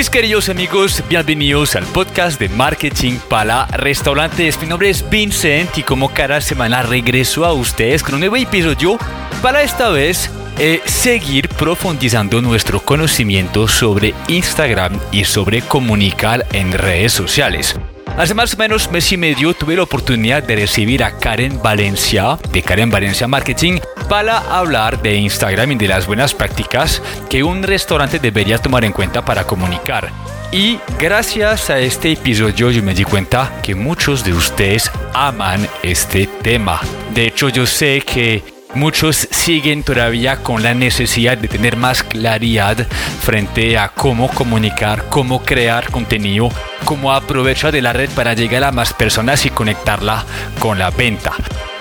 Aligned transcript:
Mis 0.00 0.08
queridos 0.08 0.48
amigos, 0.48 1.04
bienvenidos 1.10 1.76
al 1.76 1.84
podcast 1.84 2.40
de 2.40 2.48
Marketing 2.48 3.18
para 3.28 3.66
Restaurantes. 3.66 4.58
Mi 4.58 4.66
nombre 4.66 4.88
es 4.88 5.06
Vincent 5.10 5.76
y 5.76 5.82
como 5.82 6.08
cada 6.08 6.40
semana 6.40 6.80
regreso 6.80 7.44
a 7.44 7.52
ustedes 7.52 8.02
con 8.02 8.14
un 8.14 8.20
nuevo 8.20 8.36
episodio 8.36 8.96
para 9.42 9.62
esta 9.62 9.90
vez 9.90 10.30
eh, 10.58 10.80
seguir 10.86 11.50
profundizando 11.50 12.40
nuestro 12.40 12.80
conocimiento 12.80 13.68
sobre 13.68 14.14
Instagram 14.28 14.98
y 15.12 15.24
sobre 15.26 15.60
comunicar 15.60 16.46
en 16.54 16.72
redes 16.72 17.12
sociales. 17.12 17.76
Hace 18.16 18.34
más 18.34 18.54
o 18.54 18.56
menos 18.58 18.90
mes 18.90 19.10
y 19.12 19.16
medio 19.16 19.54
tuve 19.54 19.76
la 19.76 19.82
oportunidad 19.82 20.42
de 20.42 20.56
recibir 20.56 21.02
a 21.02 21.16
Karen 21.18 21.60
Valencia 21.62 22.38
de 22.52 22.62
Karen 22.62 22.90
Valencia 22.90 23.26
Marketing 23.26 23.78
para 24.08 24.38
hablar 24.38 25.00
de 25.00 25.16
Instagram 25.16 25.72
y 25.72 25.74
de 25.76 25.88
las 25.88 26.06
buenas 26.06 26.34
prácticas 26.34 27.00
que 27.30 27.42
un 27.42 27.62
restaurante 27.62 28.18
debería 28.18 28.58
tomar 28.58 28.84
en 28.84 28.92
cuenta 28.92 29.24
para 29.24 29.44
comunicar. 29.44 30.10
Y 30.52 30.78
gracias 30.98 31.70
a 31.70 31.78
este 31.78 32.12
episodio 32.12 32.70
yo 32.72 32.82
me 32.82 32.92
di 32.92 33.04
cuenta 33.04 33.60
que 33.62 33.76
muchos 33.76 34.24
de 34.24 34.32
ustedes 34.32 34.90
aman 35.14 35.66
este 35.82 36.26
tema. 36.26 36.80
De 37.14 37.28
hecho 37.28 37.48
yo 37.48 37.66
sé 37.66 38.00
que 38.00 38.42
Muchos 38.74 39.28
siguen 39.32 39.82
todavía 39.82 40.36
con 40.44 40.62
la 40.62 40.74
necesidad 40.74 41.36
de 41.36 41.48
tener 41.48 41.76
más 41.76 42.04
claridad 42.04 42.86
frente 43.20 43.76
a 43.76 43.88
cómo 43.88 44.28
comunicar, 44.28 45.06
cómo 45.08 45.42
crear 45.42 45.90
contenido, 45.90 46.50
cómo 46.84 47.12
aprovechar 47.12 47.72
de 47.72 47.82
la 47.82 47.92
red 47.92 48.08
para 48.10 48.34
llegar 48.34 48.62
a 48.62 48.70
más 48.70 48.92
personas 48.92 49.44
y 49.44 49.50
conectarla 49.50 50.24
con 50.60 50.78
la 50.78 50.90
venta. 50.90 51.32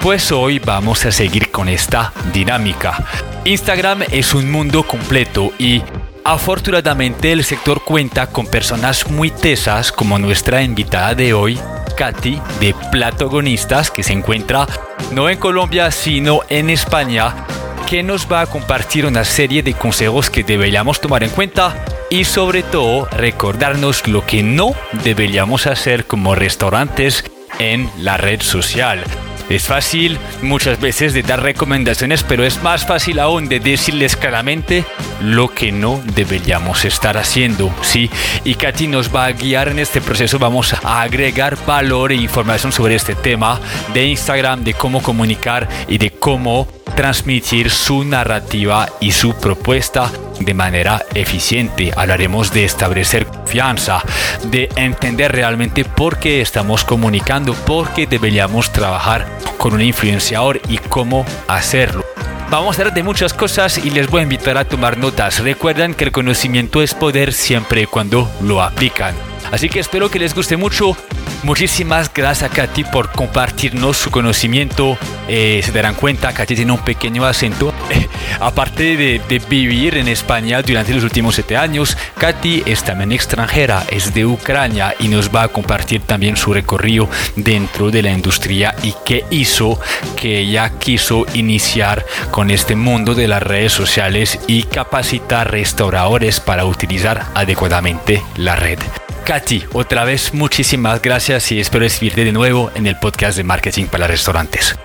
Pues 0.02 0.32
hoy 0.32 0.58
vamos 0.58 1.06
a 1.06 1.12
seguir 1.12 1.52
con 1.52 1.70
esta 1.70 2.12
dinámica. 2.34 3.06
Instagram 3.46 4.04
es 4.12 4.34
un 4.34 4.50
mundo 4.52 4.82
completo 4.82 5.54
y 5.60 5.84
afortunadamente 6.24 7.32
el 7.32 7.44
sector 7.44 7.84
cuenta 7.84 8.28
con 8.28 8.48
personas 8.48 9.10
muy 9.12 9.30
tesas 9.30 9.92
como 9.92 10.18
nuestra 10.18 10.64
invitada 10.64 11.14
de 11.14 11.34
hoy, 11.34 11.60
Katy 12.00 12.42
de 12.62 12.74
Platogonistas, 12.94 13.92
que 13.92 14.04
se 14.04 14.14
encuentra 14.14 14.66
no 15.12 15.28
en 15.28 15.38
Colombia, 15.38 15.92
sino 15.92 16.40
en 16.48 16.70
España, 16.70 17.46
que 17.90 18.04
nos 18.04 18.32
va 18.32 18.40
a 18.40 18.46
compartir 18.46 19.06
una 19.06 19.26
serie 19.26 19.64
de 19.64 19.74
consejos 19.74 20.30
que 20.30 20.46
deberíamos 20.46 21.02
tomar 21.02 21.26
en 21.26 21.30
cuenta 21.30 21.76
y 22.10 22.24
sobre 22.24 22.64
todo 22.64 23.10
recordarnos 23.12 24.08
lo 24.08 24.26
que 24.26 24.44
no 24.44 24.72
deberíamos 25.04 25.68
hacer 25.68 26.06
como 26.06 26.36
restaurantes 26.36 27.26
en 27.60 27.90
la 27.98 28.16
red 28.16 28.40
social. 28.40 29.04
Es 29.50 29.64
fácil 29.68 30.20
muchas 30.44 30.80
veces 30.80 31.14
de 31.14 31.24
dar 31.24 31.42
recomendaciones, 31.42 32.24
pero 32.24 32.46
es 32.46 32.62
más 32.62 32.86
fácil 32.86 33.20
aún 33.20 33.50
de 33.50 33.60
decirles 33.60 34.16
claramente 34.16 34.86
lo 35.22 35.50
que 35.50 35.72
no 35.72 36.02
deberíamos 36.16 36.86
estar 36.86 37.18
haciendo. 37.18 37.74
Sí, 37.82 38.12
y 38.44 38.54
Katy 38.54 38.88
nos 38.88 39.14
va 39.14 39.26
a 39.26 39.32
guiar 39.32 39.70
en 39.70 39.80
este 39.80 40.02
proceso. 40.02 40.38
Vamos 40.38 40.74
a 40.74 41.02
agregar 41.02 41.58
valor 41.66 42.12
e 42.12 42.16
información 42.16 42.72
sobre 42.72 42.96
este 42.96 43.16
tema 43.16 43.60
de 43.94 44.06
Instagram, 44.06 44.64
de 44.64 44.76
cómo 44.76 45.02
comunicar 45.02 45.68
y 45.88 45.98
de 45.98 46.12
cómo 46.12 46.68
transmitir 46.90 47.70
su 47.70 48.04
narrativa 48.04 48.90
y 49.00 49.12
su 49.12 49.34
propuesta 49.34 50.12
de 50.40 50.54
manera 50.54 51.04
eficiente. 51.14 51.92
Hablaremos 51.96 52.52
de 52.54 52.66
establecer 52.66 53.26
confianza, 53.26 54.04
de 54.46 54.70
entender 54.76 55.32
realmente 55.32 55.86
por 55.86 56.20
qué 56.20 56.42
estamos 56.42 56.84
comunicando, 56.84 57.54
por 57.54 57.90
qué 57.94 58.08
deberíamos 58.08 58.72
trabajar 58.72 59.28
con 59.58 59.74
un 59.74 59.82
influenciador 59.82 60.62
y 60.68 60.78
cómo 60.78 61.26
hacerlo. 61.48 62.06
Vamos 62.50 62.78
a 62.78 62.82
hablar 62.82 62.96
de 62.96 63.04
muchas 63.04 63.34
cosas 63.34 63.78
y 63.78 63.92
les 63.92 64.10
voy 64.10 64.22
a 64.22 64.24
invitar 64.24 64.58
a 64.58 64.66
tomar 64.66 64.98
notas. 64.98 65.40
Recuerden 65.40 65.94
que 65.94 66.06
el 66.06 66.12
conocimiento 66.12 66.82
es 66.82 66.96
poder 66.96 67.32
siempre 67.32 67.86
cuando 67.86 68.30
lo 68.42 68.64
aplican. 68.64 69.29
Así 69.52 69.70
que 69.70 69.80
espero 69.80 70.10
que 70.10 70.20
les 70.20 70.34
guste 70.34 70.58
mucho. 70.58 70.96
Muchísimas 71.44 72.14
gracias 72.14 72.52
Katy 72.52 72.84
por 72.84 73.12
compartirnos 73.12 73.98
su 73.98 74.12
conocimiento. 74.12 74.98
Eh, 75.30 75.62
se 75.64 75.72
darán 75.72 75.96
cuenta, 75.96 76.34
Katy 76.34 76.56
tiene 76.56 76.74
un 76.74 76.80
pequeño 76.80 77.26
acento. 77.26 77.74
Aparte 78.42 78.98
de, 78.98 79.22
de, 79.28 79.40
vivir 79.40 79.98
en 79.98 80.10
España 80.10 80.62
durante 80.62 80.94
los 80.94 81.04
últimos 81.04 81.36
siete 81.36 81.56
años, 81.56 81.98
Katy 82.18 82.64
es 82.66 82.84
también 82.84 83.14
extranjera, 83.14 83.86
es 83.90 84.14
de 84.14 84.26
Ucrania 84.26 84.94
y 85.00 85.08
nos 85.08 85.34
va 85.34 85.44
a 85.44 85.48
compartir 85.48 86.02
también 86.02 86.36
su 86.36 86.54
recorrido 86.54 87.10
dentro 87.36 87.90
de 87.90 88.04
la 88.04 88.12
industria 88.12 88.76
y 88.84 88.94
qué 89.06 89.24
hizo 89.30 89.80
que 90.18 90.40
ella 90.40 90.72
quiso 90.78 91.26
iniciar 91.34 92.06
con 92.32 92.52
este 92.52 92.76
mundo 92.76 93.16
de 93.16 93.28
las 93.28 93.42
redes 93.42 93.72
sociales 93.72 94.40
y 94.48 94.64
capacitar 94.64 95.52
restauradores 95.52 96.40
para 96.42 96.66
utilizar 96.66 97.28
adecuadamente 97.34 98.22
la 98.36 98.56
red. 98.56 98.80
Katy, 99.30 99.66
otra 99.74 100.06
vez 100.06 100.34
muchísimas 100.34 101.00
gracias 101.04 101.52
y 101.52 101.60
espero 101.60 101.84
recibirte 101.84 102.26
de 102.26 102.32
nuevo 102.32 102.72
en 102.74 102.88
el 102.88 102.96
podcast 102.98 103.38
de 103.38 103.44
Marketing 103.44 103.86
para 103.86 104.08
Restaurantes. 104.08 104.76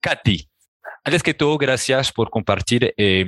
Katy, 0.00 0.48
antes 1.04 1.22
que 1.22 1.34
todo, 1.34 1.56
gracias 1.56 2.10
por 2.10 2.28
compartir. 2.28 2.92
Eh, 2.96 3.26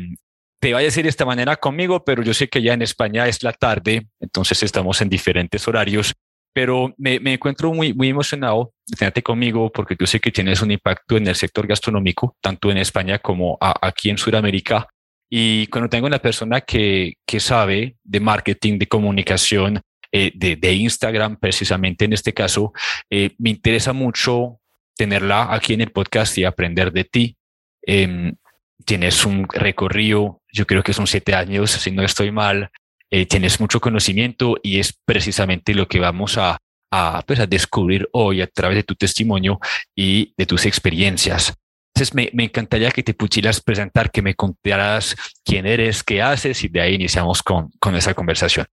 te 0.59 0.73
voy 0.73 0.83
a 0.83 0.87
decir 0.87 1.05
de 1.05 1.11
esta 1.11 1.25
manera 1.25 1.55
conmigo, 1.55 2.03
pero 2.05 2.25
yo 2.25 2.35
sé 2.35 2.49
que 2.49 2.61
ya 2.61 2.73
en 2.73 2.83
España 2.83 3.29
es 3.29 3.45
la 3.45 3.53
tarde, 3.53 4.09
entonces 4.19 4.65
estamos 4.65 5.01
en 5.01 5.09
diferentes 5.09 5.69
horarios, 5.69 6.13
pero 6.59 6.93
me, 6.99 7.21
me 7.21 7.35
encuentro 7.35 7.73
muy, 7.73 7.95
muy 7.95 8.09
emocionado 8.09 8.73
de 8.85 8.97
tenerte 8.97 9.23
conmigo 9.23 9.71
porque 9.71 9.95
yo 9.97 10.09
sé 10.09 10.19
que 10.19 10.33
tienes 10.33 10.61
un 10.61 10.73
impacto 10.73 11.17
en 11.17 11.29
el 11.29 11.37
sector 11.37 11.69
gastronómico, 11.69 12.37
tanto 12.41 12.69
en 12.73 12.79
España 12.79 13.21
como 13.21 13.57
aquí 13.61 14.11
en 14.11 14.19
Sudamérica. 14.19 14.89
Y 15.31 15.69
cuando 15.69 15.89
tengo 15.89 16.09
una 16.09 16.19
persona 16.19 16.61
que, 16.61 17.13
que 17.25 17.39
sabe 17.39 17.95
de 18.03 18.19
marketing, 18.19 18.77
de 18.77 18.89
comunicación, 18.89 19.81
eh, 20.11 20.33
de, 20.35 20.57
de, 20.57 20.73
Instagram 20.73 21.37
precisamente 21.37 22.07
en 22.07 22.15
este 22.15 22.35
caso, 22.35 22.73
eh, 23.09 23.31
me 23.39 23.51
interesa 23.51 23.93
mucho 23.93 24.59
tenerla 24.97 25.55
aquí 25.55 25.75
en 25.75 25.83
el 25.83 25.93
podcast 25.93 26.37
y 26.39 26.45
aprender 26.45 26.91
de 26.91 27.05
ti. 27.05 27.37
Eh, 27.87 28.33
tienes 28.85 29.25
un 29.25 29.47
recorrido, 29.49 30.43
yo 30.53 30.67
creo 30.67 30.83
que 30.83 30.93
son 30.93 31.07
siete 31.07 31.37
años, 31.37 31.71
si 31.71 31.93
no 31.93 32.03
estoy 32.03 32.33
mal, 32.33 32.73
eh, 33.11 33.27
tienes 33.27 33.61
mucho 33.61 33.81
conocimiento 33.81 34.57
y 34.63 34.79
es 34.79 34.99
precisamente 35.05 35.75
lo 35.75 35.89
que 35.89 35.99
vamos 35.99 36.39
a, 36.39 36.59
a, 36.91 37.23
pues, 37.27 37.41
a 37.41 37.47
descubrir 37.47 38.09
hoy 38.13 38.43
a 38.43 38.47
través 38.47 38.77
de 38.77 38.83
tu 38.83 38.95
testimonio 38.95 39.59
y 39.95 40.35
de 40.37 40.47
tus 40.47 40.67
experiencias. 40.67 41.55
Entonces 41.95 42.15
me, 42.15 42.31
me, 42.33 42.45
encantaría 42.45 42.91
que 42.91 43.03
te 43.03 43.15
pudieras 43.15 43.61
presentar, 43.61 44.11
que 44.11 44.23
me 44.23 44.35
contaras 44.35 45.17
quién 45.45 45.67
eres, 45.67 46.05
qué 46.05 46.23
haces 46.23 46.63
y 46.63 46.69
de 46.69 46.81
ahí 46.81 46.95
iniciamos 46.95 47.43
con, 47.43 47.71
con 47.81 47.97
esa 47.97 48.15
conversación. 48.15 48.67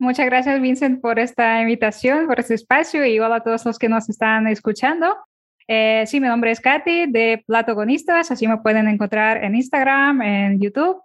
Muchas 0.00 0.26
gracias, 0.26 0.60
Vincent, 0.60 1.00
por 1.00 1.18
esta 1.18 1.60
invitación, 1.60 2.26
por 2.26 2.38
este 2.38 2.54
espacio 2.54 3.04
y 3.04 3.18
hola 3.18 3.36
a 3.36 3.40
todos 3.42 3.64
los 3.64 3.78
que 3.78 3.88
nos 3.88 4.08
están 4.08 4.46
escuchando. 4.46 5.16
Eh, 5.66 6.04
sí, 6.06 6.20
mi 6.20 6.28
nombre 6.28 6.50
es 6.50 6.60
Katy 6.60 7.06
de 7.10 7.42
Platogonistas, 7.46 8.30
así 8.30 8.46
me 8.46 8.58
pueden 8.58 8.88
encontrar 8.88 9.44
en 9.44 9.54
Instagram, 9.54 10.22
en 10.22 10.60
YouTube. 10.60 11.02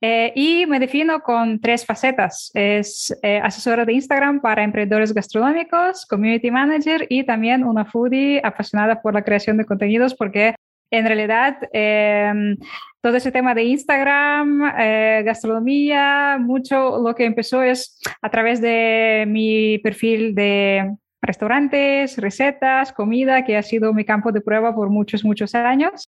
Eh, 0.00 0.32
y 0.36 0.66
me 0.66 0.78
defino 0.78 1.20
con 1.20 1.60
tres 1.60 1.84
facetas. 1.84 2.50
Es 2.54 3.16
eh, 3.22 3.40
asesora 3.42 3.84
de 3.84 3.94
Instagram 3.94 4.40
para 4.40 4.62
emprendedores 4.62 5.12
gastronómicos, 5.12 6.06
community 6.06 6.50
manager 6.50 7.06
y 7.08 7.24
también 7.24 7.64
una 7.64 7.84
foodie 7.84 8.40
apasionada 8.44 9.02
por 9.02 9.14
la 9.14 9.22
creación 9.22 9.56
de 9.56 9.64
contenidos 9.64 10.14
porque 10.14 10.54
en 10.90 11.04
realidad 11.04 11.58
em, 11.72 12.56
todo 13.02 13.16
ese 13.16 13.32
tema 13.32 13.54
de 13.54 13.64
Instagram, 13.64 14.72
eh, 14.78 15.22
gastronomía, 15.24 16.38
mucho 16.40 16.98
lo 16.98 17.14
que 17.14 17.24
empezó 17.24 17.62
es 17.62 18.00
a 18.22 18.30
través 18.30 18.60
de 18.60 19.24
mi 19.26 19.78
perfil 19.78 20.34
de 20.34 20.96
restaurantes, 21.20 22.16
recetas, 22.18 22.92
comida, 22.92 23.44
que 23.44 23.56
ha 23.56 23.62
sido 23.62 23.92
mi 23.92 24.04
campo 24.04 24.32
de 24.32 24.40
prueba 24.40 24.74
por 24.74 24.88
muchos, 24.88 25.24
muchos 25.24 25.54
años. 25.54 26.08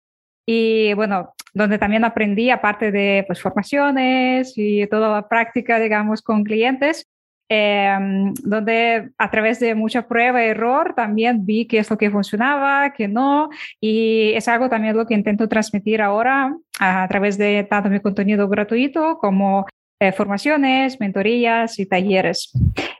Y 0.46 0.92
bueno, 0.94 1.34
donde 1.54 1.78
también 1.78 2.04
aprendí, 2.04 2.50
aparte 2.50 2.90
de 2.90 3.24
pues, 3.26 3.40
formaciones 3.40 4.52
y 4.56 4.86
toda 4.88 5.08
la 5.08 5.28
práctica, 5.28 5.78
digamos, 5.78 6.20
con 6.20 6.44
clientes, 6.44 7.06
eh, 7.48 7.96
donde 8.42 9.10
a 9.18 9.30
través 9.30 9.60
de 9.60 9.74
mucha 9.74 10.08
prueba 10.08 10.42
y 10.42 10.48
error 10.48 10.94
también 10.96 11.44
vi 11.44 11.66
qué 11.66 11.78
es 11.78 11.90
lo 11.90 11.98
que 11.98 12.10
funcionaba, 12.10 12.92
qué 12.94 13.06
no, 13.06 13.50
y 13.80 14.32
es 14.34 14.48
algo 14.48 14.68
también 14.68 14.96
lo 14.96 15.06
que 15.06 15.14
intento 15.14 15.48
transmitir 15.48 16.00
ahora 16.00 16.56
a, 16.80 17.06
través 17.08 17.36
de 17.38 17.64
tanto 17.64 17.90
mi 17.90 18.00
contenido 18.00 18.48
gratuito 18.48 19.18
como 19.18 19.66
eh, 20.00 20.12
formaciones, 20.12 20.98
mentorías 21.00 21.78
y 21.78 21.86
talleres. 21.86 22.50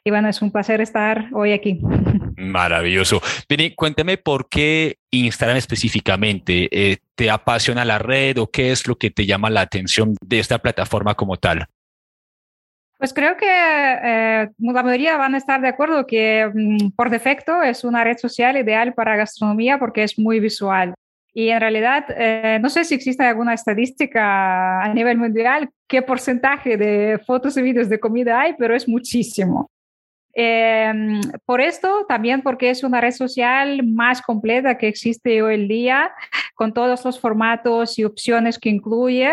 Bueno, 0.06 0.28
es 0.28 0.42
un 0.42 0.50
placer 0.50 0.82
estar 0.82 1.28
hoy 1.32 1.52
aquí. 1.52 1.80
Maravilloso. 2.36 3.22
Vini, 3.48 3.74
cuéntame 3.74 4.18
por 4.18 4.50
qué 4.50 4.98
Instagram 5.10 5.56
específicamente. 5.56 6.68
Eh, 6.70 6.98
¿Te 7.14 7.30
apasiona 7.30 7.86
la 7.86 7.98
red 7.98 8.36
o 8.38 8.50
qué 8.50 8.70
es 8.70 8.86
lo 8.86 8.96
que 8.96 9.10
te 9.10 9.24
llama 9.24 9.48
la 9.48 9.62
atención 9.62 10.14
de 10.20 10.40
esta 10.40 10.58
plataforma 10.58 11.14
como 11.14 11.38
tal? 11.38 11.66
Pues 12.98 13.14
creo 13.14 13.36
que 13.38 13.46
eh, 13.48 14.50
la 14.58 14.82
mayoría 14.82 15.16
van 15.16 15.34
a 15.34 15.38
estar 15.38 15.62
de 15.62 15.68
acuerdo 15.68 16.06
que 16.06 16.50
mm, 16.52 16.90
por 16.96 17.08
defecto 17.08 17.62
es 17.62 17.82
una 17.82 18.04
red 18.04 18.18
social 18.18 18.58
ideal 18.58 18.92
para 18.92 19.16
gastronomía 19.16 19.78
porque 19.78 20.02
es 20.02 20.18
muy 20.18 20.38
visual. 20.38 20.94
Y 21.32 21.48
en 21.48 21.60
realidad, 21.60 22.04
eh, 22.10 22.58
no 22.60 22.68
sé 22.68 22.84
si 22.84 22.94
existe 22.94 23.24
alguna 23.24 23.54
estadística 23.54 24.82
a 24.82 24.92
nivel 24.92 25.16
mundial 25.16 25.70
qué 25.88 26.02
porcentaje 26.02 26.76
de 26.76 27.18
fotos 27.26 27.56
y 27.56 27.62
vídeos 27.62 27.88
de 27.88 27.98
comida 27.98 28.40
hay, 28.40 28.54
pero 28.58 28.76
es 28.76 28.86
muchísimo. 28.86 29.70
Em, 30.34 31.20
por 31.44 31.60
esto, 31.60 32.04
también 32.08 32.42
porque 32.42 32.70
es 32.70 32.82
una 32.82 33.00
red 33.00 33.12
social 33.12 33.86
más 33.86 34.20
completa 34.20 34.76
que 34.76 34.88
existe 34.88 35.42
hoy 35.42 35.54
en 35.54 35.68
día, 35.68 36.12
con 36.54 36.72
todos 36.72 37.04
los 37.04 37.20
formatos 37.20 37.98
y 37.98 38.04
opciones 38.04 38.58
que 38.58 38.68
incluye, 38.68 39.32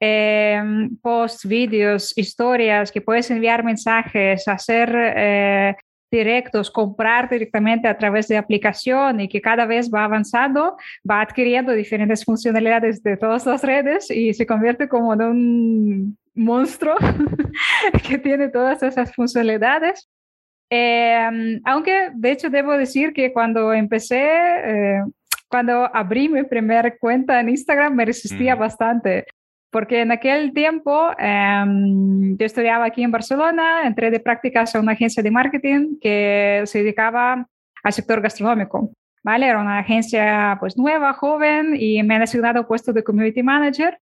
eh, 0.00 0.62
posts, 1.02 1.46
vídeos, 1.46 2.16
historias, 2.16 2.90
que 2.90 3.00
puedes 3.02 3.30
enviar 3.30 3.62
mensajes, 3.62 4.48
hacer 4.48 4.94
eh, 4.94 5.76
directos, 6.10 6.70
comprar 6.70 7.28
directamente 7.28 7.88
a 7.88 7.98
través 7.98 8.28
de 8.28 8.36
aplicación 8.36 9.20
y 9.20 9.28
que 9.28 9.40
cada 9.40 9.66
vez 9.66 9.90
va 9.92 10.04
avanzando, 10.04 10.76
va 11.08 11.20
adquiriendo 11.20 11.72
diferentes 11.72 12.24
funcionalidades 12.24 13.02
de 13.02 13.16
todas 13.16 13.44
las 13.46 13.62
redes 13.62 14.10
y 14.10 14.32
se 14.34 14.46
convierte 14.46 14.88
como 14.88 15.12
en 15.12 15.22
un 15.22 16.18
monstruo 16.34 16.94
que 18.08 18.18
tiene 18.18 18.48
todas 18.48 18.82
esas 18.82 19.14
funcionalidades. 19.14 20.08
Em, 20.70 21.60
aunque 21.64 22.10
de 22.14 22.30
hecho 22.30 22.50
debo 22.50 22.72
decir 22.76 23.12
que 23.12 23.32
cuando 23.32 23.72
empecé, 23.72 24.20
eh, 24.20 25.02
cuando 25.48 25.88
abrí 25.94 26.28
mi 26.28 26.42
primera 26.44 26.94
cuenta 26.98 27.40
en 27.40 27.48
Instagram 27.48 27.94
me 27.94 28.04
resistía 28.04 28.54
bastante, 28.54 29.24
porque 29.70 30.02
en 30.02 30.12
aquel 30.12 30.52
tiempo 30.52 31.10
em, 31.18 32.36
yo 32.36 32.46
estudiaba 32.46 32.86
aquí 32.86 33.02
en 33.02 33.10
Barcelona, 33.10 33.86
entré 33.86 34.10
de 34.10 34.20
prácticas 34.20 34.74
a 34.74 34.80
una 34.80 34.92
agencia 34.92 35.22
de 35.22 35.30
marketing 35.30 35.98
que 36.00 36.62
se 36.66 36.78
dedicaba 36.80 37.46
al 37.82 37.92
sector 37.92 38.20
gastronómico. 38.20 38.92
¿Vale? 39.24 39.46
Era 39.46 39.60
una 39.60 39.80
agencia 39.80 40.56
pues 40.60 40.78
nueva, 40.78 41.12
joven 41.12 41.74
y 41.78 42.02
me 42.02 42.14
han 42.14 42.22
asignado 42.22 42.66
puesto 42.66 42.92
de 42.92 43.02
community 43.02 43.42
manager. 43.42 43.98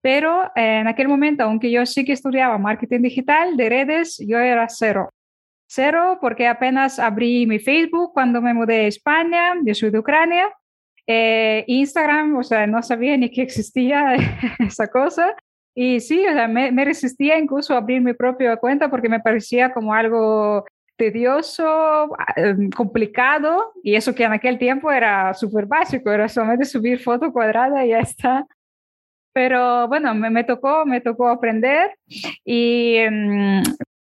Pero 0.00 0.50
en 0.54 0.86
aquel 0.88 1.08
momento, 1.08 1.44
aunque 1.44 1.70
yo 1.70 1.84
sí 1.84 2.04
que 2.04 2.12
estudiaba 2.12 2.58
marketing 2.58 3.02
digital 3.02 3.56
de 3.56 3.68
redes, 3.68 4.18
yo 4.26 4.38
era 4.38 4.68
cero. 4.68 5.10
Cero, 5.74 6.18
porque 6.20 6.46
apenas 6.46 6.98
abrí 6.98 7.46
mi 7.46 7.58
Facebook 7.58 8.12
cuando 8.12 8.42
me 8.42 8.52
mudé 8.52 8.84
a 8.84 8.88
España, 8.88 9.54
yo 9.64 9.74
soy 9.74 9.88
de 9.88 10.00
Ucrania. 10.00 10.52
Eh, 11.06 11.64
Instagram, 11.66 12.36
o 12.36 12.42
sea, 12.42 12.66
no 12.66 12.82
sabía 12.82 13.16
ni 13.16 13.30
que 13.30 13.40
existía 13.40 14.14
esa 14.58 14.88
cosa. 14.88 15.34
Y 15.74 16.00
sí, 16.00 16.26
o 16.26 16.32
sea, 16.32 16.46
me, 16.46 16.84
resistía 16.84 17.38
incluso 17.38 17.72
a 17.72 17.78
abrir 17.78 18.02
mi 18.02 18.12
propia 18.12 18.56
cuenta 18.58 18.90
porque 18.90 19.08
me 19.08 19.20
parecía 19.20 19.72
como 19.72 19.94
algo 19.94 20.66
tedioso, 20.98 22.10
em, 22.36 22.68
complicado, 22.70 23.72
y 23.82 23.94
eso 23.94 24.14
que 24.14 24.24
en 24.24 24.32
aquel 24.32 24.58
tiempo 24.58 24.92
era 24.92 25.32
súper 25.32 25.64
básico, 25.64 26.10
era 26.10 26.28
solamente 26.28 26.66
subir 26.66 26.98
foto 27.00 27.32
cuadrada 27.32 27.86
y 27.86 27.90
ya 27.90 28.00
está. 28.00 28.46
Pero 29.32 29.88
bueno, 29.88 30.14
me, 30.14 30.28
me 30.28 30.44
tocó, 30.44 30.84
me 30.84 31.00
tocó 31.00 31.28
aprender 31.28 31.96
y 32.44 32.96
em, 32.96 33.62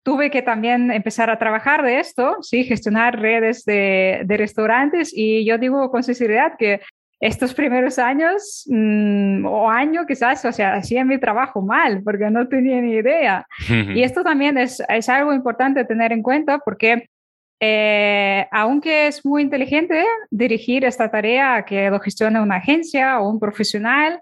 tuve 0.06 0.30
que 0.30 0.40
también 0.40 0.92
empezar 0.92 1.30
a 1.30 1.36
trabajar 1.36 1.82
de 1.82 1.98
esto, 1.98 2.36
sí, 2.40 2.62
gestionar 2.62 3.18
redes 3.18 3.64
de, 3.64 4.24
restaurantes 4.28 5.10
y 5.12 5.44
yo 5.44 5.58
digo 5.58 5.90
con 5.90 6.04
sinceridad 6.04 6.52
que 6.56 6.80
estos 7.18 7.54
primeros 7.54 7.98
años 7.98 8.62
mm, 8.68 9.44
o 9.44 9.68
año 9.68 10.06
quizás, 10.06 10.44
o 10.44 10.52
sea, 10.52 10.74
hacía 10.74 11.04
mi 11.04 11.18
trabajo 11.18 11.60
mal 11.60 12.02
porque 12.04 12.30
no 12.30 12.46
tenía 12.46 12.80
ni 12.80 12.92
idea. 12.92 13.48
y 13.68 14.04
esto 14.04 14.22
también 14.22 14.58
es, 14.58 14.80
es, 14.88 15.08
algo 15.08 15.32
importante 15.32 15.84
tener 15.84 16.12
en 16.12 16.22
cuenta 16.22 16.60
porque 16.60 17.08
eh, 17.58 18.46
aunque 18.52 19.08
es 19.08 19.26
muy 19.26 19.42
inteligente 19.42 20.04
dirigir 20.30 20.84
esta 20.84 21.10
tarea 21.10 21.56
a 21.56 21.64
que 21.64 21.90
lo 21.90 21.98
gestione 21.98 22.40
una 22.40 22.58
agencia 22.58 23.18
o 23.18 23.28
un 23.28 23.40
profesional, 23.40 24.20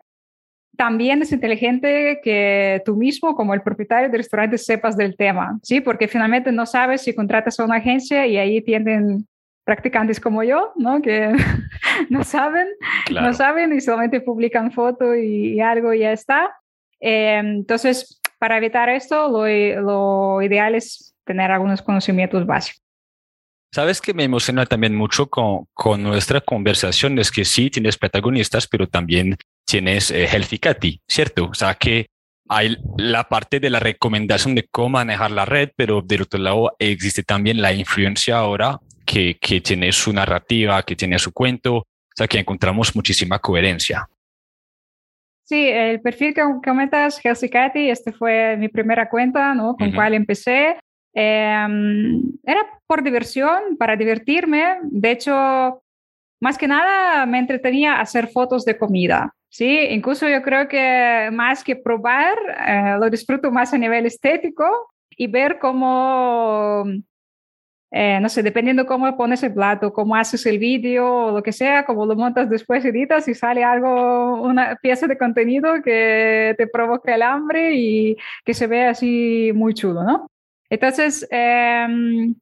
también 0.76 1.22
es 1.22 1.32
inteligente 1.32 2.20
que 2.22 2.82
tú 2.84 2.96
mismo, 2.96 3.34
como 3.34 3.54
el 3.54 3.62
propietario 3.62 4.08
del 4.08 4.18
restaurante, 4.18 4.58
sepas 4.58 4.96
del 4.96 5.16
tema, 5.16 5.58
¿sí? 5.62 5.80
Porque 5.80 6.08
finalmente 6.08 6.52
no 6.52 6.66
sabes 6.66 7.02
si 7.02 7.14
contratas 7.14 7.58
a 7.58 7.64
una 7.64 7.76
agencia 7.76 8.26
y 8.26 8.36
ahí 8.36 8.62
tienen 8.62 9.26
practicantes 9.64 10.20
como 10.20 10.42
yo, 10.42 10.72
¿no? 10.76 11.00
Que 11.00 11.32
no 12.10 12.24
saben, 12.24 12.68
no 13.10 13.32
saben 13.32 13.72
y 13.72 13.80
solamente 13.80 14.20
publican 14.20 14.72
foto 14.72 15.14
y, 15.14 15.60
algo 15.60 15.92
y 15.94 16.00
ya 16.00 16.12
está. 16.12 16.56
Eh, 17.00 17.38
entonces, 17.38 18.20
para 18.38 18.58
evitar 18.58 18.88
esto, 18.88 19.28
lo, 19.28 19.46
lo 19.82 20.42
ideal 20.42 20.74
es 20.74 21.14
tener 21.24 21.50
algunos 21.50 21.82
conocimientos 21.82 22.46
básicos. 22.46 22.82
Sabes 23.72 24.00
que 24.00 24.14
me 24.14 24.22
emociona 24.22 24.66
también 24.66 24.94
mucho 24.94 25.26
con, 25.26 25.66
con 25.72 26.02
nuestra 26.02 26.40
conversación, 26.40 27.18
es 27.18 27.32
que 27.32 27.44
sí 27.44 27.70
tienes 27.70 27.98
protagonistas, 27.98 28.68
pero 28.68 28.86
también 28.86 29.36
tienes 29.64 30.10
eh, 30.10 30.26
Healthy 30.26 30.58
Cathy, 30.58 31.00
¿cierto? 31.08 31.46
O 31.46 31.54
sea 31.54 31.74
que 31.74 32.06
hay 32.48 32.76
la 32.98 33.24
parte 33.24 33.60
de 33.60 33.70
la 33.70 33.80
recomendación 33.80 34.54
de 34.54 34.66
cómo 34.70 34.90
manejar 34.90 35.30
la 35.30 35.44
red, 35.44 35.70
pero 35.76 36.02
del 36.02 36.22
otro 36.22 36.40
lado 36.40 36.76
existe 36.78 37.22
también 37.22 37.62
la 37.62 37.72
influencia 37.72 38.38
ahora 38.38 38.78
que, 39.06 39.38
que 39.40 39.60
tiene 39.60 39.92
su 39.92 40.12
narrativa, 40.12 40.82
que 40.82 40.96
tiene 40.96 41.18
su 41.18 41.32
cuento, 41.32 41.76
o 41.76 41.86
sea 42.14 42.28
que 42.28 42.38
encontramos 42.38 42.94
muchísima 42.94 43.38
coherencia. 43.38 44.08
Sí, 45.44 45.68
el 45.68 46.00
perfil 46.00 46.32
que 46.32 46.42
comentas, 46.64 47.22
Healthy 47.22 47.50
Cathy, 47.50 47.90
este 47.90 48.12
fue 48.12 48.56
mi 48.56 48.68
primera 48.68 49.10
cuenta, 49.10 49.54
¿no? 49.54 49.76
Con 49.76 49.92
cual 49.92 50.14
empecé. 50.14 50.78
Em, 51.12 52.22
era 52.42 52.66
por 52.86 53.02
diversión, 53.02 53.76
para 53.78 53.94
divertirme. 53.94 54.78
De 54.84 55.10
hecho, 55.10 55.82
más 56.40 56.56
que 56.56 56.66
nada 56.66 57.26
me 57.26 57.38
entretenía 57.38 58.00
hacer 58.00 58.28
fotos 58.28 58.64
de 58.64 58.78
comida. 58.78 59.34
Sí, 59.54 59.66
incluso 59.90 60.28
yo 60.28 60.42
creo 60.42 60.66
que 60.66 61.30
más 61.32 61.62
que 61.62 61.76
probar, 61.76 62.36
eh, 62.66 62.96
lo 62.98 63.08
disfruto 63.08 63.52
más 63.52 63.72
a 63.72 63.78
nivel 63.78 64.04
estético 64.04 64.64
y 65.10 65.28
ver 65.28 65.60
cómo, 65.60 66.84
eh, 67.92 68.18
no 68.20 68.28
sé, 68.28 68.42
dependiendo 68.42 68.84
cómo 68.84 69.16
pones 69.16 69.44
el 69.44 69.54
plato, 69.54 69.92
cómo 69.92 70.16
haces 70.16 70.44
el 70.46 70.58
vídeo 70.58 71.08
o 71.08 71.30
lo 71.30 71.40
que 71.40 71.52
sea, 71.52 71.84
cómo 71.84 72.04
lo 72.04 72.16
montas 72.16 72.50
después, 72.50 72.84
editas 72.84 73.28
y 73.28 73.34
sale 73.34 73.62
algo, 73.62 74.42
una 74.42 74.74
pieza 74.82 75.06
de 75.06 75.16
contenido 75.16 75.80
que 75.84 76.56
te 76.58 76.66
provoca 76.66 77.14
el 77.14 77.22
hambre 77.22 77.76
y 77.76 78.16
que 78.44 78.54
se 78.54 78.66
ve 78.66 78.86
así 78.86 79.52
muy 79.54 79.72
chulo, 79.74 80.02
¿no? 80.02 80.32
Entonces, 80.68 81.28
em, 81.30 82.34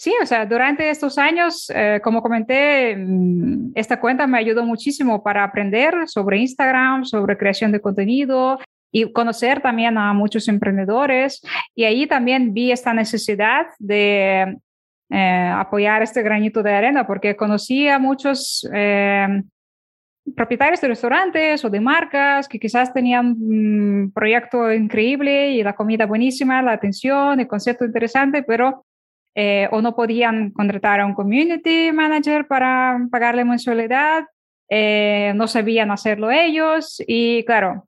Sí, 0.00 0.14
o 0.22 0.26
sea, 0.26 0.46
durante 0.46 0.90
estos 0.90 1.18
años, 1.18 1.72
eh, 1.74 2.00
como 2.04 2.22
comenté, 2.22 2.94
mm, 2.96 3.72
esta 3.74 3.98
cuenta 3.98 4.28
me 4.28 4.38
ayudó 4.38 4.64
muchísimo 4.64 5.24
para 5.24 5.42
aprender 5.42 5.92
sobre 6.06 6.38
Instagram, 6.38 7.04
sobre 7.04 7.36
creación 7.36 7.72
de 7.72 7.80
contenido 7.80 8.60
y 8.92 9.12
conocer 9.12 9.60
también 9.60 9.98
a 9.98 10.12
muchos 10.12 10.46
emprendedores. 10.46 11.42
Y 11.74 11.82
ahí 11.82 12.06
también 12.06 12.54
vi 12.54 12.70
esta 12.70 12.94
necesidad 12.94 13.66
de 13.80 14.58
eh, 15.10 15.52
apoyar 15.56 16.02
este 16.02 16.22
granito 16.22 16.62
de 16.62 16.74
arena 16.74 17.04
porque 17.04 17.34
conocí 17.34 17.88
a 17.88 17.98
muchos 17.98 18.68
eh, 18.72 19.42
propietarios 20.36 20.80
de 20.80 20.88
restaurantes 20.88 21.64
o 21.64 21.70
de 21.70 21.80
marcas 21.80 22.46
que 22.46 22.60
quizás 22.60 22.92
tenían 22.92 23.36
un 23.40 24.12
proyecto 24.14 24.72
increíble 24.72 25.50
y 25.50 25.62
la 25.64 25.74
comida 25.74 26.06
buenísima, 26.06 26.62
la 26.62 26.72
atención, 26.72 27.40
el 27.40 27.48
concepto 27.48 27.84
interesante, 27.84 28.44
pero 28.44 28.84
eh, 29.40 29.68
o 29.70 29.80
no 29.80 29.94
podían 29.94 30.50
contratar 30.50 30.98
a 30.98 31.06
un 31.06 31.14
community 31.14 31.92
manager 31.92 32.48
para 32.48 32.98
pagarle 33.08 33.44
mensualidad, 33.44 34.24
eh, 34.68 35.32
no 35.36 35.46
sabían 35.46 35.92
hacerlo 35.92 36.32
ellos 36.32 37.00
y 37.06 37.44
claro, 37.44 37.86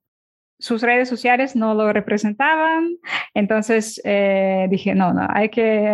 sus 0.61 0.81
redes 0.81 1.09
sociales 1.09 1.57
no 1.57 1.75
lo 1.75 1.93
representaban, 1.93 2.99
entonces 3.35 4.01
eh, 4.05 4.69
dije, 4.71 4.95
no, 4.95 5.13
no, 5.13 5.27
hay 5.29 5.49
que, 5.49 5.89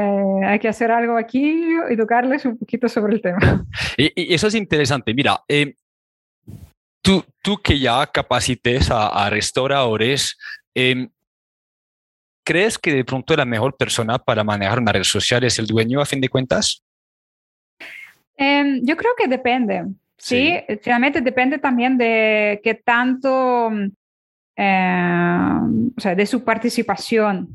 hay 0.45 0.59
que 0.59 0.69
hacer 0.69 0.91
algo 0.91 1.17
aquí, 1.17 1.59
educarles 1.89 2.45
un 2.45 2.59
poquito 2.59 2.87
sobre 2.91 3.15
el 3.15 3.23
tema. 3.23 3.65
Y, 3.97 4.35
eso 4.35 4.49
es 4.49 4.55
interesante, 4.55 5.15
mira, 5.15 5.41
tú, 7.01 7.25
tú 7.43 7.57
que 7.63 7.79
ya 7.79 8.07
capacites 8.09 8.91
a, 8.91 9.09
a 9.09 9.31
restauradores, 9.31 10.37
¿Crees 12.47 12.79
que 12.79 12.95
de 12.95 13.05
pronto 13.05 13.35
la 13.35 13.45
mejor 13.45 13.77
persona 13.77 14.21
para 14.21 14.45
manejar 14.45 14.79
una 14.79 14.93
red 14.93 15.03
social 15.03 15.43
es 15.43 15.59
el 15.59 15.67
dueño 15.67 16.01
a 16.01 16.07
fin 16.07 16.21
de 16.21 16.29
cuentas? 16.29 16.81
Em, 18.37 18.81
yo 18.85 18.97
creo 18.97 19.15
que 19.19 19.27
depende. 19.27 19.85
Sí, 20.17 20.55
finalmente 20.81 21.21
depende 21.21 21.59
también 21.59 21.99
de 21.99 22.61
qué 22.63 22.75
tanto, 22.75 23.69
em, 24.55 25.89
o 25.89 26.01
sea, 26.01 26.15
de 26.15 26.25
su 26.25 26.45
participación. 26.45 27.49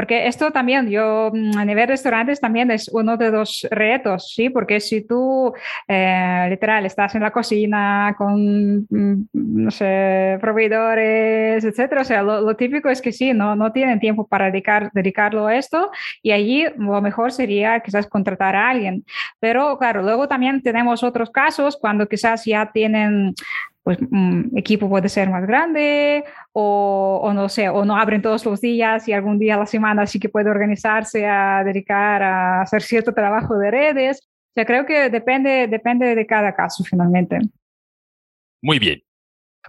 Porque 0.00 0.26
esto 0.26 0.50
también, 0.50 0.88
yo 0.88 1.30
mm, 1.30 1.58
a 1.58 1.64
nivel 1.66 1.88
restaurantes 1.88 2.40
también 2.40 2.70
es 2.70 2.88
uno 2.88 3.18
de 3.18 3.30
los 3.30 3.66
retos, 3.70 4.32
¿sí? 4.34 4.48
Porque 4.48 4.80
si 4.80 5.06
tú, 5.06 5.52
eh, 5.86 6.46
literal, 6.48 6.86
estás 6.86 7.14
en 7.16 7.20
la 7.20 7.30
cocina 7.30 8.14
con, 8.16 8.86
mm, 8.88 9.26
no 9.34 9.70
sé, 9.70 10.38
proveedores, 10.40 11.62
etcétera, 11.64 12.00
o 12.00 12.04
sea, 12.04 12.22
lo, 12.22 12.56
típico 12.56 12.88
es 12.88 13.02
que 13.02 13.12
sí, 13.12 13.34
no, 13.34 13.54
no 13.54 13.72
tienen 13.72 14.00
tiempo 14.00 14.26
para 14.26 14.46
dedicar, 14.46 14.90
dedicarlo 14.94 15.48
a 15.48 15.56
esto 15.56 15.90
y 16.22 16.30
allí 16.32 16.64
lo 16.78 17.02
mejor 17.02 17.30
sería 17.30 17.80
quizás 17.80 18.06
contratar 18.06 18.56
a 18.56 18.70
alguien. 18.70 19.04
Pero 19.38 19.76
claro, 19.78 20.00
luego 20.02 20.28
también 20.28 20.62
tenemos 20.62 21.02
otros 21.02 21.28
casos 21.30 21.76
cuando 21.78 22.08
quizás 22.08 22.46
ya 22.46 22.70
tienen 22.72 23.34
pues 23.82 23.98
un 24.10 24.52
equipo 24.56 24.88
puede 24.88 25.08
ser 25.08 25.30
más 25.30 25.46
grande 25.46 26.24
o, 26.52 27.20
o, 27.22 27.32
no 27.32 27.48
sé, 27.48 27.68
o 27.68 27.84
no 27.84 27.96
abren 27.96 28.22
todos 28.22 28.44
los 28.44 28.60
días 28.60 29.08
y 29.08 29.12
algún 29.12 29.38
día 29.38 29.54
a 29.54 29.58
la 29.58 29.66
semana 29.66 29.89
sí 30.06 30.18
que 30.18 30.28
puede 30.28 30.50
organizarse 30.50 31.26
a 31.26 31.62
dedicar 31.64 32.22
a 32.22 32.62
hacer 32.62 32.82
cierto 32.82 33.12
trabajo 33.12 33.56
de 33.58 33.70
redes. 33.70 34.20
O 34.22 34.52
sea, 34.54 34.64
creo 34.64 34.86
que 34.86 35.10
depende, 35.10 35.68
depende 35.68 36.14
de 36.14 36.26
cada 36.26 36.54
caso 36.54 36.82
finalmente. 36.84 37.38
Muy 38.62 38.78
bien. 38.78 39.02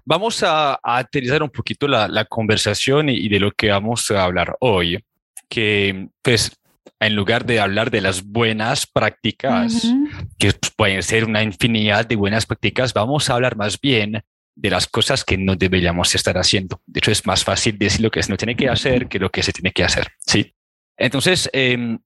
Vamos 0.05 0.41
a, 0.43 0.73
a 0.73 0.97
aterrizar 0.97 1.43
un 1.43 1.49
poquito 1.49 1.87
la, 1.87 2.07
la 2.07 2.25
conversación 2.25 3.09
y, 3.09 3.17
y, 3.17 3.29
de 3.29 3.39
lo 3.39 3.51
que 3.51 3.69
vamos 3.69 4.09
a 4.09 4.23
hablar 4.23 4.55
hoy, 4.61 5.03
que 5.49 6.07
pues 6.21 6.57
en 6.99 7.15
lugar 7.15 7.45
de 7.45 7.59
hablar 7.59 7.91
de 7.91 8.01
las 8.01 8.23
buenas 8.23 8.85
prácticas, 8.85 9.91
que 10.37 10.53
pueden 10.75 11.01
ser 11.03 11.25
una 11.25 11.43
infinidad 11.43 12.05
de 12.05 12.15
buenas 12.15 12.45
prácticas, 12.45 12.93
vamos 12.93 13.29
a 13.29 13.33
hablar 13.33 13.55
más 13.55 13.79
bien 13.79 14.21
de 14.55 14.69
las 14.69 14.87
cosas 14.87 15.23
que 15.23 15.37
no 15.37 15.55
deberíamos 15.55 16.13
estar 16.15 16.37
haciendo. 16.37 16.81
De 16.85 16.99
hecho, 16.99 17.11
es 17.11 17.25
más 17.25 17.43
fácil 17.43 17.77
decir 17.77 18.01
lo 18.01 18.11
que 18.11 18.21
no 18.27 18.37
tiene 18.37 18.55
que 18.55 18.69
hacer 18.69 19.07
que 19.07 19.19
lo 19.19 19.29
que 19.29 19.43
se 19.43 19.53
tiene 19.53 19.71
que 19.71 19.83
hacer. 19.83 20.07
Sí. 20.25 20.53
Entonces, 20.97 21.49
eh, 21.53 21.97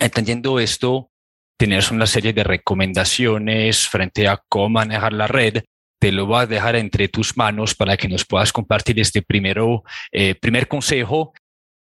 entendiendo 0.00 0.58
esto, 0.58 1.10
tener 1.58 1.84
una 1.92 2.06
serie 2.06 2.32
de 2.32 2.44
recomendaciones 2.44 3.88
frente 3.88 4.26
a 4.26 4.42
cómo 4.48 4.70
manejar 4.70 5.12
la 5.12 5.26
red. 5.26 5.62
Te 6.00 6.10
lo 6.10 6.26
voy 6.26 6.42
a 6.42 6.46
dejar 6.46 6.76
entre 6.76 7.08
tus 7.08 7.36
manos 7.36 7.74
para 7.74 7.96
que 7.96 8.08
nos 8.08 8.24
puedas 8.24 8.52
compartir 8.52 8.98
este 8.98 9.22
primero, 9.22 9.84
eh, 10.10 10.34
primer 10.34 10.66
consejo. 10.66 11.32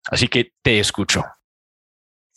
Así 0.05 0.27
que 0.27 0.51
te 0.61 0.79
escucho. 0.79 1.23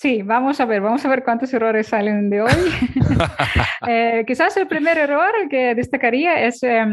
Sí, 0.04 0.20
vamos 0.20 0.61
a 0.61 0.66
ver, 0.66 0.82
vamos 0.82 1.02
a 1.02 1.08
ver 1.08 1.25
cuántos 1.25 1.54
errores 1.54 1.87
salen 1.87 2.28
de 2.28 2.42
hoy. 2.42 2.50
eh, 3.88 4.23
quizás 4.26 4.54
el 4.58 4.66
primer 4.66 4.99
error 4.99 5.32
que 5.49 5.75
destacaría 5.75 6.44
es 6.44 6.62
eh, 6.62 6.84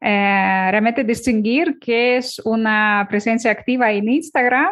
eh, 0.00 0.68
realmente 0.70 1.02
distinguir 1.02 1.80
qué 1.80 2.18
es 2.18 2.38
una 2.44 3.08
presencia 3.10 3.50
activa 3.50 3.90
en 3.90 4.08
Instagram 4.08 4.70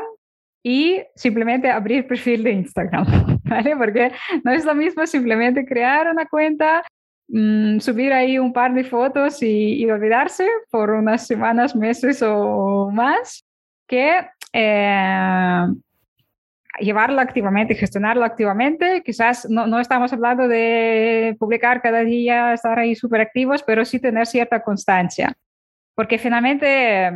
y 0.62 1.00
simplemente 1.16 1.68
abrir 1.68 2.06
perfil 2.06 2.44
de 2.44 2.52
Instagram, 2.52 3.40
¿vale? 3.42 3.76
Porque 3.76 4.12
no 4.44 4.52
es 4.52 4.64
lo 4.64 4.76
mismo 4.76 5.04
simplemente 5.04 5.66
crear 5.66 6.06
una 6.06 6.26
cuenta, 6.26 6.84
mmm, 7.26 7.80
subir 7.80 8.12
ahí 8.12 8.38
un 8.38 8.52
par 8.52 8.72
de 8.74 8.84
fotos 8.84 9.42
y, 9.42 9.82
y, 9.82 9.90
olvidarse 9.90 10.46
por 10.70 10.90
unas 10.90 11.26
semanas, 11.26 11.74
meses 11.74 12.22
o 12.22 12.92
más, 12.92 13.44
que 13.88 14.20
eh, 14.52 15.66
llevarlo 16.78 17.20
activamente, 17.20 17.74
gestionarlo 17.74 18.24
activamente. 18.24 19.02
Quizás 19.04 19.48
no, 19.48 19.66
no, 19.66 19.80
estamos 19.80 20.12
hablando 20.12 20.46
de 20.48 21.36
publicar 21.38 21.82
cada 21.82 22.00
día, 22.04 22.52
estar 22.52 22.78
ahí 22.78 22.94
súper 22.94 23.20
activos, 23.20 23.62
pero 23.62 23.84
sí 23.84 23.98
tener 23.98 24.26
cierta 24.26 24.62
constancia. 24.62 25.34
Porque 25.94 26.18
finalmente, 26.18 27.10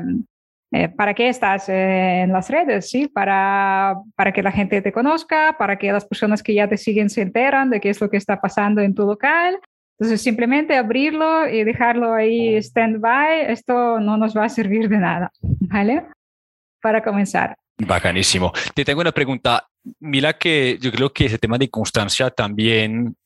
eh, 0.72 0.88
¿para 0.88 1.14
qué 1.14 1.28
estás 1.28 1.68
eh, 1.68 2.22
en 2.22 2.32
las 2.32 2.50
redes? 2.50 2.90
¿sí? 2.90 3.08
Para, 3.08 3.96
para 4.16 4.32
que 4.32 4.42
la 4.42 4.52
gente 4.52 4.82
te 4.82 4.92
conozca, 4.92 5.56
para 5.58 5.78
que 5.78 5.92
las 5.92 6.04
personas 6.04 6.42
que 6.42 6.54
ya 6.54 6.68
te 6.68 6.76
siguen 6.76 7.08
se 7.08 7.22
enteran 7.22 7.70
de 7.70 7.80
qué 7.80 7.90
es 7.90 8.00
lo 8.00 8.10
que 8.10 8.16
está 8.16 8.40
pasando 8.40 8.80
en 8.80 8.94
tu 8.94 9.06
local. 9.06 9.58
Entonces, 9.98 10.22
simplemente 10.22 10.76
abrirlo 10.76 11.48
y 11.48 11.62
dejarlo 11.62 12.12
ahí 12.12 12.56
stand-by, 12.56 13.52
esto 13.52 14.00
no 14.00 14.16
nos 14.16 14.36
va 14.36 14.44
a 14.44 14.48
servir 14.48 14.88
de 14.88 14.98
nada, 14.98 15.30
¿vale? 15.40 16.04
Para 16.82 17.02
comenzar. 17.02 17.56
Bacanísimo. 17.78 18.52
Te 18.74 18.84
tengo 18.84 19.00
una 19.00 19.12
pregunta. 19.12 19.66
Mira 20.00 20.34
que 20.38 20.78
yo 20.80 20.90
creo 20.92 21.12
que 21.12 21.26
ese 21.26 21.38
tema 21.38 21.58
de 21.58 21.68
constancia 21.68 22.30
también 22.30 23.16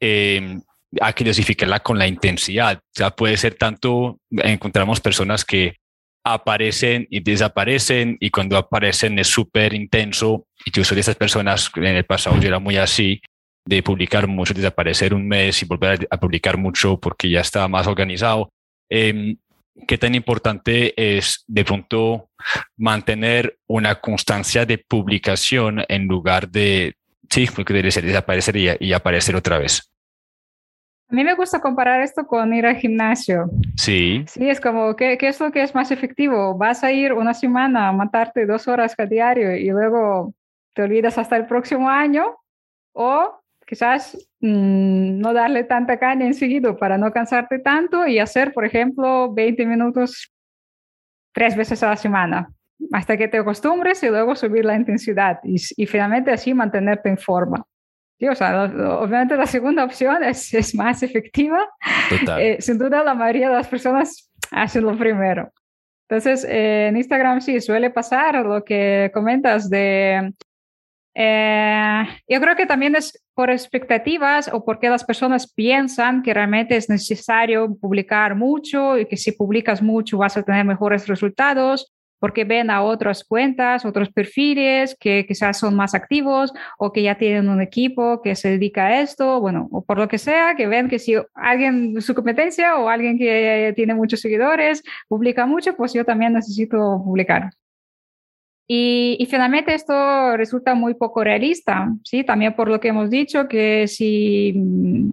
eh, 0.00 0.58
hay 1.00 1.12
que 1.14 1.24
dosificarla 1.24 1.80
con 1.80 1.98
la 1.98 2.06
intensidad. 2.06 2.78
O 2.78 2.92
sea, 2.92 3.10
puede 3.10 3.36
ser 3.36 3.54
tanto, 3.54 4.18
encontramos 4.30 5.00
personas 5.00 5.44
que 5.44 5.76
aparecen 6.24 7.06
y 7.10 7.20
desaparecen 7.20 8.16
y 8.20 8.30
cuando 8.30 8.56
aparecen 8.56 9.18
es 9.18 9.28
súper 9.28 9.74
intenso. 9.74 10.46
Y 10.64 10.70
yo 10.70 10.84
soy 10.84 10.96
de 10.96 11.00
esas 11.00 11.16
personas, 11.16 11.70
en 11.74 11.84
el 11.84 12.04
pasado 12.04 12.38
yo 12.40 12.48
era 12.48 12.58
muy 12.58 12.76
así, 12.76 13.20
de 13.64 13.82
publicar 13.82 14.26
mucho, 14.26 14.54
desaparecer 14.54 15.14
un 15.14 15.26
mes 15.26 15.62
y 15.62 15.66
volver 15.66 16.06
a, 16.10 16.16
publicar 16.18 16.56
mucho 16.56 16.98
porque 16.98 17.30
ya 17.30 17.40
estaba 17.40 17.68
más 17.68 17.86
organizado. 17.86 18.50
Eh, 18.88 19.36
qué 19.86 19.98
tan 19.98 20.14
importante 20.14 20.94
es 21.16 21.44
de 21.46 21.64
pronto 21.64 22.30
mantener 22.76 23.58
una 23.66 24.00
constancia 24.00 24.66
de 24.66 24.78
publicación 24.78 25.84
en 25.88 26.06
lugar 26.06 26.48
de, 26.48 26.94
sí, 27.30 27.46
porque 27.54 27.74
debe 27.74 27.90
ser 27.90 28.04
desaparecer 28.04 28.56
y, 28.56 28.68
y 28.80 28.92
aparecer 28.92 29.36
otra 29.36 29.58
vez. 29.58 29.88
A 31.12 31.14
mí 31.14 31.24
me 31.24 31.34
gusta 31.34 31.60
comparar 31.60 32.00
esto 32.00 32.26
con 32.26 32.54
ir 32.54 32.64
al 32.64 32.76
gimnasio. 32.76 33.50
Sí. 33.76 34.24
Sí, 34.26 34.48
es 34.48 34.60
como, 34.62 34.96
¿qué, 34.96 35.18
¿qué, 35.18 35.28
es 35.28 35.38
lo 35.40 35.52
que 35.52 35.62
es 35.62 35.74
más 35.74 35.90
efectivo? 35.90 36.56
¿Vas 36.56 36.82
a 36.84 36.90
ir 36.90 37.12
una 37.12 37.34
semana 37.34 37.88
a 37.88 37.92
matarte 37.92 38.46
dos 38.46 38.66
horas 38.66 38.94
a 38.96 39.04
diario 39.04 39.54
y 39.54 39.68
luego 39.68 40.32
te 40.72 40.82
olvidas 40.82 41.18
hasta 41.18 41.36
el 41.36 41.44
próximo 41.44 41.90
año? 41.90 42.36
¿O 42.94 43.41
quizás 43.72 44.18
mmm, 44.40 45.18
no 45.18 45.32
darle 45.32 45.64
tanta 45.64 45.98
caña 45.98 46.26
enseguida 46.26 46.76
para 46.76 46.98
no 46.98 47.10
cansarte 47.10 47.58
tanto 47.58 48.06
y 48.06 48.18
hacer, 48.18 48.52
por 48.52 48.66
ejemplo, 48.66 49.32
20 49.32 49.64
minutos 49.64 50.30
tres 51.32 51.56
veces 51.56 51.82
a 51.82 51.88
la 51.88 51.96
semana 51.96 52.52
hasta 52.92 53.16
que 53.16 53.28
te 53.28 53.38
acostumbres 53.38 54.02
y 54.02 54.10
luego 54.10 54.36
subir 54.36 54.66
la 54.66 54.76
intensidad 54.76 55.38
y, 55.42 55.56
y 55.78 55.86
finalmente 55.86 56.30
así 56.30 56.52
mantenerte 56.52 57.08
en 57.08 57.16
forma. 57.16 57.64
Sí, 58.18 58.28
o 58.28 58.34
sea, 58.34 58.64
obviamente 58.64 59.38
la 59.38 59.46
segunda 59.46 59.84
opción 59.84 60.22
es, 60.22 60.52
es 60.52 60.74
más 60.74 61.02
efectiva. 61.02 61.66
Eh, 62.38 62.58
sin 62.60 62.76
duda 62.76 63.02
la 63.02 63.14
mayoría 63.14 63.48
de 63.48 63.54
las 63.54 63.68
personas 63.68 64.30
hacen 64.50 64.84
lo 64.84 64.98
primero. 64.98 65.50
Entonces, 66.10 66.44
eh, 66.46 66.88
en 66.88 66.98
Instagram 66.98 67.40
sí 67.40 67.58
suele 67.62 67.88
pasar 67.88 68.44
lo 68.44 68.62
que 68.62 69.10
comentas 69.14 69.70
de 69.70 70.34
eh, 71.14 72.04
yo 72.28 72.40
creo 72.40 72.56
que 72.56 72.66
también 72.66 72.96
es 72.96 73.22
por 73.34 73.50
expectativas 73.50 74.50
o 74.52 74.64
porque 74.64 74.88
las 74.88 75.04
personas 75.04 75.52
piensan 75.52 76.22
que 76.22 76.34
realmente 76.34 76.76
es 76.76 76.88
necesario 76.88 77.74
publicar 77.80 78.34
mucho 78.34 78.98
y 78.98 79.06
que 79.06 79.16
si 79.16 79.32
publicas 79.32 79.82
mucho 79.82 80.18
vas 80.18 80.36
a 80.36 80.42
tener 80.42 80.64
mejores 80.64 81.08
resultados, 81.08 81.92
porque 82.18 82.44
ven 82.44 82.70
a 82.70 82.82
otras 82.82 83.24
cuentas, 83.24 83.84
otros 83.84 84.10
perfiles 84.10 84.96
que 84.98 85.26
quizás 85.26 85.58
son 85.58 85.74
más 85.74 85.92
activos 85.92 86.52
o 86.78 86.92
que 86.92 87.02
ya 87.02 87.18
tienen 87.18 87.48
un 87.48 87.60
equipo 87.60 88.22
que 88.22 88.36
se 88.36 88.50
dedica 88.50 88.86
a 88.86 89.00
esto, 89.00 89.40
bueno, 89.40 89.68
o 89.72 89.84
por 89.84 89.98
lo 89.98 90.06
que 90.06 90.18
sea, 90.18 90.54
que 90.54 90.68
ven 90.68 90.88
que 90.88 91.00
si 91.00 91.16
alguien 91.34 92.00
su 92.00 92.14
competencia 92.14 92.76
o 92.76 92.88
alguien 92.88 93.18
que 93.18 93.72
tiene 93.74 93.94
muchos 93.94 94.20
seguidores 94.20 94.84
publica 95.08 95.46
mucho, 95.46 95.74
pues 95.74 95.92
yo 95.94 96.04
también 96.04 96.32
necesito 96.34 97.02
publicar. 97.04 97.50
Y, 98.68 99.16
y, 99.18 99.26
finalmente 99.26 99.74
esto 99.74 100.36
resulta 100.36 100.74
muy 100.74 100.94
poco 100.94 101.24
realista, 101.24 101.88
¿sí? 102.04 102.22
También 102.22 102.54
por 102.54 102.68
lo 102.68 102.78
que 102.80 102.88
hemos 102.88 103.10
dicho, 103.10 103.48
que 103.48 103.88
si, 103.88 104.54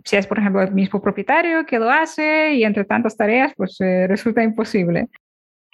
si 0.05 0.15
es, 0.15 0.27
por 0.27 0.39
ejemplo, 0.39 0.61
el 0.61 0.71
mismo 0.71 1.01
propietario 1.01 1.65
que 1.65 1.79
lo 1.79 1.89
hace 1.89 2.53
y 2.53 2.63
entre 2.63 2.85
tantas 2.85 3.17
tareas, 3.17 3.51
pues 3.57 3.75
eh, 3.81 4.05
resulta 4.07 4.43
imposible. 4.43 5.09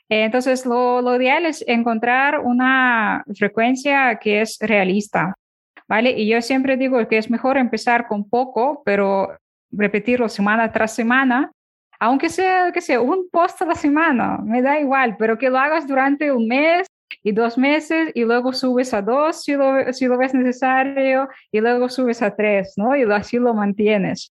Entonces, 0.07 0.65
lo, 0.65 1.01
lo, 1.01 1.15
ideal 1.15 1.45
es 1.45 1.63
encontrar 1.67 2.39
una 2.39 3.23
frecuencia 3.35 4.17
que 4.19 4.41
es 4.41 4.57
realista, 4.61 5.35
¿vale? 5.87 6.11
Y 6.11 6.27
yo 6.27 6.41
siempre 6.41 6.77
digo 6.77 7.05
que 7.07 7.17
es 7.17 7.29
mejor 7.29 7.57
empezar 7.57 8.07
con 8.07 8.29
poco, 8.29 8.83
pero 8.85 9.37
repetirlo 9.71 10.29
semana 10.29 10.71
tras 10.71 10.93
semana, 10.93 11.51
aunque 11.99 12.29
sea, 12.29 12.71
que 12.71 12.81
sea 12.81 13.01
un 13.01 13.29
post 13.31 13.61
a 13.61 13.65
la 13.65 13.75
semana, 13.75 14.37
me 14.43 14.61
da 14.61 14.79
igual, 14.79 15.15
pero 15.17 15.37
que 15.37 15.49
lo 15.49 15.57
hagas 15.57 15.87
durante 15.87 16.31
un 16.31 16.47
mes 16.47 16.87
y 17.25 17.31
dos 17.31 17.57
meses 17.57 18.11
y 18.13 18.23
luego 18.23 18.53
subes 18.53 18.93
a 18.93 19.01
dos 19.01 19.43
si 19.43 19.55
lo, 19.55 19.91
si 19.93 20.05
lo 20.05 20.15
ves 20.15 20.35
necesario 20.35 21.27
y 21.51 21.59
luego 21.59 21.89
subes 21.89 22.21
a 22.21 22.35
tres, 22.35 22.75
¿no? 22.77 22.95
Y 22.95 23.01
así 23.11 23.39
lo 23.39 23.55
mantienes. 23.55 24.31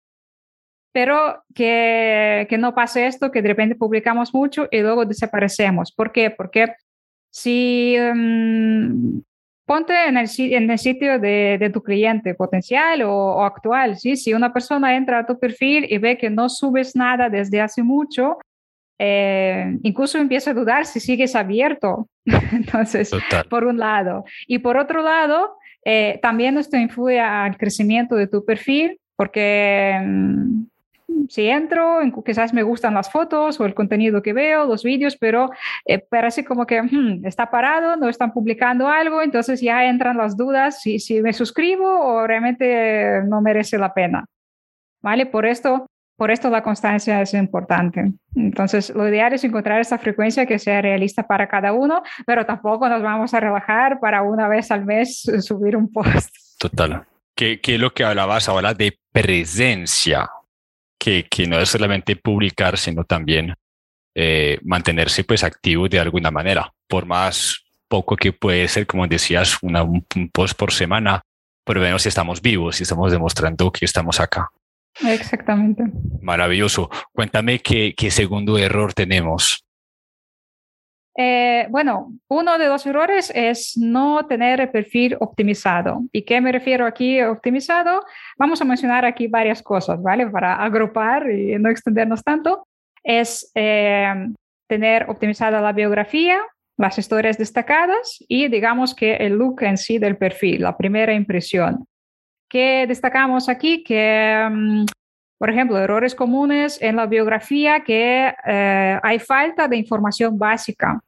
Pero 0.90 1.45
que, 1.54 2.47
que 2.49 2.57
no 2.57 2.75
pase 2.75 3.07
esto, 3.07 3.30
que 3.30 3.42
de 3.42 3.49
repente 3.49 3.76
publicamos 3.76 4.33
mucho 4.33 4.68
y 4.71 4.80
luego 4.80 5.04
desaparecemos. 5.04 5.92
¿Por 5.92 6.12
qué? 6.12 6.30
Porque 6.30 6.76
si 7.30 7.95
um, 7.99 9.23
ponte 9.66 9.92
en 10.09 10.16
el, 10.16 10.26
en 10.38 10.71
el 10.71 10.78
sitio 10.78 11.18
de, 11.18 11.59
de 11.61 11.68
tu 11.68 11.83
cliente 11.83 12.35
potencial 12.35 13.02
o, 13.02 13.12
o, 13.12 13.45
actual, 13.45 13.99
¿sí? 13.99 14.16
Si 14.16 14.33
una 14.33 14.50
persona 14.50 14.97
entra 14.97 15.18
a 15.18 15.26
tu 15.26 15.38
perfil 15.38 15.87
y 15.90 15.99
ve 15.99 16.16
que 16.16 16.30
no 16.30 16.49
subes 16.49 16.97
nada 16.97 17.28
desde 17.28 17.61
hace 17.61 17.83
mucho, 17.83 18.38
eh, 18.99 19.78
incluso 19.83 20.19
empiezo 20.19 20.50
a 20.50 20.55
dudar 20.55 20.87
si 20.87 21.00
sigues 21.00 21.37
abierto. 21.37 22.09
Entonces, 22.52 23.11
por 23.49 23.64
un 23.64 23.78
lado. 23.78 24.25
Y 24.47 24.59
por 24.59 24.76
otro 24.76 25.02
lado, 25.02 25.57
eh, 25.85 26.19
también 26.21 26.59
esto 26.59 26.76
influye 26.76 27.21
al 27.21 27.57
crecimiento 27.57 28.17
de 28.17 28.26
tu 28.26 28.45
perfil, 28.45 29.00
porque 29.17 29.99
mm, 30.05 30.64
si 31.28 31.49
entro, 31.49 32.00
quizás 32.25 32.52
me 32.52 32.62
gustan 32.62 32.95
las 32.95 33.11
fotos 33.11 33.61
o 33.61 33.67
el 33.67 33.75
contenido 33.75 34.23
que 34.23 34.33
veo, 34.33 34.67
los 34.67 34.83
vídeos, 34.83 35.17
pero 35.17 35.50
eh, 35.85 35.99
parece 35.99 36.45
como 36.45 36.67
que 36.67 36.83
hmm, 36.83 37.25
está 37.25 37.50
parado, 37.50 37.97
no 37.97 38.09
están 38.09 38.33
publicando 38.33 38.88
algo, 38.88 39.23
entonces 39.23 39.61
ya 39.61 39.85
entran 39.85 40.17
las 40.17 40.37
dudas 40.37 40.83
si, 40.83 40.99
si 40.99 41.23
me 41.23 41.33
suscribo 41.33 41.87
o 41.87 42.26
realmente 42.26 43.23
no 43.26 43.40
merece 43.40 43.78
la 43.78 43.95
pena. 43.95 44.26
¿Vale? 45.00 45.26
Por 45.26 45.47
esto, 45.47 45.87
por 46.19 46.31
esto 46.31 46.51
la 46.51 46.63
constancia 46.63 47.23
es 47.23 47.33
importante. 47.33 48.13
Entonces, 48.35 48.91
lo 48.91 49.09
ideal 49.09 49.33
es 49.33 49.45
encontrar 49.45 49.81
esa 49.81 49.97
frecuencia 49.97 50.45
que 50.45 50.59
sea 50.59 50.83
realista 50.83 51.27
para 51.27 51.49
cada 51.49 51.73
uno, 51.73 52.03
pero 52.27 52.45
tampoco 52.45 52.91
nos 52.91 53.03
vamos 53.03 53.33
a 53.33 53.41
relajar 53.41 54.01
para 54.01 54.23
una 54.23 54.49
vez 54.49 54.71
al 54.71 54.85
mes 54.85 55.23
subir 55.41 55.77
un 55.77 55.91
post. 55.91 56.29
Total. 56.59 57.05
¿Qué, 57.35 57.61
qué 57.61 57.77
es 57.77 57.81
lo 57.81 57.95
que 57.95 58.05
hablabas 58.05 58.51
ahora 58.51 58.75
de 58.75 58.99
presencia? 59.13 60.29
que, 60.99 61.27
que 61.29 61.47
no 61.47 61.59
es 61.59 61.69
solamente 61.69 62.17
publicar, 62.17 62.77
sino 62.77 63.05
también 63.05 63.55
eh, 64.15 64.59
mantenerse 64.63 65.25
pues 65.25 65.45
activo 65.45 65.89
de 65.89 66.01
alguna 66.01 66.31
manera, 66.31 66.73
por 66.89 67.07
más 67.07 67.65
poco 67.87 68.17
que 68.17 68.33
puede 68.33 68.69
ser, 68.69 68.87
como 68.87 69.07
decías, 69.07 69.59
un, 69.63 70.05
post 70.33 70.59
por 70.59 70.73
semana, 70.73 71.23
pero 71.65 71.81
menos 71.81 72.03
si 72.03 72.09
estamos 72.09 72.43
vivos 72.43 72.81
y 72.81 72.83
estamos 72.83 73.13
demostrando 73.13 73.71
que 73.71 73.85
estamos 73.85 74.21
acá. 74.21 74.51
Exactamente. 75.07 75.85
Maravilloso. 76.21 76.90
Cuéntame 77.12 77.61
qué, 77.61 77.95
qué 77.97 78.11
segundo 78.11 78.59
error 78.59 78.95
tenemos. 78.95 79.64
Eh, 81.21 81.67
bueno, 81.71 82.12
uno 82.28 82.59
de 82.59 82.69
los 82.69 82.87
errores 82.87 83.33
es 83.35 83.76
no 83.76 84.25
tener 84.26 84.61
el 84.61 84.71
perfil 84.71 85.17
optimizado. 85.19 86.02
¿Y 86.12 86.23
qué 86.23 86.40
me 86.40 86.52
refiero 86.52 86.87
aquí 86.87 87.21
optimizado? 87.21 88.05
Vamos 88.38 88.61
a 88.61 88.64
mencionar 88.64 89.05
aquí 89.05 89.26
varias 89.26 89.61
cosas, 89.61 90.00
¿vale? 90.00 90.28
Para 90.28 90.55
agrupar 90.55 91.28
y 91.28 91.59
no 91.59 91.71
extendernos 91.71 92.23
tanto. 92.23 92.69
Es 93.02 93.50
eh, 93.57 94.28
tener 94.69 95.11
optimizada 95.11 95.61
la 95.61 95.73
biografía, 95.73 96.38
las 96.76 96.97
historias 96.99 97.37
destacadas 97.37 98.25
y 98.28 98.47
digamos 98.47 98.95
que 98.95 99.17
el 99.17 99.33
look 99.33 99.62
en 99.62 99.76
sí 99.76 99.99
del 99.99 100.17
perfil, 100.17 100.62
la 100.62 100.76
primera 100.76 101.12
impresión. 101.14 101.85
¿Qué 102.49 102.87
destacamos 102.87 103.49
aquí? 103.49 103.85
Que 103.85 104.49
mm, 104.50 104.85
por 105.38 105.50
ejemplo, 105.50 105.78
errores 105.78 106.17
comunes 106.17 106.83
en 106.83 106.97
la 106.97 107.07
biografía 107.07 107.85
que 107.85 108.35
eh, 108.45 109.00
hay 109.00 109.19
falta 109.21 109.69
de 109.69 109.76
información 109.76 110.37
básica. 110.37 111.00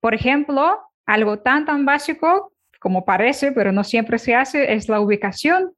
Por 0.00 0.12
ejemplo, 0.12 0.80
algo 1.06 1.38
tan 1.38 1.64
tan 1.64 1.84
básico 1.84 2.52
como 2.80 3.04
parece, 3.04 3.52
pero 3.52 3.70
no 3.72 3.84
siempre 3.84 4.18
se 4.18 4.34
hace, 4.34 4.74
es 4.74 4.88
la 4.88 5.00
ubicación. 5.00 5.72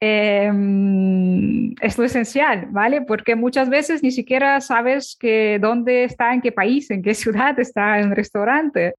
Em, 0.00 1.74
es 1.80 1.98
lo 1.98 2.04
esencial, 2.04 2.66
¿vale? 2.70 3.02
Porque 3.02 3.34
muchas 3.34 3.68
veces 3.68 4.02
ni 4.02 4.12
siquiera 4.12 4.60
sabes 4.60 5.16
que 5.18 5.58
dónde 5.60 6.04
está, 6.04 6.32
en 6.32 6.42
qué 6.42 6.52
país, 6.52 6.90
en 6.90 7.02
qué 7.02 7.14
ciudad 7.14 7.58
está 7.58 7.98
el 7.98 8.14
restaurante. 8.14 8.94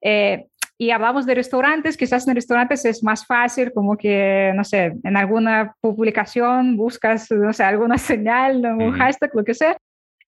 Eh, 0.00 0.46
y 0.78 0.90
hablamos 0.90 1.26
de 1.26 1.34
restaurantes, 1.34 1.96
quizás 1.96 2.26
en 2.28 2.36
restaurantes 2.36 2.84
es 2.84 3.02
más 3.02 3.26
fácil, 3.26 3.72
como 3.72 3.96
que, 3.96 4.52
no 4.54 4.62
sé, 4.62 4.94
en 5.02 5.16
alguna 5.16 5.74
publicación 5.80 6.76
buscas, 6.76 7.30
no 7.30 7.52
sé, 7.52 7.64
alguna 7.64 7.98
señal, 7.98 8.64
un 8.64 8.92
hashtag, 8.92 9.30
lo 9.34 9.44
que 9.44 9.54
sea, 9.54 9.76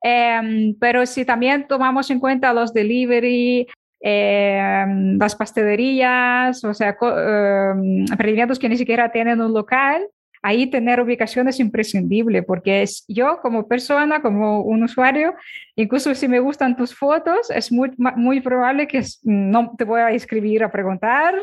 Em, 0.01 0.75
pero 0.79 1.05
si 1.05 1.25
también 1.25 1.67
tomamos 1.67 2.09
en 2.11 2.19
cuenta 2.19 2.53
los 2.53 2.73
delivery, 2.73 3.67
em, 3.99 5.17
las 5.17 5.35
pastelerías, 5.35 6.63
o 6.63 6.73
sea, 6.73 6.89
em, 7.01 8.05
emprendimientos 8.09 8.59
que 8.59 8.69
ni 8.69 8.77
siquiera 8.77 9.11
tienen 9.11 9.41
un 9.41 9.53
local, 9.53 10.07
ahí 10.41 10.67
tener 10.67 10.99
ubicación 10.99 11.47
es 11.47 11.59
imprescindible 11.59 12.43
porque 12.43 12.81
es 12.81 13.05
yo 13.07 13.39
como 13.41 13.67
persona, 13.67 14.21
como 14.21 14.61
un 14.61 14.83
usuario, 14.83 15.33
incluso 15.75 16.13
si 16.15 16.27
me 16.27 16.39
gustan 16.39 16.75
tus 16.75 16.95
fotos, 16.95 17.49
es 17.49 17.71
muy, 17.71 17.91
muy 17.97 18.41
probable 18.41 18.87
que 18.87 19.03
no 19.23 19.75
te 19.77 19.83
voy 19.83 20.01
a 20.01 20.11
escribir 20.11 20.63
a 20.63 20.71
preguntar 20.71 21.35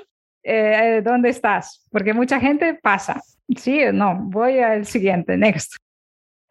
eh, 0.43 1.01
dónde 1.03 1.31
estás, 1.31 1.87
porque 1.91 2.13
mucha 2.13 2.39
gente 2.39 2.75
pasa. 2.75 3.21
Sí, 3.57 3.81
no, 3.93 4.19
voy 4.25 4.59
al 4.59 4.85
siguiente, 4.87 5.37
next. 5.37 5.77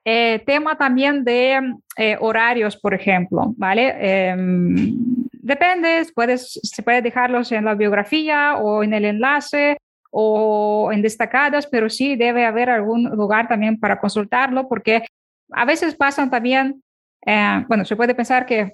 Eh, 0.05 0.43
tema 0.45 0.77
también 0.77 1.23
de 1.23 1.61
eh, 1.97 2.17
horarios, 2.19 2.75
por 2.75 2.93
ejemplo, 2.93 3.53
¿vale? 3.55 3.95
Em, 3.99 4.97
depende, 5.31 6.05
puedes, 6.13 6.59
se 6.61 6.83
puede 6.83 7.01
dejarlos 7.01 7.51
en 7.51 7.65
la 7.65 7.73
biografía 7.73 8.55
o 8.57 8.83
en 8.83 8.93
el 8.93 9.05
enlace 9.05 9.77
o 10.15 10.91
en 10.93 11.01
destacadas, 11.01 11.65
pero 11.65 11.89
sí 11.89 12.15
debe 12.15 12.45
haber 12.45 12.69
algún 12.69 13.05
lugar 13.05 13.47
también 13.47 13.79
para 13.79 13.99
consultarlo, 13.99 14.69
porque 14.69 15.03
a 15.51 15.65
veces 15.65 15.95
pasan 15.95 16.29
también, 16.29 16.83
eh, 17.25 17.65
bueno, 17.67 17.83
se 17.83 17.95
puede 17.95 18.13
pensar 18.13 18.45
que 18.45 18.73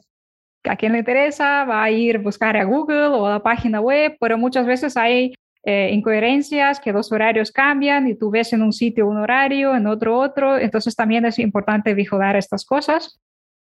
a 0.66 0.76
quien 0.76 0.92
le 0.92 1.00
interesa 1.00 1.64
va 1.64 1.82
a 1.82 1.92
ir 1.92 2.18
a 2.18 2.20
buscar 2.20 2.58
a 2.58 2.66
Google 2.66 3.08
o 3.08 3.26
a 3.26 3.32
la 3.32 3.40
página 3.40 3.80
web, 3.80 4.18
pero 4.20 4.38
muchas 4.38 4.66
veces 4.66 4.98
hay 4.98 5.34
eh, 5.64 5.92
incoherencias, 5.94 6.82
que 6.82 6.92
los 6.92 7.10
horarios 7.10 7.54
cambian 7.54 8.10
y 8.10 8.16
tú 8.16 8.30
ves 8.32 8.52
en 8.52 8.62
un 8.62 8.74
sitio 8.74 9.08
un 9.08 9.18
horario, 9.18 9.74
en 9.76 9.88
otro 9.88 10.20
otro, 10.20 10.58
entonces 10.58 10.94
también 10.94 11.24
es 11.24 11.40
importante 11.40 11.94
vigilar 11.94 12.36
estas 12.36 12.66
cosas. 12.66 13.18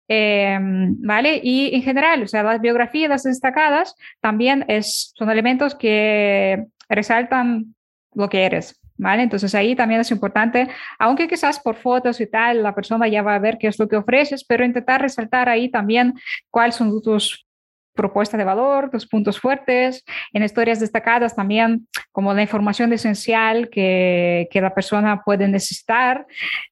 Em, 0.08 0.94
¿Vale? 1.00 1.40
Y 1.42 1.74
en 1.74 1.82
general, 1.82 2.22
o 2.24 2.28
sea, 2.28 2.42
las 2.42 2.60
biografías 2.60 3.22
destacadas 3.22 3.94
también 4.20 4.64
es, 4.68 5.12
son 5.16 5.30
elementos 5.30 5.74
que 5.74 6.66
resaltan 6.94 7.74
lo 8.14 8.28
que 8.28 8.44
eres, 8.44 8.78
¿vale? 8.96 9.22
Entonces 9.22 9.54
ahí 9.54 9.74
también 9.74 10.00
es 10.00 10.10
importante, 10.10 10.68
aunque 10.98 11.28
quizás 11.28 11.60
por 11.60 11.76
fotos 11.76 12.20
y 12.20 12.26
tal, 12.26 12.62
la 12.62 12.74
persona 12.74 13.08
ya 13.08 13.22
va 13.22 13.34
a 13.34 13.38
ver 13.38 13.58
qué 13.58 13.68
es 13.68 13.78
lo 13.78 13.88
que 13.88 13.96
ofreces, 13.96 14.44
pero 14.44 14.64
intentar 14.64 15.00
resaltar 15.00 15.48
ahí 15.48 15.70
también 15.70 16.14
cuáles 16.50 16.76
son 16.76 17.00
tus 17.02 17.46
propuesta 17.94 18.36
de 18.36 18.44
valor, 18.44 18.90
los 18.92 19.06
puntos 19.06 19.38
fuertes, 19.38 20.04
en 20.32 20.42
historias 20.42 20.80
destacadas 20.80 21.36
también 21.36 21.88
como 22.10 22.32
la 22.34 22.42
información 22.42 22.92
esencial 22.92 23.68
que, 23.68 24.48
que 24.50 24.60
la 24.60 24.74
persona 24.74 25.22
puede 25.22 25.48
necesitar. 25.48 26.26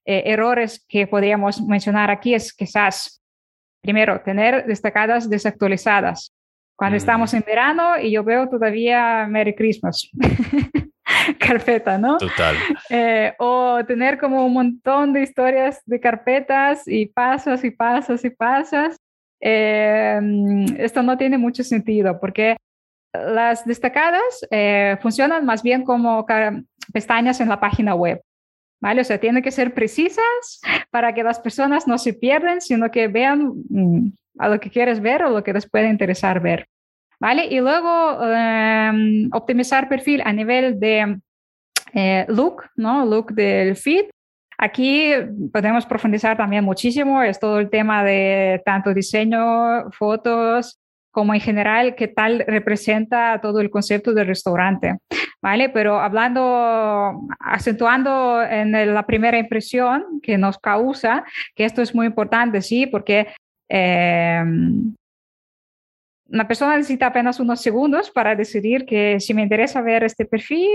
Eh, 0.05 0.23
errores 0.27 0.85
que 0.89 1.07
podríamos 1.07 1.61
mencionar 1.63 2.11
aquí 2.11 2.35
es 2.35 2.53
quizás, 2.53 3.23
primero, 3.83 4.23
tener 4.23 4.67
destacadas 4.67 5.29
desactualizadas. 5.29 6.33
Cuando 6.81 6.95
mm. 6.95 7.03
estamos 7.05 7.35
en 7.35 7.45
verano 7.47 7.99
y 8.01 8.11
yo 8.11 8.25
veo 8.25 8.49
todavía 8.49 9.27
Merry 9.29 9.55
Christmas. 9.55 10.11
carpeta, 11.39 11.99
¿no? 11.99 12.17
Total. 12.17 12.57
Eh, 12.89 13.35
o 13.39 13.85
tener 13.87 14.19
como 14.19 14.47
un 14.47 14.55
montón 14.55 15.13
de 15.13 15.21
historias 15.21 15.83
de 15.85 16.01
carpetas 16.01 16.89
y 16.89 17.05
pasas 17.05 17.63
y 17.65 17.71
pasas 17.71 18.25
y 18.25 18.31
pasas 18.31 18.97
eh, 19.43 20.21
esto 20.79 21.03
no 21.03 21.19
tiene 21.19 21.37
mucho 21.37 21.65
sentido 21.65 22.19
porque 22.19 22.57
las 23.13 23.67
destacadas 23.67 24.47
eh, 24.51 24.97
funcionan 25.03 25.45
más 25.45 25.63
bien 25.63 25.85
como 25.85 26.25
pestañas 26.95 27.43
en 27.43 27.51
la 27.51 27.61
página 27.61 27.95
web. 27.95 28.23
¿Vale? 28.83 29.03
O 29.03 29.05
sea, 29.05 29.21
tienen 29.21 29.43
que 29.43 29.51
ser 29.51 29.75
precisas 29.75 30.63
para 30.89 31.13
que 31.13 31.23
las 31.23 31.39
personas 31.39 31.87
no 31.87 31.99
se 31.99 32.15
pierdan, 32.15 32.63
sino 32.63 32.91
que 32.91 33.09
vean 33.09 33.53
mm, 33.69 34.13
a 34.39 34.49
lo 34.49 34.61
que 34.61 34.71
quieres 34.71 35.01
ver 35.01 35.23
o 35.23 35.31
lo 35.31 35.43
que 35.43 35.53
les 35.53 35.69
puede 35.69 35.89
interesar 35.89 36.41
ver. 36.41 36.67
¿Vale? 37.19 37.47
Y 37.47 37.61
luego 37.61 38.25
em, 38.25 39.29
optimizar 39.33 39.89
perfil 39.89 40.23
a 40.25 40.33
nivel 40.33 40.81
de 40.81 41.19
eh, 41.93 42.25
look, 42.29 42.65
¿no? 42.77 43.05
Look 43.05 43.33
del 43.35 43.77
feed. 43.77 44.07
Aquí 44.57 45.13
podemos 45.53 45.87
profundizar 45.87 46.37
también 46.37 46.65
muchísimo, 46.65 47.23
es 47.23 47.39
todo 47.39 47.59
el 47.61 47.71
tema 47.71 48.05
de 48.05 48.63
tanto 48.65 48.93
diseño, 48.93 49.91
fotos, 49.91 50.79
como 51.11 51.35
en 51.35 51.41
general 51.41 51.95
qué 51.95 52.09
tal 52.09 52.45
representa 52.47 53.41
todo 53.41 53.61
el 53.61 53.71
concepto 53.71 54.13
del 54.13 54.27
restaurante, 54.27 54.99
¿vale? 55.43 55.71
Pero 55.71 55.99
hablando, 55.99 57.23
acentuando 57.41 58.43
en 58.43 58.95
la 58.95 59.07
primera 59.07 59.39
impresión 59.39 60.21
que 60.23 60.39
nos 60.39 60.59
causa, 60.59 61.25
que 61.55 61.65
esto 61.65 61.83
es 61.83 61.95
muy 61.95 62.07
importante, 62.07 62.63
sí, 62.63 62.87
porque 62.87 63.29
eh, 63.71 64.45
una 66.33 66.47
persona 66.47 66.77
necesita 66.77 67.07
apenas 67.07 67.41
unos 67.41 67.61
segundos 67.61 68.11
para 68.11 68.37
decidir 68.37 68.87
que 68.87 69.19
si 69.19 69.35
me 69.35 69.43
interesa 69.43 69.83
ver 69.83 70.05
este 70.05 70.25
perfil 70.27 70.69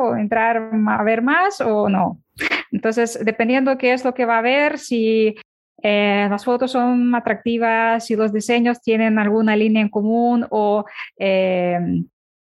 o 0.00 0.16
entrar 0.16 0.70
a 0.88 1.02
ver 1.02 1.20
más 1.20 1.60
o 1.60 1.88
no. 1.88 2.18
Entonces, 2.70 3.22
dependiendo 3.22 3.76
qué 3.76 3.92
es 3.92 4.04
lo 4.04 4.14
que 4.14 4.24
va 4.24 4.38
a 4.38 4.42
ver, 4.42 4.78
si 4.78 5.34
eh, 5.82 6.26
las 6.30 6.44
fotos 6.44 6.72
son 6.72 7.14
atractivas, 7.14 8.06
si 8.06 8.16
los 8.16 8.32
diseños 8.32 8.80
tienen 8.80 9.18
alguna 9.18 9.54
línea 9.54 9.82
en 9.82 9.90
común 9.90 10.46
o 10.48 10.86
eh, 11.18 11.78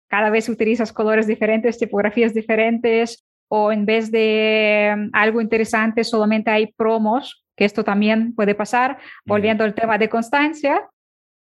cada 0.08 0.30
vez 0.30 0.48
utilizas 0.48 0.94
colores 0.94 1.28
diferentes, 1.28 1.78
tipografías 1.78 2.34
diferentes 2.34 3.26
o 3.50 3.74
en 3.74 3.86
vez 3.86 4.10
de 4.10 5.10
algo 5.12 5.42
interesante 5.42 6.04
solamente 6.04 6.50
hay 6.50 6.68
promos 6.68 7.43
que 7.56 7.66
esto 7.66 7.84
también 7.84 8.34
puede 8.36 8.56
pasar, 8.56 8.98
volviendo 9.26 9.64
al 9.64 9.74
tema 9.74 9.98
de 9.98 10.10
constancia. 10.10 10.90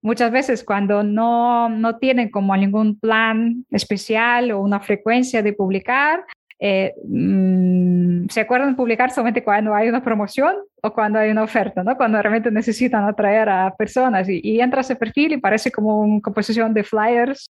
Muchas 0.02 0.32
veces 0.32 0.64
cuando 0.64 1.02
no, 1.02 1.68
no 1.68 1.98
tienen 1.98 2.30
como 2.30 2.56
ningún 2.56 2.98
plan 2.98 3.64
especial 3.70 4.50
o 4.50 4.60
una 4.60 4.80
frecuencia 4.80 5.42
de 5.42 5.52
publicar, 5.52 6.24
eh, 6.58 6.94
mm, 7.08 8.26
se 8.28 8.40
acuerdan 8.40 8.76
publicar 8.76 9.10
solamente 9.10 9.42
cuando 9.42 9.74
hay 9.74 9.88
una 9.88 10.02
promoción 10.02 10.56
o 10.82 10.92
cuando 10.92 11.18
hay 11.18 11.30
una 11.30 11.42
oferta, 11.42 11.82
¿no? 11.82 11.96
Cuando 11.96 12.20
realmente 12.20 12.50
necesitan 12.50 13.04
atraer 13.04 13.48
a 13.48 13.74
personas 13.76 14.28
y, 14.28 14.40
y 14.42 14.60
entra 14.60 14.80
ese 14.80 14.96
perfil 14.96 15.32
y 15.32 15.38
parece 15.38 15.70
como 15.70 16.00
una 16.00 16.20
composición 16.20 16.72
de 16.74 16.84
flyers 16.84 17.50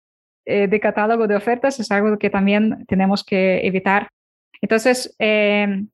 eh, 0.50 0.66
de 0.66 0.80
catálogo 0.80 1.26
de 1.26 1.36
ofertas, 1.36 1.78
es 1.78 1.90
algo 1.90 2.18
que 2.18 2.30
también 2.30 2.86
tenemos 2.86 3.22
que 3.22 3.66
evitar. 3.66 4.08
Entonces, 4.62 5.14
eh, 5.18 5.84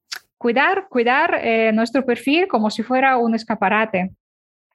cuidar, 0.45 0.89
cuidar 0.91 1.41
nuestro 1.73 2.05
perfil 2.05 2.47
como 2.49 2.69
si 2.69 2.83
fuera 2.83 3.17
un 3.17 3.35
escaparate. 3.35 4.11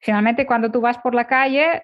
Finalmente, 0.01 0.47
cuando 0.47 0.71
tú 0.71 0.81
vas 0.81 0.97
por 0.97 1.13
la 1.13 1.27
calle, 1.27 1.83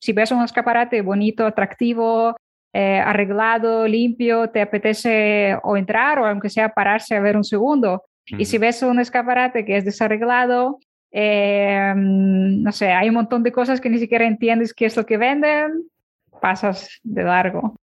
si 0.00 0.12
ves 0.12 0.30
un 0.30 0.44
escaparate 0.44 1.02
bonito, 1.02 1.44
atractivo, 1.44 2.36
eh, 2.78 3.00
arreglado, 3.00 3.88
limpio, 3.88 4.50
te 4.50 4.60
apetece 4.60 5.56
o 5.62 5.78
entrar 5.78 6.18
o 6.18 6.26
aunque 6.26 6.50
sea 6.50 6.68
pararse 6.68 7.16
a 7.16 7.20
ver 7.20 7.34
un 7.34 7.42
segundo. 7.42 8.04
Y 8.26 8.44
si 8.44 8.58
ves 8.58 8.82
un 8.82 9.00
escaparate 9.00 9.64
que 9.64 9.78
es 9.78 9.84
desarreglado, 9.86 10.78
eh, 11.10 11.94
no 11.96 12.70
sé, 12.72 12.92
hay 12.92 13.08
un 13.08 13.14
montón 13.14 13.42
de 13.42 13.50
cosas 13.50 13.80
que 13.80 13.88
ni 13.88 13.98
siquiera 13.98 14.26
entiendes 14.26 14.74
qué 14.74 14.84
es 14.84 14.94
lo 14.94 15.06
que 15.06 15.16
venden, 15.16 15.88
pasas 16.42 17.00
de 17.02 17.22
largo. 17.22 17.76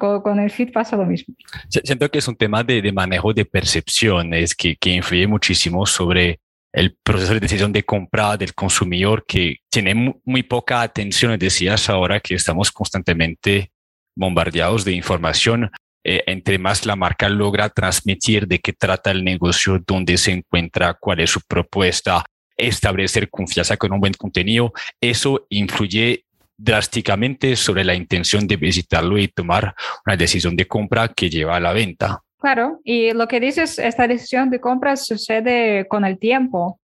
Con, 0.00 0.40
el 0.40 0.50
feed 0.50 0.72
pasa 0.72 0.96
lo 0.96 1.04
mismo. 1.04 1.34
Siento 1.68 2.10
que 2.10 2.18
es 2.18 2.26
un 2.26 2.36
tema 2.36 2.64
de, 2.64 2.80
de 2.80 2.90
manejo 2.90 3.34
de 3.34 3.44
percepciones 3.44 4.54
que, 4.54 4.76
que 4.76 4.90
influye 4.90 5.26
muchísimo 5.26 5.84
sobre 5.84 6.40
el 6.72 6.96
proceso 7.02 7.34
de 7.34 7.40
decisión 7.40 7.72
de 7.72 7.84
compra 7.84 8.36
del 8.36 8.54
consumidor 8.54 9.24
que 9.26 9.58
tiene 9.68 9.94
muy 10.24 10.42
poca 10.42 10.82
atención. 10.82 11.38
Decías 11.38 11.90
ahora 11.90 12.20
que 12.20 12.34
estamos 12.34 12.70
constantemente 12.72 13.72
bombardeados 14.16 14.84
de 14.84 14.92
información. 14.92 15.70
Eh, 16.02 16.22
entre 16.26 16.58
más 16.58 16.86
la 16.86 16.96
marca 16.96 17.28
logra 17.28 17.68
transmitir 17.68 18.46
de 18.46 18.58
qué 18.58 18.72
trata 18.72 19.10
el 19.10 19.22
negocio, 19.22 19.82
dónde 19.86 20.16
se 20.16 20.32
encuentra, 20.32 20.94
cuál 20.94 21.20
es 21.20 21.30
su 21.30 21.40
propuesta, 21.42 22.24
establecer 22.56 23.28
confianza 23.28 23.76
con 23.76 23.92
un 23.92 24.00
buen 24.00 24.14
contenido, 24.14 24.72
eso 25.00 25.46
influye 25.50 26.24
drásticamente 26.60 27.56
sobre 27.56 27.84
la 27.84 27.94
intención 27.94 28.46
de 28.46 28.56
visitarlo 28.56 29.16
y 29.18 29.28
tomar 29.28 29.74
una 30.06 30.16
decisión 30.16 30.54
de 30.56 30.66
compra 30.66 31.08
que 31.08 31.30
lleva 31.30 31.56
a 31.56 31.60
la 31.60 31.72
venta. 31.72 32.20
Claro, 32.38 32.80
y 32.84 33.12
lo 33.12 33.28
que 33.28 33.40
dices, 33.40 33.78
esta 33.78 34.06
decisión 34.06 34.50
de 34.50 34.60
compra 34.60 34.96
sucede 34.96 35.86
con 35.88 36.04
el 36.04 36.18
tiempo. 36.18 36.78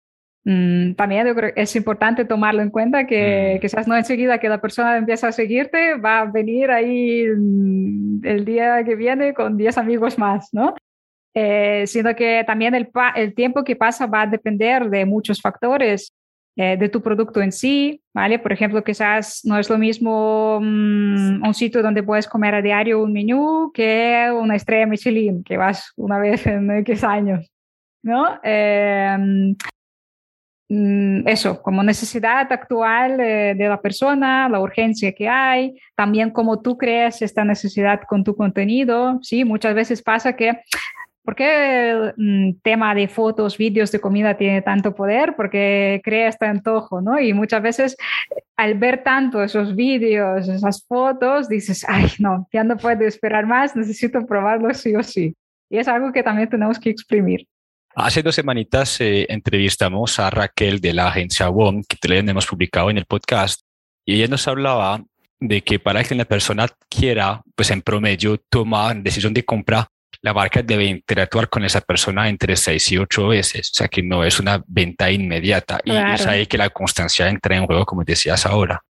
Mm, 0.44 0.94
también 0.94 1.26
yo 1.26 1.34
creo 1.34 1.54
que 1.54 1.62
es 1.62 1.74
importante 1.74 2.24
tomarlo 2.24 2.62
en 2.62 2.70
cuenta 2.70 3.06
que 3.06 3.56
mm. 3.56 3.60
quizás 3.60 3.88
no 3.88 3.96
enseguida 3.96 4.38
que 4.38 4.48
la 4.48 4.60
persona 4.60 4.96
empieza 4.96 5.28
a 5.28 5.32
seguirte, 5.32 5.94
va 5.96 6.20
a 6.20 6.24
venir 6.26 6.70
ahí 6.70 7.24
mm, 7.26 8.24
el 8.24 8.44
día 8.44 8.84
que 8.84 8.94
viene 8.94 9.32
con 9.32 9.56
10 9.56 9.78
amigos 9.78 10.18
más, 10.18 10.48
¿no? 10.52 10.74
Eh, 11.36 11.84
sino 11.86 12.14
que 12.14 12.44
también 12.46 12.76
el, 12.76 12.90
el, 13.16 13.34
tiempo 13.34 13.64
que 13.64 13.74
pasa 13.74 14.06
va 14.06 14.22
a 14.22 14.26
depender 14.26 14.88
de 14.88 15.04
muchos 15.04 15.40
factores, 15.40 16.12
eh, 16.56 16.76
de 16.76 16.88
tu 16.88 17.02
producto 17.02 17.40
en 17.40 17.52
sí, 17.52 18.02
¿vale? 18.12 18.38
Por 18.38 18.52
ejemplo, 18.52 18.82
quizás 18.82 19.40
no 19.44 19.58
es 19.58 19.68
lo 19.68 19.78
mismo 19.78 20.58
un 20.58 21.54
sitio 21.54 21.82
donde 21.82 22.02
puedes 22.02 22.28
comer 22.28 22.54
a 22.54 22.62
diario 22.62 23.02
un 23.02 23.12
menú 23.12 23.70
que 23.74 24.28
una 24.32 24.56
estrella 24.56 24.86
Michelin, 24.86 25.42
que 25.44 25.56
vas 25.56 25.92
una 25.96 26.18
vez 26.18 26.46
en 26.46 26.70
X 26.70 27.04
años, 27.04 27.50
¿no? 28.02 28.40
Eh, 28.42 29.54
Mm, 30.68 31.28
eso, 31.28 31.62
como 31.62 31.82
necesidad 31.82 32.50
actual 32.50 33.18
de 33.18 33.66
la 33.68 33.80
persona, 33.82 34.48
la 34.48 34.60
urgencia 34.60 35.12
que 35.12 35.28
hay, 35.28 35.78
también 35.94 36.30
cómo 36.30 36.62
tú 36.62 36.78
crees 36.78 37.20
esta 37.20 37.44
necesidad 37.44 38.00
con 38.08 38.24
tu 38.24 38.34
contenido. 38.34 39.18
Sí, 39.22 39.44
muchas 39.44 39.74
veces 39.74 40.02
pasa 40.02 40.34
que, 40.34 40.58
¿por 41.24 41.34
qué 41.34 41.90
el 41.90 42.14
mm, 42.16 42.60
tema 42.62 42.94
de 42.94 43.08
fotos, 43.08 43.56
vídeos 43.56 43.90
de 43.90 44.00
comida 44.00 44.36
tiene 44.36 44.62
tanto 44.62 44.94
poder? 44.94 45.34
Porque 45.36 46.00
crea 46.04 46.28
este 46.28 46.46
antojo, 46.46 47.00
¿no? 47.00 47.18
Y 47.18 47.32
muchas 47.32 47.62
veces 47.62 47.96
al 48.56 48.74
ver 48.74 49.02
tanto 49.02 49.42
esos 49.42 49.74
vídeos, 49.74 50.48
esas 50.48 50.84
fotos, 50.86 51.48
dices, 51.48 51.84
ay, 51.88 52.08
no, 52.18 52.46
ya 52.52 52.62
no 52.62 52.76
puedo 52.76 53.04
esperar 53.04 53.46
más, 53.46 53.74
necesito 53.74 54.26
probarlo 54.26 54.72
sí 54.74 54.94
o 54.94 55.02
sí. 55.02 55.34
Y 55.70 55.78
es 55.78 55.88
algo 55.88 56.12
que 56.12 56.22
también 56.22 56.48
tenemos 56.48 56.78
que 56.78 56.90
exprimir. 56.90 57.46
Hace 57.96 58.22
dos 58.22 58.34
semanitas 58.34 59.00
eh, 59.00 59.26
entrevistamos 59.28 60.18
a 60.18 60.28
Raquel 60.28 60.80
de 60.80 60.92
la 60.92 61.08
agencia 61.08 61.48
WOM, 61.48 61.82
que 61.88 61.96
también 61.96 62.28
hemos 62.28 62.46
publicado 62.46 62.90
en 62.90 62.98
el 62.98 63.06
podcast, 63.06 63.60
y 64.04 64.16
ella 64.16 64.28
nos 64.28 64.46
hablaba 64.46 65.02
de 65.40 65.62
que 65.62 65.78
para 65.78 66.02
que 66.04 66.14
la 66.14 66.24
persona 66.24 66.68
quiera, 66.88 67.42
pues 67.54 67.70
en 67.70 67.82
promedio, 67.82 68.38
tomar 68.50 69.02
decisión 69.02 69.32
de 69.32 69.44
compra, 69.44 69.88
la 70.24 70.32
marca 70.32 70.62
debe 70.62 70.86
interactuar 70.86 71.50
con 71.50 71.66
esa 71.66 71.82
persona 71.82 72.30
entre 72.30 72.56
seis 72.56 72.90
y 72.90 72.96
ocho 72.96 73.28
veces, 73.28 73.70
o 73.72 73.74
sea 73.74 73.88
que 73.88 74.02
no 74.02 74.24
es 74.24 74.40
una 74.40 74.64
venta 74.66 75.10
inmediata. 75.10 75.80
Y 75.84 75.90
es 75.94 76.26
ahí 76.26 76.46
que 76.46 76.56
la 76.56 76.70
constancia 76.70 77.28
entra 77.28 77.54
en 77.54 77.66
juego, 77.66 77.84
como 77.84 78.04
decías 78.04 78.46
ahora. 78.46 78.82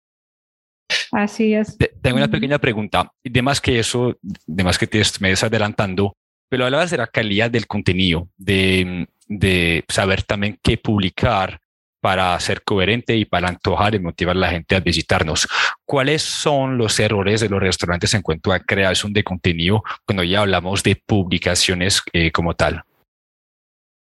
Así 1.12 1.56
es. 1.56 1.76
Tengo 2.04 2.18
una 2.18 2.28
pequeña 2.28 2.60
pregunta. 2.60 3.12
Y 3.24 3.32
de 3.32 3.42
más 3.42 3.60
que 3.60 3.80
eso, 3.80 4.16
de 4.22 4.64
más 4.64 4.78
que 4.78 4.86
te 4.86 5.02
me 5.22 5.32
estás 5.32 5.48
adelantando, 5.50 6.16
pero 6.50 6.66
hablabas 6.66 6.92
de 6.92 6.98
la 6.98 7.08
calidad 7.08 7.50
del 7.50 7.66
contenido, 7.66 8.30
de, 8.38 9.08
de 9.28 9.84
saber 9.88 10.22
también 10.22 10.60
qué 10.62 10.78
publicar 10.78 11.60
para 12.04 12.38
ser 12.42 12.64
coherente 12.64 13.16
y 13.16 13.24
para 13.24 13.48
antojar 13.48 13.96
y 13.96 14.00
motivar 14.00 14.36
a 14.36 14.40
la 14.40 14.50
gente 14.50 14.76
a 14.76 14.82
visitarnos. 14.82 15.48
¿Cuáles 15.86 16.22
son 16.22 16.78
los 16.78 17.00
errores 17.00 17.40
de 17.40 17.48
los 17.48 17.62
restaurantes 17.62 18.14
en 18.14 18.22
cuanto 18.22 18.52
a 18.52 18.60
creación 18.60 19.14
de 19.14 19.24
contenido 19.24 19.84
cuando 20.06 20.22
ya 20.26 20.42
hablamos 20.42 20.84
de 20.84 20.98
publicaciones 20.98 22.02
eh, 22.12 22.30
como 22.30 22.56
tal? 22.56 22.84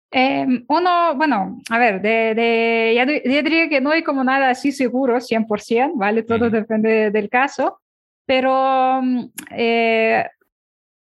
Em, 0.09 0.65
uno, 0.69 1.13
bueno, 1.15 1.59
a 1.69 1.77
ver, 1.77 2.01
de, 2.01 2.33
de 2.33 2.93
ya, 2.95 3.05
diría 3.05 3.69
que 3.69 3.79
no 3.79 3.91
hay 3.91 4.01
como 4.01 4.23
nada 4.23 4.49
así 4.49 4.71
seguro, 4.71 5.17
100%, 5.17 5.91
¿vale? 5.93 6.23
Todo 6.23 6.49
depende 6.49 7.11
del 7.11 7.29
caso, 7.29 7.79
pero 8.25 9.03
mm, 9.03 9.25
eh, 9.51 10.25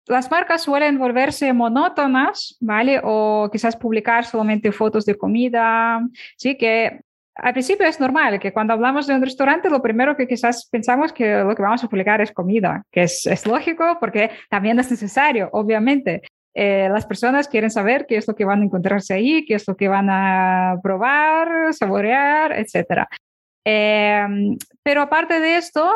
las 0.07 0.29
marcas 0.29 0.63
suelen 0.63 0.97
volverse 0.97 1.53
monótonas, 1.53 2.57
¿vale? 2.59 2.99
O 3.03 3.49
quizás 3.51 3.75
publicar 3.75 4.25
solamente 4.25 4.71
fotos 4.71 5.05
de 5.05 5.15
comida, 5.15 6.01
¿sí? 6.37 6.57
Que 6.57 7.01
al 7.35 7.53
principio 7.53 7.87
es 7.87 7.99
normal 7.99 8.39
que 8.39 8.53
cuando 8.53 8.73
hablamos 8.73 9.07
de 9.07 9.15
un 9.15 9.21
restaurante, 9.21 9.69
lo 9.69 9.81
primero 9.81 10.15
que 10.15 10.27
quizás 10.27 10.67
pensamos 10.69 11.11
que 11.11 11.37
lo 11.37 11.55
que 11.55 11.61
vamos 11.61 11.83
a 11.83 11.87
publicar 11.87 12.21
es 12.21 12.31
comida, 12.31 12.83
que 12.91 13.03
es, 13.03 13.45
lógico 13.47 13.97
porque 13.99 14.29
también 14.49 14.79
es 14.79 14.91
necesario, 14.91 15.49
obviamente. 15.53 16.21
Eh, 16.55 16.87
las 16.91 17.07
personas 17.07 17.47
quieren 17.47 17.71
saber 17.71 18.05
qué 18.07 18.17
es 18.17 18.27
lo 18.27 18.35
que 18.35 18.45
van 18.45 18.61
a 18.61 18.65
encontrarse 18.65 19.15
ahí, 19.15 19.43
qué 19.45 19.55
es 19.55 19.67
lo 19.67 19.75
que 19.75 19.87
van 19.87 20.07
a 20.11 20.75
probar, 20.83 21.73
saborear, 21.73 22.51
etcétera. 22.59 23.07
Em, 23.65 24.57
pero 24.83 25.01
aparte 25.01 25.39
de 25.39 25.57
esto, 25.57 25.89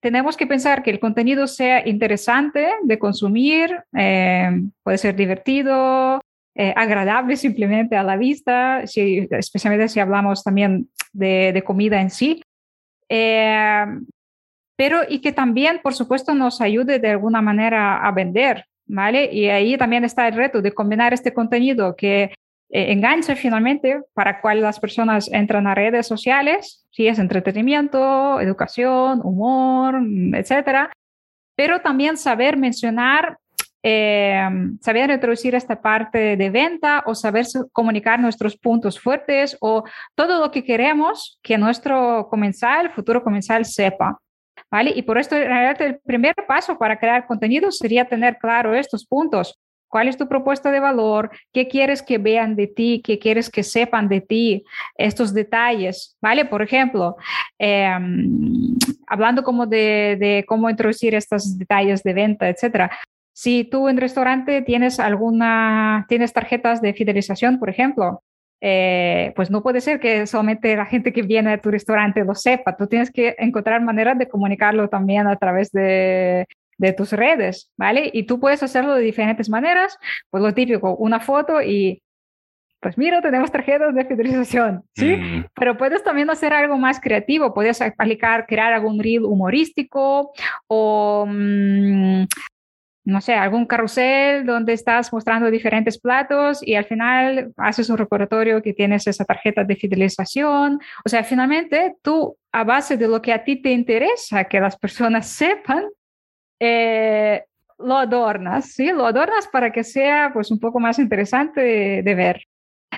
tenemos 0.00 0.36
que 0.36 0.46
pensar 0.46 0.82
que 0.82 0.90
el 0.90 0.98
contenido 0.98 1.46
sea 1.46 1.86
interesante 1.86 2.68
de 2.82 2.98
consumir, 2.98 3.84
em, 3.92 4.72
puede 4.82 4.98
ser 4.98 5.14
divertido, 5.14 6.20
eh, 6.56 6.72
agradable 6.76 7.36
simplemente 7.36 7.96
a 7.96 8.02
la 8.02 8.16
vista, 8.16 8.86
si, 8.86 9.28
especialmente 9.30 9.88
si 9.88 10.00
hablamos 10.00 10.42
también 10.42 10.88
de, 11.12 11.52
de 11.52 11.62
comida 11.62 12.00
en 12.00 12.10
sí. 12.10 12.42
Em, 13.08 14.06
pero 14.76 15.02
y 15.08 15.20
que 15.20 15.32
también, 15.32 15.80
por 15.82 15.94
supuesto, 15.94 16.34
nos 16.34 16.60
ayude 16.60 16.98
de 16.98 17.10
alguna 17.10 17.40
manera 17.42 18.04
a 18.04 18.10
vender, 18.10 18.64
¿vale? 18.86 19.32
Y 19.32 19.48
ahí 19.48 19.76
también 19.78 20.04
está 20.04 20.26
el 20.26 20.34
reto 20.34 20.62
de 20.62 20.72
combinar 20.72 21.14
este 21.14 21.32
contenido 21.32 21.94
que 21.94 22.34
eh, 22.74 22.90
enganche 22.90 23.36
finalmente 23.36 24.02
para 24.14 24.40
cual 24.40 24.60
las 24.60 24.80
personas 24.80 25.30
entran 25.32 25.68
a 25.68 25.76
redes 25.76 26.08
sociales, 26.08 26.84
si 26.90 27.06
es 27.06 27.20
entretenimiento, 27.20 28.40
educación, 28.40 29.20
humor, 29.22 30.00
mm, 30.00 30.34
etcétera, 30.34 30.90
pero 31.54 31.80
también 31.82 32.16
saber 32.16 32.56
mencionar, 32.56 33.38
eh, 33.80 34.42
saber 34.80 35.08
introducir 35.10 35.54
esta 35.54 35.80
parte 35.80 36.36
de 36.36 36.50
venta 36.50 37.04
o 37.06 37.14
saber 37.14 37.46
comunicar 37.70 38.18
nuestros 38.18 38.56
puntos 38.56 38.98
fuertes 38.98 39.56
o 39.60 39.84
todo 40.16 40.40
lo 40.40 40.50
que 40.50 40.64
queremos 40.64 41.38
que 41.44 41.56
nuestro 41.56 42.26
comensal, 42.28 42.90
futuro 42.90 43.22
comensal 43.22 43.64
sepa. 43.66 44.18
¿Vale? 44.68 44.92
Y 44.96 45.02
por 45.02 45.18
esto, 45.18 45.36
el 45.36 46.00
primer 46.00 46.34
paso 46.48 46.76
para 46.76 46.98
crear 46.98 47.24
contenido 47.28 47.70
sería 47.70 48.04
tener 48.04 48.36
claro 48.38 48.74
estos 48.74 49.06
puntos 49.06 49.60
¿Cuál 49.94 50.08
es 50.08 50.16
tu 50.16 50.26
propuesta 50.26 50.72
de 50.72 50.80
valor? 50.80 51.30
¿Qué 51.52 51.68
quieres 51.68 52.02
que 52.02 52.18
vean 52.18 52.56
de 52.56 52.66
ti? 52.66 53.00
¿Qué 53.04 53.20
quieres 53.20 53.48
que 53.48 53.62
sepan 53.62 54.08
de 54.08 54.20
ti? 54.20 54.64
Estos 54.96 55.32
detalles, 55.32 56.16
¿vale? 56.20 56.46
Por 56.46 56.62
ejemplo, 56.62 57.14
em, 57.60 58.74
hablando 59.06 59.44
como 59.44 59.66
de, 59.66 60.44
cómo 60.48 60.68
introducir 60.68 61.14
estos 61.14 61.56
detalles 61.56 62.02
de 62.02 62.12
venta, 62.12 62.48
etcétera. 62.48 62.90
Si 63.32 63.62
tú 63.62 63.88
en 63.88 63.98
restaurante 63.98 64.62
tienes 64.62 64.98
alguna, 64.98 66.06
tienes 66.08 66.32
tarjetas 66.32 66.82
de 66.82 66.92
fidelización, 66.92 67.60
por 67.60 67.70
ejemplo, 67.70 68.24
eh, 68.60 69.32
pues 69.36 69.48
no 69.48 69.62
puede 69.62 69.80
ser 69.80 70.00
que 70.00 70.26
solamente 70.26 70.74
la 70.74 70.86
gente 70.86 71.12
que 71.12 71.22
viene 71.22 71.52
a 71.52 71.60
tu 71.60 71.70
restaurante 71.70 72.24
lo 72.24 72.34
sepa, 72.34 72.76
tú 72.76 72.88
tienes 72.88 73.12
que 73.12 73.36
encontrar 73.38 73.80
maneras 73.80 74.18
de 74.18 74.26
comunicarlo 74.26 74.88
también 74.88 75.28
a 75.28 75.36
través 75.36 75.70
de, 75.70 76.46
de 76.78 76.92
tus 76.92 77.12
redes, 77.12 77.70
¿vale? 77.76 78.10
Y 78.12 78.24
tú 78.24 78.40
puedes 78.40 78.62
hacerlo 78.62 78.94
de 78.94 79.02
diferentes 79.02 79.48
maneras, 79.48 79.98
pues 80.30 80.42
lo 80.42 80.52
típico, 80.54 80.96
una 80.96 81.20
foto 81.20 81.62
y 81.62 82.02
pues 82.80 82.98
mira, 82.98 83.22
tenemos 83.22 83.50
tarjetas 83.50 83.94
de 83.94 84.04
fidelización, 84.04 84.84
¿sí? 84.94 85.16
Mm. 85.16 85.46
Pero 85.54 85.78
puedes 85.78 86.02
también 86.04 86.28
hacer 86.28 86.52
algo 86.52 86.76
más 86.76 87.00
creativo, 87.00 87.54
puedes 87.54 87.80
aplicar, 87.80 88.46
crear 88.46 88.74
algún 88.74 89.02
reel 89.02 89.24
humorístico 89.24 90.32
o 90.66 91.24
mm, 91.26 92.24
no 93.04 93.20
sé, 93.20 93.34
algún 93.34 93.66
carrusel 93.66 94.46
donde 94.46 94.72
estás 94.72 95.12
mostrando 95.12 95.50
diferentes 95.50 95.98
platos 95.98 96.66
y 96.66 96.74
al 96.74 96.86
final 96.86 97.52
haces 97.56 97.90
un 97.90 97.98
recordatorio 97.98 98.62
que 98.62 98.72
tienes 98.72 99.06
esa 99.06 99.24
tarjeta 99.24 99.62
de 99.62 99.76
fidelización. 99.76 100.80
O 101.04 101.08
sea, 101.08 101.22
finalmente 101.22 101.96
tú, 102.02 102.36
a 102.50 102.64
base 102.64 102.96
de 102.96 103.08
lo 103.08 103.20
que 103.20 103.32
a 103.32 103.44
ti 103.44 103.56
te 103.60 103.70
interesa 103.70 104.44
que 104.44 104.60
las 104.60 104.76
personas 104.76 105.26
sepan, 105.30 105.84
eh, 106.60 107.44
lo 107.78 107.96
adornas, 107.96 108.72
¿sí? 108.72 108.92
Lo 108.92 109.06
adornas 109.06 109.48
para 109.48 109.70
que 109.72 109.84
sea 109.84 110.30
pues 110.32 110.50
un 110.50 110.58
poco 110.58 110.80
más 110.80 110.98
interesante 110.98 111.60
de, 112.02 112.14
ver, 112.14 112.42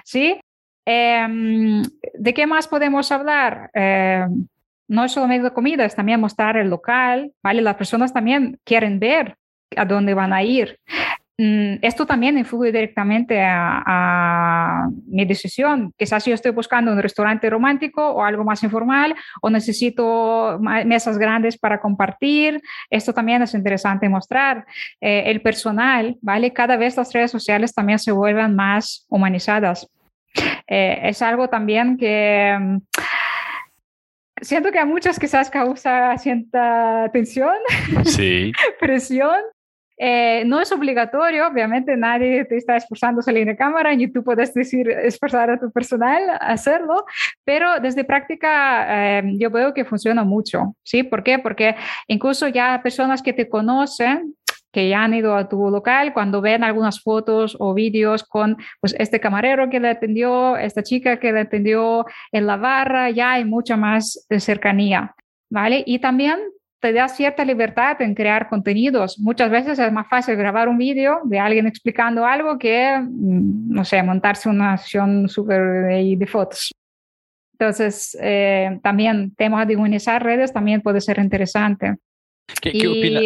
¿sí? 0.04 0.38
Em, 0.84 1.82
¿De 2.14 2.34
qué 2.34 2.46
más 2.46 2.68
podemos 2.68 3.10
hablar? 3.10 3.70
Em, 3.74 4.46
no 4.88 5.08
solamente 5.08 5.50
comida, 5.52 5.84
es 5.84 5.94
también 5.94 6.20
mostrar 6.20 6.56
el 6.56 6.70
local, 6.70 7.32
¿vale? 7.42 7.62
Las 7.62 7.76
personas 7.76 8.12
también 8.12 8.58
quieren 8.64 9.00
ver 9.00 9.36
a 9.76 9.84
dónde 9.84 10.14
van 10.14 10.32
a 10.32 10.42
ir. 10.42 10.78
Mm, 11.38 11.76
esto 11.82 12.06
también 12.06 12.38
influye 12.38 12.72
directamente 12.72 13.42
a, 13.42 14.88
mi 15.06 15.24
decisión. 15.24 15.92
Quizás 15.96 16.24
yo 16.24 16.34
estoy 16.34 16.52
buscando 16.52 16.92
un 16.92 17.00
restaurante 17.00 17.48
romántico 17.50 18.06
o 18.08 18.24
algo 18.24 18.44
más 18.44 18.62
informal 18.62 19.14
o 19.42 19.50
necesito 19.50 20.58
mesas 20.60 21.18
grandes 21.18 21.58
para 21.58 21.80
compartir. 21.80 22.60
Esto 22.90 23.12
también 23.12 23.42
es 23.42 23.54
interesante 23.54 24.08
mostrar. 24.08 24.64
Eh, 25.00 25.24
el 25.26 25.42
personal, 25.42 26.16
¿vale? 26.20 26.52
Cada 26.52 26.76
vez 26.76 26.96
las 26.96 27.12
redes 27.12 27.30
sociales 27.30 27.74
también 27.74 27.98
se 27.98 28.12
vuelven 28.12 28.54
más 28.54 29.06
humanizadas. 29.08 29.88
Eh, 30.66 31.00
es 31.04 31.22
algo 31.22 31.48
también 31.48 31.96
que 31.96 32.56
mm, 32.58 32.78
siento 34.40 34.70
que 34.70 34.78
a 34.78 34.84
muchas 34.84 35.18
quizás 35.18 35.50
causa 35.50 36.16
cierta 36.18 37.10
tensión, 37.12 37.56
sí. 38.04 38.52
presión, 38.80 39.40
eh, 39.98 40.44
no 40.44 40.60
es 40.60 40.70
obligatorio, 40.72 41.46
obviamente 41.46 41.96
nadie 41.96 42.44
te 42.44 42.56
está 42.56 42.76
esforzando 42.76 43.20
a 43.20 43.22
salir 43.22 43.46
de 43.46 43.56
cámara 43.56 43.94
y 43.94 44.08
tú 44.08 44.22
puedes 44.22 44.52
decir 44.52 44.90
esforzar 44.90 45.50
a 45.50 45.58
tu 45.58 45.70
personal 45.72 46.30
a 46.30 46.36
hacerlo, 46.36 47.06
pero 47.44 47.80
desde 47.80 48.04
práctica 48.04 49.18
eh, 49.18 49.22
yo 49.38 49.50
veo 49.50 49.72
que 49.72 49.84
funciona 49.84 50.24
mucho, 50.24 50.76
¿sí? 50.82 51.02
¿Por 51.02 51.22
qué? 51.22 51.38
Porque 51.38 51.76
incluso 52.08 52.48
ya 52.48 52.80
personas 52.82 53.22
que 53.22 53.32
te 53.32 53.48
conocen, 53.48 54.34
que 54.70 54.90
ya 54.90 55.04
han 55.04 55.14
ido 55.14 55.34
a 55.34 55.48
tu 55.48 55.70
local, 55.70 56.12
cuando 56.12 56.42
ven 56.42 56.62
algunas 56.62 57.00
fotos 57.00 57.56
o 57.58 57.72
vídeos 57.72 58.24
con 58.24 58.58
pues, 58.80 58.94
este 58.98 59.20
camarero 59.20 59.70
que 59.70 59.80
le 59.80 59.88
atendió, 59.88 60.58
esta 60.58 60.82
chica 60.82 61.18
que 61.18 61.32
le 61.32 61.40
atendió 61.40 62.04
en 62.30 62.46
la 62.46 62.58
barra, 62.58 63.08
ya 63.08 63.32
hay 63.32 63.46
mucha 63.46 63.78
más 63.78 64.26
cercanía, 64.38 65.14
¿vale? 65.48 65.82
Y 65.86 66.00
también 66.00 66.40
te 66.80 66.92
da 66.92 67.08
cierta 67.08 67.44
libertad 67.44 68.00
en 68.02 68.14
crear 68.14 68.48
contenidos. 68.48 69.18
Muchas 69.18 69.50
veces 69.50 69.78
es 69.78 69.92
más 69.92 70.08
fácil 70.08 70.36
grabar 70.36 70.68
un 70.68 70.78
vídeo 70.78 71.20
de 71.24 71.38
alguien 71.38 71.66
explicando 71.66 72.24
algo 72.24 72.58
que, 72.58 72.98
mm, 72.98 73.72
no 73.72 73.84
sé, 73.84 74.02
montarse 74.02 74.48
una 74.48 74.76
sesión 74.76 75.28
súper 75.28 75.86
de, 75.86 76.26
fotos. 76.26 76.72
Entonces, 77.52 78.16
eh, 78.20 78.78
también 78.82 79.34
temas 79.34 79.66
de 79.66 79.76
humanizar 79.76 80.22
redes 80.22 80.52
también 80.52 80.82
puede 80.82 81.00
ser 81.00 81.18
interesante. 81.18 81.96
¿Qué, 82.60 82.72
qué 82.72 82.88
opina? 82.88 83.20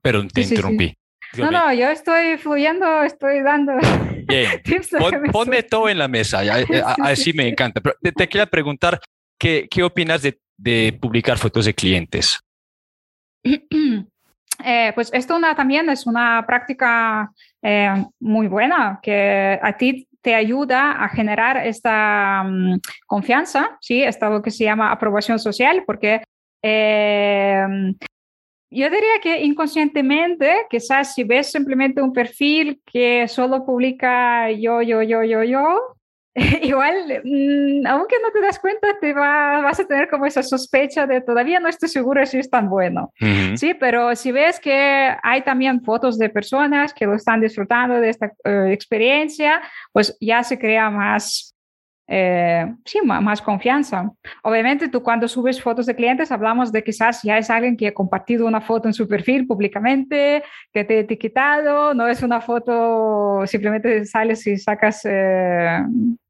Perdón, 0.00 0.28
te 0.28 0.42
interrumpí. 0.42 0.94
No, 1.36 1.50
no, 1.50 1.72
yo 1.72 1.88
estoy 1.88 2.36
fluyendo, 2.38 3.02
estoy 3.02 3.40
dando 3.40 3.72
Bien. 4.26 4.62
ponme 5.32 5.62
todo 5.62 5.88
en 5.88 5.98
la 5.98 6.08
mesa, 6.08 6.40
así 7.02 7.32
me 7.32 7.48
encanta. 7.48 7.80
Pero 7.80 7.96
te, 8.00 8.28
quería 8.28 8.46
preguntar, 8.46 9.00
¿qué, 9.38 9.66
qué 9.70 9.82
opinas 9.82 10.22
de, 10.22 10.38
de 10.56 10.96
publicar 11.00 11.38
fotos 11.38 11.66
de 11.66 11.74
clientes? 11.74 12.40
Eh, 14.64 14.92
pues 14.94 15.12
esto 15.12 15.38
también 15.56 15.90
es 15.90 16.06
una 16.06 16.44
práctica 16.46 17.30
eh, 17.60 18.04
muy 18.20 18.46
buena 18.46 19.00
que 19.02 19.58
a 19.60 19.76
ti 19.76 20.06
te 20.22 20.34
ayuda 20.34 20.92
a 20.92 21.08
generar 21.08 21.66
esta 21.66 22.44
mm, 22.44 22.78
confianza, 23.06 23.76
¿sí? 23.80 24.02
Esto 24.02 24.30
lo 24.30 24.40
que 24.40 24.50
se 24.50 24.64
llama 24.64 24.90
aprobación 24.90 25.38
social, 25.38 25.82
porque 25.84 26.22
eh, 26.62 27.66
yo 28.70 28.90
diría 28.90 29.20
que 29.22 29.42
inconscientemente, 29.42 30.66
quizás 30.70 31.14
si 31.14 31.24
ves 31.24 31.52
simplemente 31.52 32.00
un 32.00 32.12
perfil 32.12 32.80
que 32.86 33.28
solo 33.28 33.66
publica 33.66 34.50
yo, 34.50 34.80
yo, 34.80 35.02
yo, 35.02 35.22
yo, 35.22 35.42
yo, 35.42 35.93
igual, 36.62 37.22
mm, 37.22 37.86
aunque 37.86 38.16
no 38.20 38.30
te 38.32 38.40
das 38.40 38.58
cuenta, 38.58 38.88
te 39.00 39.12
va, 39.12 39.60
vas 39.60 39.78
a 39.78 39.84
tener 39.84 40.08
como 40.08 40.26
esa 40.26 40.42
sospecha 40.42 41.06
de 41.06 41.20
todavía 41.20 41.60
no 41.60 41.68
estoy 41.68 41.88
segura 41.88 42.26
si 42.26 42.38
es 42.38 42.50
tan 42.50 42.68
bueno. 42.68 43.12
Sí, 43.54 43.74
pero 43.74 44.16
si 44.16 44.32
ves 44.32 44.58
que 44.58 45.14
hay 45.22 45.42
también 45.42 45.82
fotos 45.82 46.18
de 46.18 46.28
personas 46.30 46.92
que 46.92 47.06
lo 47.06 47.14
están 47.14 47.40
disfrutando 47.40 48.00
de 48.00 48.10
esta 48.10 48.32
eh, 48.44 48.70
experiencia, 48.72 49.62
pues 49.92 50.16
ya 50.20 50.42
se 50.42 50.58
crea 50.58 50.90
más 50.90 51.53
eh, 52.06 52.74
sí, 52.84 53.00
más 53.02 53.40
confianza. 53.40 54.10
Obviamente, 54.42 54.88
tú 54.88 55.02
cuando 55.02 55.26
subes 55.26 55.60
fotos 55.60 55.86
de 55.86 55.94
clientes, 55.94 56.30
hablamos 56.30 56.70
de 56.70 56.84
quizás 56.84 57.22
ya 57.22 57.38
es 57.38 57.48
alguien 57.48 57.76
que 57.76 57.88
ha 57.88 57.94
compartido 57.94 58.46
una 58.46 58.60
foto 58.60 58.88
en 58.88 58.94
su 58.94 59.08
perfil 59.08 59.46
públicamente, 59.46 60.42
que 60.72 60.84
te 60.84 60.96
ha 60.96 61.00
etiquetado, 61.00 61.94
no 61.94 62.06
es 62.06 62.22
una 62.22 62.40
foto, 62.40 63.46
simplemente 63.46 64.04
sales 64.04 64.46
y 64.46 64.58
sacas, 64.58 65.00
eh, 65.04 65.80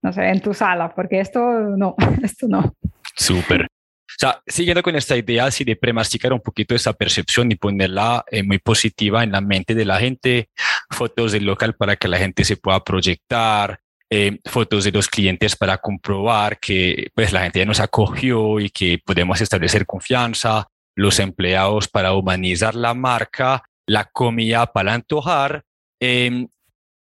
no 0.02 0.12
sé, 0.12 0.28
en 0.28 0.40
tu 0.40 0.54
sala, 0.54 0.94
porque 0.94 1.20
esto 1.20 1.40
no, 1.40 1.96
esto 2.22 2.46
no. 2.48 2.74
Súper. 3.16 3.66
O 4.14 4.16
sea, 4.16 4.40
siguiendo 4.46 4.82
con 4.82 4.94
esta 4.94 5.16
idea 5.16 5.46
así 5.46 5.64
de 5.64 5.74
premasticar 5.74 6.32
un 6.32 6.40
poquito 6.40 6.76
esa 6.76 6.92
percepción 6.92 7.50
y 7.50 7.56
ponerla 7.56 8.24
eh, 8.30 8.44
muy 8.44 8.58
positiva 8.58 9.24
en 9.24 9.32
la 9.32 9.40
mente 9.40 9.74
de 9.74 9.84
la 9.84 9.98
gente, 9.98 10.50
fotos 10.88 11.32
del 11.32 11.44
local 11.44 11.74
para 11.74 11.96
que 11.96 12.06
la 12.06 12.18
gente 12.18 12.44
se 12.44 12.56
pueda 12.56 12.84
proyectar, 12.84 13.80
eh, 14.16 14.38
fotos 14.44 14.84
de 14.84 14.92
los 14.92 15.08
clientes 15.08 15.56
para 15.56 15.78
comprobar 15.78 16.60
que 16.60 17.08
pues, 17.16 17.32
la 17.32 17.42
gente 17.42 17.58
ya 17.58 17.64
nos 17.64 17.80
acogió 17.80 18.60
y 18.60 18.70
que 18.70 19.00
podemos 19.04 19.40
establecer 19.40 19.86
confianza, 19.86 20.68
los 20.94 21.18
empleados 21.18 21.88
para 21.88 22.12
humanizar 22.12 22.76
la 22.76 22.94
marca, 22.94 23.64
la 23.88 24.04
comida 24.04 24.72
para 24.72 24.94
antojar, 24.94 25.64
eh, 26.00 26.46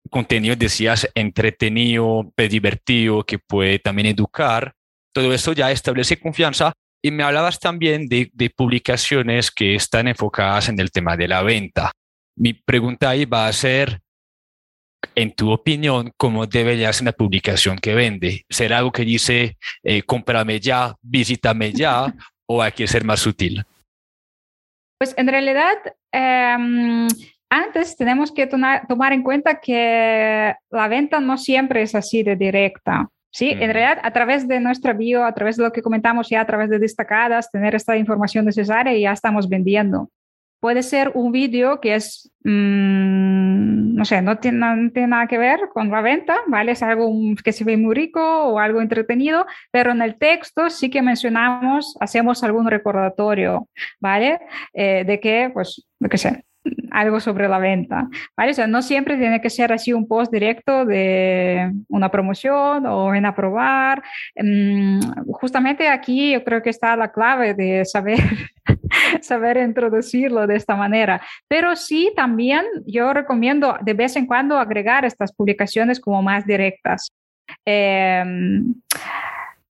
contenido, 0.10 0.56
decías, 0.56 1.10
entretenido, 1.14 2.32
pues, 2.38 2.50
divertido, 2.50 3.26
que 3.26 3.38
puede 3.38 3.80
también 3.80 4.08
educar. 4.08 4.72
Todo 5.14 5.34
eso 5.34 5.52
ya 5.52 5.72
establece 5.72 6.18
confianza. 6.18 6.72
Y 7.04 7.12
me 7.12 7.24
hablabas 7.24 7.60
también 7.60 8.08
de, 8.08 8.30
de 8.32 8.50
publicaciones 8.50 9.52
que 9.52 9.76
están 9.76 10.08
enfocadas 10.08 10.70
en 10.70 10.80
el 10.80 10.90
tema 10.90 11.18
de 11.18 11.28
la 11.28 11.44
venta. 11.44 11.92
Mi 12.38 12.54
pregunta 12.54 13.10
ahí 13.10 13.26
va 13.26 13.48
a 13.48 13.52
ser, 13.52 14.00
en 15.16 15.32
tu 15.34 15.52
opinión, 15.52 16.12
cómo 16.18 16.46
debería 16.46 16.92
ser 16.94 17.04
una 17.04 17.12
publicación 17.12 17.78
que 17.78 17.94
vende? 17.94 18.46
¿Será 18.50 18.80
algo 18.80 18.92
que 18.92 19.04
dice, 19.04 19.58
eh, 19.84 20.02
cómprame 20.04 20.60
ya, 20.60 20.96
visítame 21.02 21.72
ya, 21.72 22.14
o 22.46 22.62
hay 22.62 22.72
que 22.72 22.88
ser 22.88 23.04
más 23.04 23.20
sutil? 23.20 23.64
Pues 24.98 25.14
en 25.18 25.28
realidad, 25.28 25.78
em, 26.12 27.08
antes 27.50 27.98
tenemos 27.98 28.32
que 28.32 28.48
tomar 28.48 29.14
en 29.14 29.24
cuenta 29.24 29.60
que 29.60 30.56
la 30.72 30.88
venta 30.88 31.20
no 31.20 31.38
siempre 31.38 31.82
es 31.82 31.94
así 31.94 32.24
de 32.24 32.36
directa. 32.36 33.10
Sí, 33.36 33.50
en 33.50 33.74
realidad 33.74 34.00
a 34.04 34.12
través 34.12 34.48
de 34.48 34.60
nuestra 34.60 34.94
bio, 34.94 35.26
a 35.26 35.34
través 35.34 35.58
de 35.58 35.64
lo 35.64 35.72
que 35.72 35.82
comentamos 35.82 36.30
ya, 36.30 36.42
a 36.42 36.46
través 36.46 36.70
de 36.70 36.78
destacadas, 36.78 37.50
tener 37.50 37.74
esta 37.74 37.98
información 37.98 38.46
necesaria 38.46 38.94
y 38.94 39.02
ya 39.02 39.12
estamos 39.12 39.50
vendiendo. 39.50 40.10
Puede 40.60 40.84
ser 40.84 41.12
un 41.16 41.32
vídeo 41.32 41.82
que 41.82 41.96
es, 41.96 42.32
mm, 42.44 43.43
no 43.64 44.06
sé, 44.06 44.22
no 44.22 44.38
tiene, 44.40 44.58
nada 45.08 45.28
que 45.28 45.38
ver 45.38 45.70
con 45.74 45.90
la 45.90 46.02
venta, 46.02 46.38
¿vale? 46.48 46.74
Es 46.74 46.84
algo 46.84 47.12
que 47.44 47.52
se 47.52 47.64
ve 47.64 47.78
muy 47.78 47.96
rico 47.96 48.22
o 48.22 48.60
algo 48.60 48.82
entretenido, 48.82 49.46
pero 49.72 49.92
en 49.92 50.02
el 50.02 50.18
texto 50.18 50.70
sí 50.70 50.90
que 50.90 51.02
mencionamos, 51.02 51.96
hacemos 52.00 52.44
algún 52.44 52.68
recordatorio, 52.70 53.68
¿vale? 54.00 54.40
Eh, 54.74 55.04
de 55.06 55.20
que, 55.20 55.50
pues, 55.54 55.86
lo 56.00 56.10
que 56.10 56.18
sé, 56.18 56.44
algo 56.92 57.20
sobre 57.20 57.48
la 57.48 57.60
venta, 57.60 58.08
¿vale? 58.38 58.52
O 58.52 58.54
sea, 58.54 58.68
no 58.68 58.82
siempre 58.82 59.18
tiene 59.18 59.42
que 59.42 59.50
ser 59.50 59.74
así 59.74 59.94
un 59.94 60.08
post 60.08 60.32
directo 60.32 60.86
de 60.86 61.72
una 61.90 62.10
promoción 62.10 62.86
o 62.86 63.14
en 63.14 63.26
aprobar. 63.26 64.04
Mm, 64.36 65.00
justamente 65.32 65.88
aquí 65.88 66.32
yo 66.34 66.44
creo 66.44 66.62
que 66.62 66.70
está 66.70 66.96
la 66.96 67.12
clave 67.12 67.54
de 67.54 67.86
saber 67.86 68.20
saber 69.22 69.58
introducirlo 69.58 70.48
de 70.48 70.56
esta 70.56 70.76
manera. 70.76 71.22
Pero 71.48 71.76
sí, 71.76 72.12
también 72.16 72.66
yo 72.86 73.14
recomiendo 73.14 73.78
de 73.82 73.94
vez 73.94 74.16
en 74.16 74.26
cuando 74.26 74.58
agregar 74.58 75.06
estas 75.06 75.34
publicaciones 75.34 76.00
como 76.00 76.22
más 76.22 76.46
directas. 76.46 77.12
Em, 77.66 78.76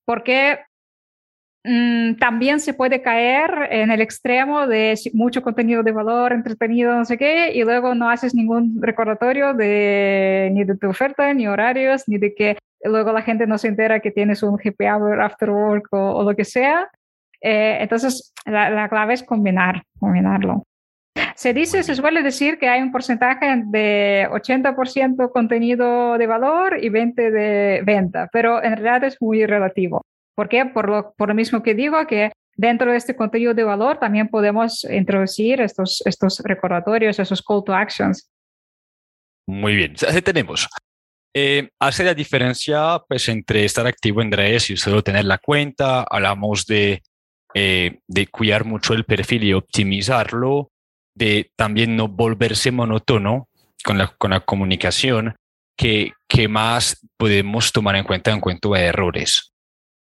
porque 0.04 0.60
mm, 1.64 2.14
también 2.16 2.60
se 2.60 2.74
puede 2.74 3.02
caer 3.02 3.68
en 3.70 3.90
el 3.90 4.00
extremo 4.00 4.66
de 4.66 4.98
mucho 5.12 5.42
contenido 5.42 5.82
de 5.82 5.92
valor, 5.92 6.32
entretenido, 6.32 6.94
no 6.94 7.04
sé 7.04 7.18
qué, 7.18 7.52
y 7.52 7.62
luego 7.64 7.94
no 7.94 8.10
haces 8.10 8.34
ningún 8.34 8.80
recordatorio 8.80 9.54
de 9.54 10.50
ni 10.52 10.64
de 10.64 10.76
tu 10.76 10.88
oferta, 10.88 11.32
ni 11.34 11.48
horarios, 11.48 12.04
ni 12.06 12.18
de 12.18 12.34
que 12.34 12.58
luego 12.84 13.12
la 13.12 13.22
gente 13.22 13.46
no 13.46 13.58
se 13.58 13.68
entera 13.68 14.00
que 14.00 14.10
tienes 14.10 14.42
un 14.42 14.58
happy 14.62 14.84
hour 14.84 15.20
after 15.20 15.50
work 15.50 15.88
o, 15.90 16.22
lo 16.22 16.36
que 16.36 16.44
sea. 16.44 16.88
Eh, 17.46 17.76
entonces, 17.82 18.32
la, 18.46 18.70
la, 18.70 18.88
clave 18.88 19.12
es 19.12 19.22
combinar, 19.22 19.82
combinarlo. 20.00 20.64
Se 21.36 21.52
dice, 21.52 21.82
se 21.82 21.94
suele 21.94 22.22
decir 22.22 22.58
que 22.58 22.68
hay 22.68 22.80
un 22.80 22.90
porcentaje 22.90 23.62
de 23.66 24.26
80% 24.30 25.30
contenido 25.30 26.16
de 26.16 26.26
valor 26.26 26.78
y 26.82 26.88
20% 26.88 27.14
de 27.14 27.82
venta, 27.84 28.30
pero 28.32 28.64
en 28.64 28.72
realidad 28.72 29.04
es 29.04 29.20
muy 29.20 29.44
relativo. 29.44 30.00
¿Por 30.34 30.48
qué? 30.48 30.64
Por 30.64 30.88
lo, 30.88 31.12
por 31.12 31.28
lo 31.28 31.34
mismo 31.34 31.62
que 31.62 31.74
digo, 31.74 32.06
que 32.06 32.32
dentro 32.56 32.90
de 32.90 32.96
este 32.96 33.14
contenido 33.14 33.52
de 33.52 33.64
valor 33.64 33.98
también 33.98 34.28
podemos 34.28 34.84
introducir 34.84 35.60
estos, 35.60 36.02
estos 36.06 36.40
recordatorios, 36.44 37.18
esos 37.18 37.42
call 37.42 37.62
to 37.62 37.74
actions. 37.74 38.30
Muy 39.46 39.76
bien, 39.76 39.94
así 40.08 40.22
tenemos. 40.22 40.66
Eh, 41.36 41.68
hace 41.78 42.04
la 42.04 42.14
diferencia 42.14 43.02
pues, 43.06 43.28
entre 43.28 43.66
estar 43.66 43.86
activo 43.86 44.22
en 44.22 44.32
redes 44.32 44.70
y 44.70 44.78
solo 44.78 45.02
tener 45.02 45.26
la 45.26 45.36
cuenta. 45.36 46.06
Hablamos 46.08 46.64
de, 46.64 47.02
eh, 47.54 48.00
de 48.08 48.26
cuidar 48.26 48.64
mucho 48.64 48.94
el 48.94 49.04
perfil 49.04 49.44
y 49.44 49.52
optimizarlo 49.52 50.70
de 51.14 51.50
también 51.56 51.96
no 51.96 52.08
volverse 52.08 52.72
monótono 52.72 53.48
con 53.84 53.98
la, 53.98 54.08
con 54.18 54.30
la 54.30 54.40
comunicación, 54.40 55.36
que, 55.76 56.12
que 56.28 56.48
más 56.48 57.06
podemos 57.16 57.72
tomar 57.72 57.96
en 57.96 58.04
cuenta 58.04 58.30
en 58.32 58.40
cuanto 58.40 58.74
a 58.74 58.80
errores? 58.80 59.52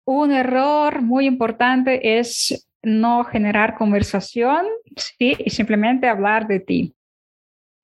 Un 0.07 0.33
error 0.33 1.01
muy 1.03 1.27
importante 1.27 2.19
es 2.19 2.69
no 2.83 3.25
generar 3.25 3.75
conversación 3.77 4.67
¿sí? 4.97 5.37
y 5.39 5.51
simplemente 5.51 6.09
hablar 6.09 6.47
de 6.47 6.61
ti. 6.61 6.95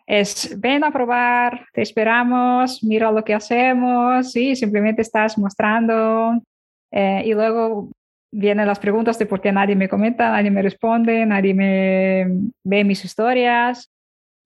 Es 0.06 0.58
ven 0.60 0.84
a 0.84 0.90
probar, 0.90 1.66
te 1.72 1.82
esperamos, 1.82 2.82
mira 2.82 3.10
lo 3.12 3.24
que 3.24 3.32
hacemos, 3.32 4.32
¿sí? 4.32 4.56
simplemente 4.56 5.02
estás 5.02 5.38
mostrando 5.38 6.42
eh, 6.90 7.22
y 7.24 7.32
luego 7.32 7.88
vienen 8.32 8.66
las 8.66 8.78
preguntas 8.78 9.18
de 9.18 9.26
por 9.26 9.40
qué 9.40 9.52
nadie 9.52 9.76
me 9.76 9.88
comenta, 9.88 10.30
nadie 10.30 10.50
me 10.50 10.62
responde, 10.62 11.26
nadie 11.26 11.54
me 11.54 12.26
ve 12.64 12.84
mis 12.84 13.04
historias. 13.04 13.90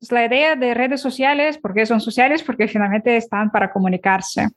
Es 0.00 0.12
la 0.12 0.24
idea 0.24 0.56
de 0.56 0.74
redes 0.74 1.00
sociales, 1.00 1.58
¿por 1.58 1.74
qué 1.74 1.86
son 1.86 2.00
sociales? 2.00 2.42
Porque 2.42 2.68
finalmente 2.68 3.16
están 3.16 3.50
para 3.50 3.72
comunicarse. 3.72 4.48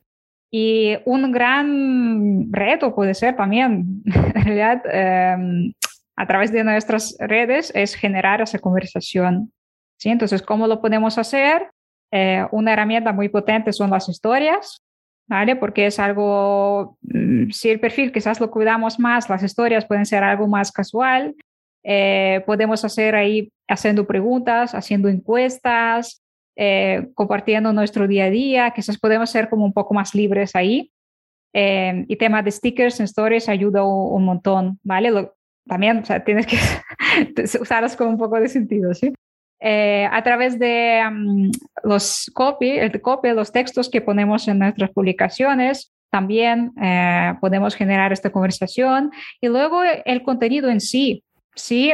Y 0.52 0.98
un 1.06 1.32
gran 1.32 2.52
reto 2.52 2.96
puede 2.96 3.14
ser 3.14 3.36
también, 3.36 4.02
en 4.06 4.44
realidad, 4.44 4.82
em, 4.92 5.74
a 6.16 6.26
través 6.26 6.52
de 6.52 6.64
nuestras 6.64 7.16
redes, 7.20 7.72
es 7.76 7.96
generar 7.96 8.42
esa 8.42 8.60
conversación. 8.60 9.52
¿sí? 9.98 10.10
Entonces, 10.10 10.42
¿cómo 10.42 10.68
lo 10.68 10.82
podemos 10.82 11.18
hacer? 11.18 11.70
Eh, 12.12 12.46
una 12.52 12.74
herramienta 12.74 13.12
muy 13.12 13.30
potente 13.30 13.74
son 13.74 13.90
las 13.90 14.08
historias. 14.08 14.82
¿Vale? 15.28 15.56
Porque 15.56 15.88
es 15.88 16.00
algo, 16.00 16.98
mm, 17.02 17.52
si 17.52 17.70
el 17.70 17.80
perfil 17.80 18.12
quizás 18.12 18.40
lo 18.40 18.50
cuidamos 18.50 19.00
más, 19.00 19.30
las 19.30 19.44
historias 19.44 19.86
pueden 19.86 20.06
ser 20.06 20.24
algo 20.24 20.48
más 20.48 20.72
casual, 20.72 21.36
eh, 21.84 22.44
podemos 22.46 22.84
hacer 22.84 23.16
ahí 23.16 23.52
haciendo 23.68 24.06
preguntas, 24.08 24.74
haciendo 24.74 25.10
encuestas, 25.10 26.22
eh, 26.56 27.10
compartiendo 27.14 27.72
nuestro 27.72 28.08
día 28.08 28.26
a 28.26 28.30
día, 28.30 28.72
quizás 28.72 28.98
podemos 28.98 29.30
ser 29.30 29.50
como 29.50 29.66
un 29.66 29.74
poco 29.74 29.94
más 29.94 30.16
libres 30.16 30.56
ahí. 30.56 30.92
Eh, 31.54 32.06
y 32.08 32.16
tema 32.18 32.44
de 32.44 32.52
stickers 32.52 33.00
en 33.00 33.06
stories 33.06 33.50
ayuda 33.50 33.84
un, 33.84 34.26
montón, 34.26 34.80
¿vale? 34.84 35.32
también 35.66 36.00
o 36.00 36.06
sea, 36.06 36.24
tienes 36.24 36.46
que 36.46 36.58
usarlas 37.60 37.96
con 37.96 38.10
un 38.10 38.18
poco 38.18 38.40
de 38.40 38.50
sentido, 38.50 38.94
¿sí? 38.94 39.14
Eh, 39.60 40.08
a 40.12 40.24
través 40.24 40.60
de 40.60 41.02
los 41.84 42.32
copy, 42.34 42.70
el 42.70 43.02
copy, 43.02 43.30
los 43.30 43.52
textos 43.52 43.90
que 43.90 44.02
ponemos 44.02 44.48
en 44.48 44.60
nuestras 44.60 44.92
publicaciones, 44.92 45.92
también 46.10 46.74
eh, 46.82 47.34
podemos 47.42 47.76
generar 47.76 48.14
esta 48.14 48.32
conversación. 48.32 49.12
Y 49.42 49.48
luego 49.48 49.82
el 49.84 50.24
contenido 50.24 50.70
en 50.70 50.80
sí. 50.80 51.24
Sí, 51.56 51.92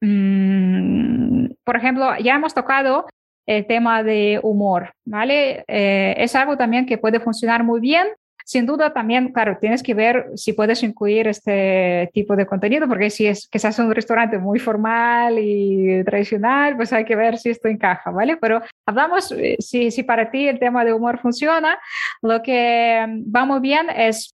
mm, 0.00 1.46
por 1.64 1.76
ejemplo, 1.76 2.16
ya 2.18 2.34
hemos 2.34 2.54
tocado 2.54 3.06
el 3.46 3.66
tema 3.66 4.02
de 4.02 4.40
humor, 4.42 4.94
¿vale? 5.04 5.64
Eh, 5.68 6.14
es 6.18 6.34
algo 6.34 6.56
también 6.56 6.86
que 6.86 6.96
puede 6.96 7.20
funcionar 7.20 7.64
muy 7.64 7.80
bien 7.80 8.06
sin 8.44 8.66
duda 8.66 8.92
también, 8.92 9.32
claro, 9.32 9.56
tienes 9.58 9.82
que 9.82 9.94
ver 9.94 10.26
si 10.36 10.52
puedes 10.52 10.82
incluir 10.82 11.26
este 11.28 12.10
tipo 12.12 12.36
de 12.36 12.46
contenido, 12.46 12.86
porque 12.86 13.08
si 13.08 13.26
es 13.26 13.48
seas 13.52 13.78
un 13.78 13.94
restaurante 13.94 14.38
muy 14.38 14.58
formal 14.58 15.38
y 15.38 16.04
tradicional, 16.04 16.76
pues 16.76 16.92
hay 16.92 17.06
que 17.06 17.16
ver 17.16 17.38
si 17.38 17.50
esto 17.50 17.68
encaja, 17.68 18.10
¿vale? 18.10 18.36
Pero 18.36 18.60
hablamos, 18.86 19.32
eh, 19.32 19.56
si, 19.58 19.90
si 19.90 20.02
para 20.02 20.30
ti 20.30 20.46
el 20.46 20.58
tema 20.58 20.84
de 20.84 20.92
humor 20.92 21.18
funciona, 21.18 21.78
lo 22.20 22.42
que 22.42 23.06
va 23.34 23.46
muy 23.46 23.60
bien 23.60 23.86
es 23.88 24.34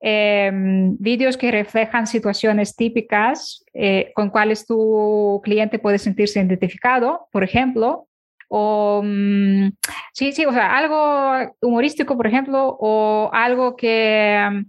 em, 0.00 0.96
vídeos 0.98 1.36
que 1.36 1.50
reflejan 1.50 2.06
situaciones 2.06 2.74
típicas 2.74 3.62
eh, 3.74 4.10
con 4.14 4.30
cuales 4.30 4.64
tu 4.66 5.40
cliente 5.44 5.78
puede 5.78 5.98
sentirse 5.98 6.40
identificado, 6.40 7.28
por 7.30 7.44
ejemplo, 7.44 8.08
o 8.52 9.02
mm, 9.04 9.70
sí, 10.12 10.32
sí, 10.32 10.44
o 10.44 10.52
sea, 10.52 10.76
algo 10.76 11.54
humorístico, 11.62 12.16
por 12.16 12.26
ejemplo, 12.26 12.76
o 12.80 13.30
algo 13.32 13.76
que 13.76 14.64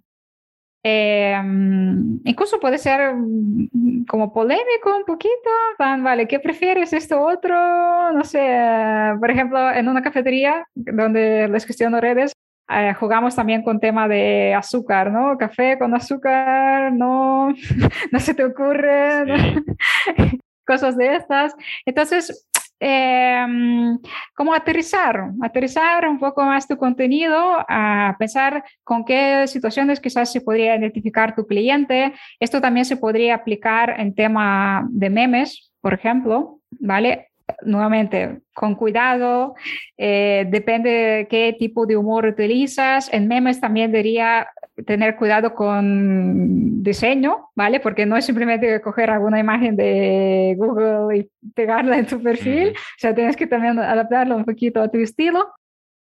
eh, 0.84 1.42
incluso 2.26 2.60
puede 2.60 2.78
ser 2.78 3.16
mm, 3.16 4.06
como 4.08 4.32
polémico 4.34 4.96
un 4.96 5.06
poquito, 5.06 5.50
vale, 5.78 6.28
¿qué 6.28 6.40
prefieres 6.40 6.94
esto 6.94 7.22
otro? 7.22 7.56
No 8.14 8.24
sé, 8.24 8.40
por 9.20 9.32
ejemplo, 9.32 9.72
en 9.72 9.88
una 9.88 10.02
cafetería 10.02 10.66
donde 10.76 11.48
les 11.48 11.66
gestiono 11.66 12.00
redes, 12.02 12.34
eh, 12.70 12.94
jugamos 12.94 13.36
también 13.36 13.64
con 13.64 13.80
tema 13.80 14.08
de 14.08 14.54
azúcar, 14.54 15.12
¿no? 15.12 15.38
Café 15.38 15.78
con 15.80 15.94
azúcar, 15.96 16.94
no, 16.94 17.50
no 18.12 18.20
se 18.20 18.34
te 18.34 18.46
ocurre, 18.46 19.26
cosas 20.68 20.96
de 20.98 21.16
estas. 21.16 21.56
Entonces, 21.86 22.48
eh, 22.82 23.46
cómo 24.36 24.54
aterrizar, 24.54 25.30
aterrizar 25.42 26.08
un 26.08 26.20
poco 26.20 26.44
más 26.44 26.68
tu 26.68 26.76
contenido, 26.78 27.64
a 27.70 28.16
pensar 28.18 28.64
con 28.84 29.06
qué 29.06 29.48
situaciones 29.48 30.00
quizás 30.00 30.32
se 30.32 30.42
podría 30.42 30.76
identificar 30.76 31.36
tu 31.36 31.46
cliente. 31.46 32.14
Esto 32.40 32.60
también 32.60 32.86
se 32.86 32.98
podría 32.98 33.36
aplicar 33.36 34.00
en 34.00 34.16
tema 34.16 34.88
de 34.90 35.10
memes, 35.12 35.72
por 35.80 35.94
ejemplo, 35.94 36.60
¿vale? 36.72 37.31
Nuevamente, 37.64 38.42
con 38.54 38.76
cuidado, 38.76 39.56
eh, 39.98 40.46
depende 40.50 40.90
de 40.90 41.28
qué 41.28 41.56
tipo 41.58 41.86
de 41.86 41.98
humor 41.98 42.26
utilizas. 42.26 43.12
En 43.14 43.28
memes 43.28 43.60
también 43.60 43.92
diría 43.92 44.48
tener 44.86 45.16
cuidado 45.16 45.54
con 45.54 46.82
diseño, 46.84 47.50
¿vale? 47.56 47.80
Porque 47.80 48.06
no 48.06 48.18
es 48.18 48.26
simplemente 48.26 48.82
coger 48.82 49.10
alguna 49.10 49.40
imagen 49.40 49.76
de 49.76 50.56
Google 50.58 51.18
y 51.18 51.50
pegarla 51.54 51.98
en 51.98 52.06
tu 52.06 52.22
perfil, 52.22 52.70
o 52.70 52.98
sea, 52.98 53.14
tienes 53.14 53.36
que 53.36 53.48
también 53.48 53.78
adaptarlo 53.80 54.36
un 54.36 54.46
poquito 54.46 54.82
a 54.82 54.90
tu 54.90 54.98
estilo. 54.98 55.48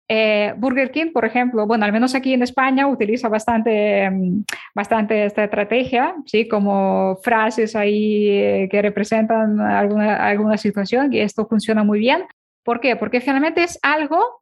Eh, 0.09 0.53
Burger 0.57 0.89
King, 0.91 1.11
por 1.11 1.25
ejemplo, 1.25 1.67
bueno, 1.67 1.83
al 1.83 1.91
menos 1.91 2.15
aquí 2.15 2.33
en 2.33 2.41
España 2.41 2.87
utiliza 2.87 3.27
bastante, 3.27 4.09
mm, 4.09 4.43
bastante 4.73 5.25
esta 5.25 5.43
estrategia, 5.43 6.15
¿sí? 6.25 6.47
Como 6.47 7.17
frases 7.21 7.75
ahí 7.75 8.29
eh, 8.29 8.69
que 8.71 8.81
representan 8.81 9.59
alguna, 9.59 10.15
alguna 10.25 10.57
situación 10.57 11.11
y 11.11 11.19
esto 11.19 11.45
funciona 11.45 11.83
muy 11.83 11.99
bien. 11.99 12.23
¿Por 12.63 12.79
qué? 12.79 12.95
Porque 12.95 13.21
finalmente 13.21 13.63
es 13.63 13.77
algo 13.81 14.41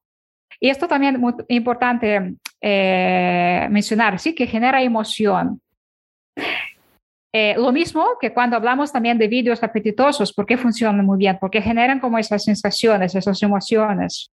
y 0.60 0.70
esto 0.70 0.88
también 0.88 1.16
es 1.16 1.22
muy 1.22 1.34
importante 1.50 2.36
eh, 2.62 3.68
mencionar, 3.70 4.20
sí, 4.20 4.34
que 4.34 4.48
genera 4.48 4.82
emoción. 4.82 5.62
Eh, 7.34 7.56
lo 7.58 7.72
mismo 7.72 8.06
que 8.22 8.34
cuando 8.34 8.56
hablamos 8.56 8.94
también 8.94 9.18
de 9.18 9.28
vídeos 9.28 9.62
apetitosos, 9.62 10.32
¿por 10.32 10.46
qué 10.46 10.58
funcionan 10.58 11.06
muy 11.06 11.18
bien? 11.18 11.38
Porque 11.40 11.62
generan 11.62 12.00
como 12.00 12.18
esas 12.18 12.44
sensaciones, 12.44 13.14
esas 13.14 13.44
emociones. 13.44 14.32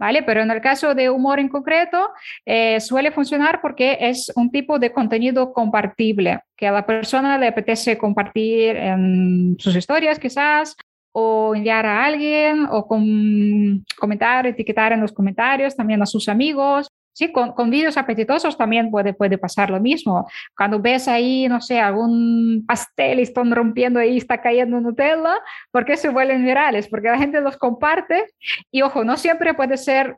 ¿Vale? 0.00 0.22
Pero 0.22 0.40
en 0.40 0.50
el 0.50 0.62
caso 0.62 0.94
de 0.94 1.10
humor 1.10 1.38
en 1.40 1.50
concreto, 1.50 2.08
eh, 2.46 2.80
suele 2.80 3.10
funcionar 3.12 3.60
porque 3.60 3.98
es 4.00 4.32
un 4.34 4.50
tipo 4.50 4.78
de 4.78 4.92
contenido 4.92 5.52
compartible, 5.52 6.40
que 6.56 6.66
a 6.66 6.72
la 6.72 6.86
persona 6.86 7.36
le 7.36 7.48
apetece 7.48 7.98
compartir 7.98 8.76
en 8.76 9.56
sus 9.58 9.76
historias 9.76 10.18
quizás, 10.18 10.74
o 11.12 11.54
enviar 11.54 11.84
a 11.84 12.04
alguien 12.04 12.66
o 12.70 12.86
con, 12.86 13.84
comentar, 13.98 14.46
etiquetar 14.46 14.92
en 14.92 15.02
los 15.02 15.12
comentarios 15.12 15.76
también 15.76 16.00
a 16.00 16.06
sus 16.06 16.30
amigos. 16.30 16.88
Con, 17.28 17.52
con 17.52 17.70
vídeos 17.70 17.96
apetitosos 17.96 18.56
también 18.56 18.90
puede, 18.90 19.12
puede 19.12 19.38
pasar 19.38 19.70
lo 19.70 19.80
mismo. 19.80 20.28
Cuando 20.56 20.80
ves 20.80 21.08
ahí, 21.08 21.46
no 21.48 21.60
sé, 21.60 21.78
algún 21.80 22.64
pastel 22.66 23.20
y 23.20 23.22
están 23.22 23.50
rompiendo 23.50 24.00
ahí, 24.00 24.16
está 24.16 24.40
cayendo 24.40 24.80
Nutella, 24.80 25.38
¿por 25.70 25.84
qué 25.84 25.96
se 25.96 26.08
vuelven 26.08 26.44
virales? 26.44 26.88
Porque 26.88 27.08
la 27.08 27.18
gente 27.18 27.40
los 27.40 27.56
comparte 27.56 28.26
y 28.70 28.82
ojo, 28.82 29.04
no 29.04 29.16
siempre 29.16 29.54
puede 29.54 29.76
ser 29.76 30.16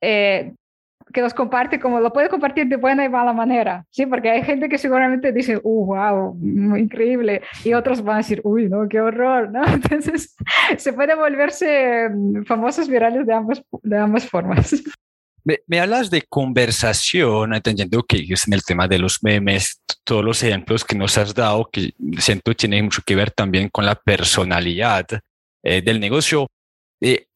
eh, 0.00 0.54
que 1.12 1.20
los 1.20 1.32
comparte 1.32 1.78
como 1.78 2.00
lo 2.00 2.12
puede 2.12 2.28
compartir 2.28 2.66
de 2.66 2.76
buena 2.76 3.04
y 3.04 3.08
mala 3.08 3.32
manera, 3.32 3.84
¿sí? 3.90 4.04
Porque 4.06 4.30
hay 4.30 4.42
gente 4.42 4.68
que 4.68 4.78
seguramente 4.78 5.32
dice, 5.32 5.60
uh, 5.62 5.86
wow, 5.86 6.36
increíble, 6.76 7.42
y 7.64 7.72
otros 7.72 8.02
van 8.02 8.16
a 8.16 8.18
decir, 8.18 8.40
uy, 8.44 8.68
no, 8.68 8.88
qué 8.88 9.00
horror, 9.00 9.50
¿no? 9.50 9.64
Entonces, 9.72 10.34
se 10.76 10.92
puede 10.92 11.14
volverse 11.14 12.08
mm, 12.10 12.44
famosos 12.44 12.88
virales 12.88 13.26
de 13.26 13.32
ambas, 13.32 13.62
de 13.82 13.98
ambas 13.98 14.28
formas. 14.28 14.82
Me, 15.44 15.78
hablas 15.78 16.10
de 16.10 16.22
conversación, 16.22 17.54
entendiendo 17.54 18.02
que 18.02 18.24
es 18.28 18.46
en 18.46 18.54
el 18.54 18.64
tema 18.64 18.88
de 18.88 18.98
los 18.98 19.22
memes, 19.22 19.82
todos 20.02 20.24
los 20.24 20.42
ejemplos 20.42 20.84
que 20.84 20.96
nos 20.96 21.18
has 21.18 21.34
dado, 21.34 21.68
que 21.70 21.92
siento 22.18 22.54
tienen 22.54 22.84
mucho 22.84 23.02
que 23.04 23.14
ver 23.14 23.30
también 23.30 23.68
con 23.68 23.84
la 23.84 23.94
personalidad 23.94 25.06
eh, 25.62 25.82
del 25.82 26.00
negocio. 26.00 26.48
Eh, 27.00 27.26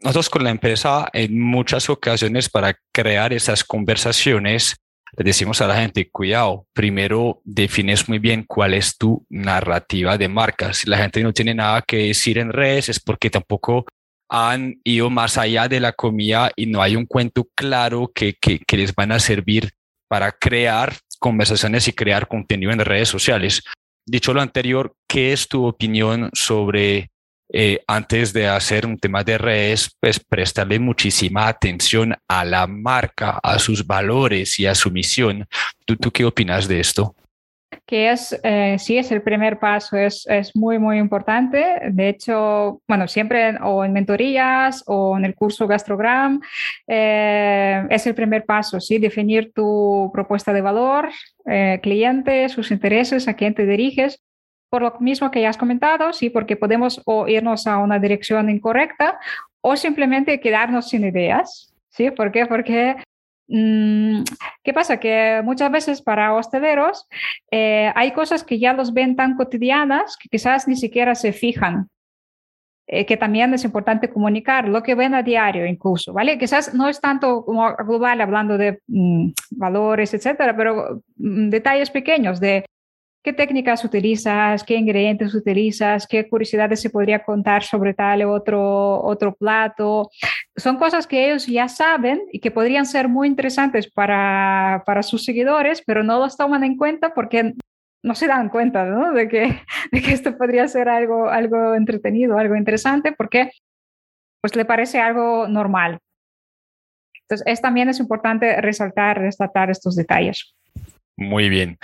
nosotros 0.00 0.30
con 0.30 0.44
la 0.44 0.50
empresa, 0.50 1.08
en 1.12 1.40
muchas 1.40 1.90
ocasiones, 1.90 2.48
para 2.48 2.78
crear 2.92 3.32
esas 3.32 3.64
conversaciones, 3.64 4.76
le 5.16 5.24
decimos 5.24 5.60
a 5.60 5.66
la 5.66 5.76
gente, 5.76 6.10
cuidado, 6.10 6.66
primero 6.72 7.42
defines 7.44 8.08
muy 8.08 8.18
bien 8.18 8.44
cuál 8.44 8.72
es 8.72 8.96
tu 8.96 9.26
narrativa 9.28 10.16
de 10.16 10.28
marca. 10.28 10.72
Si 10.72 10.88
la 10.88 10.96
gente 10.96 11.22
no 11.22 11.32
tiene 11.32 11.54
nada 11.54 11.82
que 11.82 11.98
decir 11.98 12.38
en 12.38 12.52
redes, 12.52 12.88
es 12.88 13.00
porque 13.00 13.30
tampoco 13.30 13.84
han 14.28 14.80
ido 14.84 15.10
más 15.10 15.36
allá 15.36 15.68
de 15.68 15.80
la 15.80 15.92
comida 15.92 16.50
y 16.56 16.66
no 16.66 16.82
hay 16.82 16.96
un 16.96 17.06
cuento 17.06 17.48
claro 17.54 18.10
que, 18.14 18.34
que, 18.34 18.76
les 18.76 18.94
van 18.94 19.12
a 19.12 19.18
servir 19.18 19.70
para 20.08 20.32
crear 20.32 20.96
conversaciones 21.18 21.86
y 21.88 21.92
crear 21.92 22.26
contenido 22.28 22.72
en 22.72 22.80
redes 22.80 23.08
sociales. 23.08 23.62
Dicho 24.06 24.32
lo 24.32 24.40
anterior, 24.40 24.94
¿qué 25.06 25.32
es 25.32 25.48
tu 25.48 25.66
opinión 25.66 26.30
sobre 26.32 27.10
eh, 27.52 27.82
antes 27.86 28.32
de 28.32 28.48
hacer 28.48 28.86
un 28.86 28.98
tema 28.98 29.22
de 29.22 29.36
redes, 29.36 29.94
pues 30.00 30.18
prestarle 30.18 30.78
muchísima 30.78 31.46
atención 31.46 32.16
a 32.26 32.44
la 32.44 32.66
marca, 32.66 33.38
a 33.42 33.58
sus 33.58 33.86
valores 33.86 34.58
y 34.58 34.66
a 34.66 34.74
su 34.74 34.90
misión? 34.90 35.46
¿Tú, 35.84 35.96
tú 35.96 36.10
qué 36.10 36.24
opinas 36.24 36.66
de 36.66 36.80
esto? 36.80 37.14
Que 37.86 38.10
es, 38.10 38.38
eh, 38.42 38.76
sí, 38.78 38.98
es 38.98 39.10
el 39.12 39.22
primer 39.22 39.58
paso, 39.58 39.96
es, 39.96 40.26
es, 40.28 40.54
muy, 40.56 40.78
muy 40.78 40.98
importante. 40.98 41.80
De 41.90 42.08
hecho, 42.08 42.80
bueno, 42.88 43.08
siempre 43.08 43.56
o 43.62 43.84
en 43.84 43.92
mentorías 43.92 44.82
o 44.86 45.16
en 45.16 45.24
el 45.24 45.34
curso 45.34 45.66
Gastrogram, 45.66 46.40
eh, 46.86 47.86
es 47.90 48.06
el 48.06 48.14
primer 48.14 48.44
paso, 48.44 48.80
sí, 48.80 48.98
definir 48.98 49.52
tu 49.52 50.10
propuesta 50.12 50.52
de 50.52 50.60
valor, 50.60 51.10
eh, 51.46 51.80
cliente, 51.82 52.48
sus 52.48 52.70
intereses, 52.70 53.28
a 53.28 53.34
quién 53.34 53.54
te 53.54 53.66
diriges. 53.66 54.22
Por 54.70 54.82
lo 54.82 54.96
mismo 55.00 55.30
que 55.30 55.42
ya 55.42 55.50
has 55.50 55.58
comentado, 55.58 56.12
sí, 56.12 56.30
porque 56.30 56.56
podemos 56.56 57.02
o 57.04 57.28
irnos 57.28 57.66
a 57.66 57.78
una 57.78 57.98
dirección 57.98 58.48
incorrecta 58.48 59.18
o 59.60 59.76
simplemente 59.76 60.40
quedarnos 60.40 60.88
sin 60.88 61.04
ideas. 61.04 61.68
¿Sí? 61.90 62.10
¿Por 62.10 62.32
qué? 62.32 62.46
Porque 62.46 62.96
¿Qué 63.52 64.72
pasa? 64.72 64.98
Que 64.98 65.42
muchas 65.44 65.70
veces 65.70 66.00
para 66.00 66.34
hosteleros 66.34 67.06
eh, 67.50 67.92
hay 67.94 68.12
cosas 68.12 68.44
que 68.44 68.58
ya 68.58 68.72
los 68.72 68.94
ven 68.94 69.14
tan 69.14 69.36
cotidianas 69.36 70.16
que 70.16 70.30
quizás 70.30 70.66
ni 70.66 70.76
siquiera 70.76 71.14
se 71.14 71.32
fijan. 71.32 71.88
Eh, 72.88 73.06
que 73.06 73.16
también 73.16 73.54
es 73.54 73.64
importante 73.64 74.10
comunicar 74.10 74.68
lo 74.68 74.82
que 74.82 74.96
ven 74.96 75.14
a 75.14 75.22
diario 75.22 75.66
incluso, 75.66 76.12
¿vale? 76.12 76.36
Quizás 76.36 76.74
no 76.74 76.88
es 76.88 77.00
tanto 77.00 77.44
como 77.44 77.74
global 77.76 78.20
hablando 78.20 78.58
de 78.58 78.80
mm, 78.88 79.30
valores, 79.52 80.12
etcétera, 80.12 80.56
pero 80.56 81.00
mm, 81.16 81.48
detalles 81.48 81.90
pequeños 81.90 82.40
de 82.40 82.66
qué 83.22 83.32
técnicas 83.32 83.84
utilizas, 83.84 84.64
qué 84.64 84.74
ingredientes 84.74 85.34
utilizas, 85.34 86.06
qué 86.06 86.28
curiosidades 86.28 86.80
se 86.80 86.90
podría 86.90 87.22
contar 87.22 87.62
sobre 87.62 87.94
tal 87.94 88.22
otro, 88.24 89.00
otro 89.02 89.34
plato. 89.34 90.10
Son 90.56 90.76
cosas 90.76 91.06
que 91.06 91.26
ellos 91.26 91.46
ya 91.46 91.68
saben 91.68 92.22
y 92.32 92.40
que 92.40 92.50
podrían 92.50 92.84
ser 92.84 93.08
muy 93.08 93.28
interesantes 93.28 93.90
para, 93.90 94.82
para 94.84 95.02
sus 95.02 95.24
seguidores, 95.24 95.82
pero 95.86 96.02
no 96.02 96.18
los 96.18 96.36
toman 96.36 96.64
en 96.64 96.76
cuenta 96.76 97.14
porque 97.14 97.54
no 98.04 98.14
se 98.16 98.26
dan 98.26 98.48
cuenta 98.48 98.84
¿no? 98.84 99.12
De, 99.12 99.28
que, 99.28 99.60
de 99.92 100.02
que 100.02 100.12
esto 100.12 100.36
podría 100.36 100.66
ser 100.66 100.88
algo, 100.88 101.28
algo 101.28 101.74
entretenido, 101.74 102.38
algo 102.38 102.56
interesante, 102.56 103.12
porque 103.12 103.50
pues 104.40 104.56
le 104.56 104.64
parece 104.64 104.98
algo 104.98 105.46
normal. 105.46 105.98
Entonces, 107.22 107.46
es, 107.46 107.62
también 107.62 107.88
es 107.88 108.00
importante 108.00 108.60
resaltar, 108.60 109.20
resaltar 109.20 109.70
estos 109.70 109.94
detalles. 109.94 110.54
Muy 111.16 111.48
bien. 111.48 111.78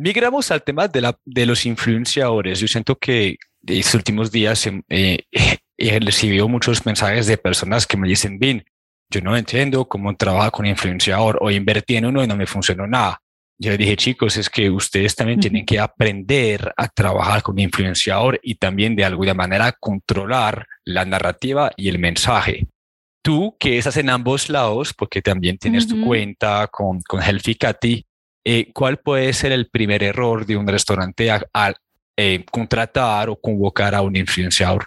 Migramos 0.00 0.50
al 0.50 0.62
tema 0.62 0.88
de, 0.88 1.02
la, 1.02 1.18
de 1.26 1.44
los 1.44 1.66
influenciadores. 1.66 2.58
Yo 2.58 2.66
siento 2.66 2.96
que 2.96 3.36
estos 3.66 3.96
últimos 3.96 4.32
días 4.32 4.66
eh, 4.88 5.18
he 5.76 6.00
recibido 6.00 6.48
muchos 6.48 6.86
mensajes 6.86 7.26
de 7.26 7.36
personas 7.36 7.86
que 7.86 7.98
me 7.98 8.08
dicen, 8.08 8.38
bien, 8.38 8.64
yo 9.10 9.20
no 9.20 9.36
entiendo 9.36 9.86
cómo 9.86 10.16
trabaja 10.16 10.50
con 10.50 10.64
influenciador 10.64 11.38
o 11.42 11.50
invertí 11.50 11.96
en 11.96 12.06
uno 12.06 12.24
y 12.24 12.26
no 12.26 12.34
me 12.34 12.46
funcionó 12.46 12.86
nada. 12.86 13.20
Yo 13.58 13.76
dije, 13.76 13.94
chicos, 13.94 14.38
es 14.38 14.48
que 14.48 14.70
ustedes 14.70 15.14
también 15.14 15.38
tienen 15.38 15.66
que 15.66 15.78
aprender 15.78 16.72
a 16.78 16.88
trabajar 16.88 17.42
con 17.42 17.58
influenciador 17.58 18.40
y 18.42 18.54
también 18.54 18.96
de 18.96 19.04
alguna 19.04 19.34
manera 19.34 19.76
controlar 19.78 20.66
la 20.82 21.04
narrativa 21.04 21.72
y 21.76 21.90
el 21.90 21.98
mensaje. 21.98 22.66
Tú 23.22 23.54
que 23.60 23.76
estás 23.76 23.98
en 23.98 24.08
ambos 24.08 24.48
lados, 24.48 24.94
porque 24.94 25.20
también 25.20 25.58
tienes 25.58 25.86
tu 25.86 26.02
cuenta 26.02 26.68
con, 26.68 27.02
con 27.02 27.20
Healthy 27.20 27.54
Cathy, 27.56 28.06
eh, 28.44 28.72
¿cuál 28.72 28.98
puede 28.98 29.32
ser 29.32 29.52
el 29.52 29.68
primer 29.68 30.02
error 30.02 30.46
de 30.46 30.56
un 30.56 30.66
restaurante 30.66 31.30
al 31.30 31.74
eh, 32.16 32.44
contratar 32.50 33.28
o 33.28 33.36
convocar 33.36 33.94
a 33.94 34.02
un 34.02 34.16
influenciador? 34.16 34.86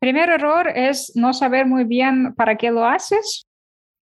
Primer 0.00 0.30
error 0.30 0.68
es 0.74 1.12
no 1.14 1.32
saber 1.32 1.66
muy 1.66 1.84
bien 1.84 2.34
para 2.34 2.56
qué 2.56 2.70
lo 2.70 2.84
haces 2.84 3.46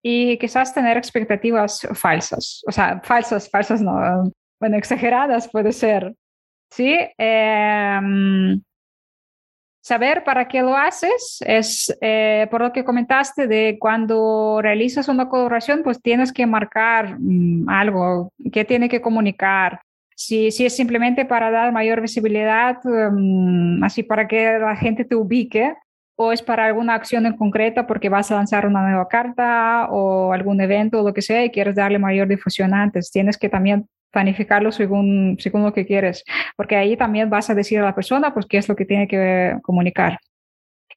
y 0.02 0.36
quizás 0.38 0.74
tener 0.74 0.96
expectativas 0.96 1.86
falsas. 1.94 2.62
O 2.66 2.72
sea, 2.72 3.00
falsas, 3.02 3.48
falsas 3.48 3.80
no, 3.80 4.30
bueno, 4.60 4.76
exageradas 4.76 5.48
puede 5.48 5.72
ser. 5.72 6.14
Sí. 6.70 6.96
Em, 7.16 8.60
Saber 9.84 10.24
para 10.24 10.48
qué 10.48 10.62
lo 10.62 10.74
haces 10.74 11.44
es, 11.46 11.94
eh, 12.00 12.46
por 12.50 12.62
lo 12.62 12.72
que 12.72 12.84
comentaste, 12.84 13.46
de 13.46 13.76
cuando 13.78 14.60
realizas 14.62 15.08
una 15.08 15.28
colaboración, 15.28 15.82
pues 15.82 16.00
tienes 16.00 16.32
que 16.32 16.46
marcar 16.46 17.18
mm, 17.20 17.68
algo, 17.68 18.32
que 18.50 18.64
tiene 18.64 18.88
que 18.88 19.02
comunicar. 19.02 19.82
Si, 20.16 20.50
si 20.52 20.64
es 20.64 20.74
simplemente 20.74 21.26
para 21.26 21.50
dar 21.50 21.70
mayor 21.70 22.00
visibilidad, 22.00 22.78
mm, 22.82 23.84
así 23.84 24.02
para 24.02 24.26
que 24.26 24.58
la 24.58 24.74
gente 24.74 25.04
te 25.04 25.16
ubique, 25.16 25.74
o 26.16 26.32
es 26.32 26.40
para 26.40 26.64
alguna 26.64 26.94
acción 26.94 27.26
en 27.26 27.36
concreta 27.36 27.86
porque 27.86 28.08
vas 28.08 28.30
a 28.30 28.36
lanzar 28.36 28.66
una 28.66 28.88
nueva 28.88 29.06
carta 29.06 29.88
o 29.90 30.32
algún 30.32 30.62
evento 30.62 31.00
o 31.00 31.06
lo 31.06 31.12
que 31.12 31.20
sea 31.20 31.44
y 31.44 31.50
quieres 31.50 31.74
darle 31.74 31.98
mayor 31.98 32.26
difusión 32.26 32.72
antes. 32.72 33.10
Tienes 33.10 33.36
que 33.36 33.50
también 33.50 33.86
planificarlo 34.14 34.72
según, 34.72 35.36
según 35.38 35.62
lo 35.64 35.74
que 35.74 35.84
quieres, 35.84 36.24
porque 36.56 36.76
ahí 36.76 36.96
también 36.96 37.28
vas 37.28 37.50
a 37.50 37.54
decir 37.54 37.78
a 37.80 37.84
la 37.84 37.94
persona 37.94 38.32
pues 38.32 38.46
qué 38.46 38.56
es 38.56 38.68
lo 38.68 38.76
que 38.76 38.86
tiene 38.86 39.06
que 39.06 39.58
comunicar. 39.62 40.18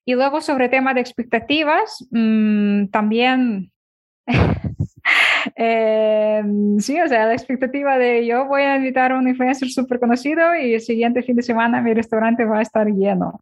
Y 0.05 0.13
luego 0.13 0.39
sobre 0.39 0.69
tema 0.69 0.93
de 0.93 1.01
expectativas, 1.01 2.07
mm, 2.11 2.85
también, 2.87 3.71
eh, 5.57 6.43
sí, 6.79 7.01
o 7.01 7.07
sea, 7.09 7.25
la 7.27 7.33
expectativa 7.33 7.97
de 7.97 8.25
yo 8.25 8.45
voy 8.45 8.61
a 8.61 8.77
invitar 8.77 9.11
a 9.11 9.17
un 9.17 9.27
influencer 9.27 9.67
súper 9.67 9.99
conocido 9.99 10.55
y 10.55 10.75
el 10.75 10.81
siguiente 10.81 11.23
fin 11.23 11.35
de 11.35 11.43
semana 11.43 11.81
mi 11.81 11.93
restaurante 11.93 12.45
va 12.45 12.59
a 12.59 12.61
estar 12.61 12.87
lleno. 12.87 13.41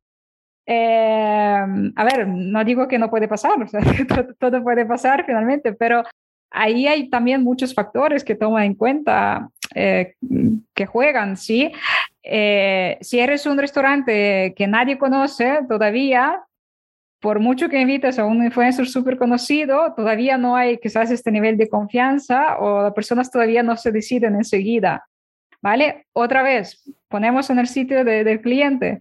Eh, 0.66 1.66
a 1.96 2.04
ver, 2.04 2.28
no 2.28 2.64
digo 2.64 2.88
que 2.88 2.98
no 2.98 3.12
puede 3.12 3.28
pasar, 3.28 3.62
o 3.62 3.68
sea, 3.68 3.82
todo, 4.08 4.34
todo, 4.40 4.64
puede 4.64 4.86
pasar 4.86 5.24
finalmente, 5.24 5.74
pero 5.74 6.04
ahí 6.50 6.88
hay 6.88 7.10
también 7.10 7.44
muchos 7.44 7.74
factores 7.76 8.24
que 8.24 8.36
toman 8.36 8.64
en 8.64 8.76
cuenta, 8.76 9.50
eh, 9.76 10.16
que 10.74 10.86
juegan, 10.86 11.36
¿sí? 11.36 11.72
Eh, 12.24 12.98
si 13.02 13.20
eres 13.20 13.46
un 13.46 13.58
restaurante 13.58 14.54
que 14.56 14.68
nadie 14.68 14.98
conoce 14.98 15.60
todavía, 15.68 16.42
por 17.20 17.40
mucho 17.40 17.70
que 17.70 17.82
invites 17.82 18.18
a 18.18 18.26
un 18.26 18.44
influencer 18.44 18.88
súper 18.88 19.18
conocido, 19.18 19.94
todavía 19.94 20.38
no 20.38 20.56
hay 20.56 20.78
quizás 20.78 21.12
este 21.12 21.32
nivel 21.32 21.58
de 21.58 21.70
confianza 21.70 22.58
o 22.60 22.84
las 22.84 22.94
personas 22.94 23.30
todavía 23.30 23.64
no 23.64 23.76
se 23.76 23.92
deciden 23.92 24.36
enseguida. 24.36 25.06
¿Vale? 25.62 26.06
Otra 26.14 26.44
vez, 26.44 26.84
ponemos 27.08 27.50
en 27.50 27.60
el 27.60 27.68
sitio 27.68 28.04
del 28.04 28.42
cliente. 28.42 29.00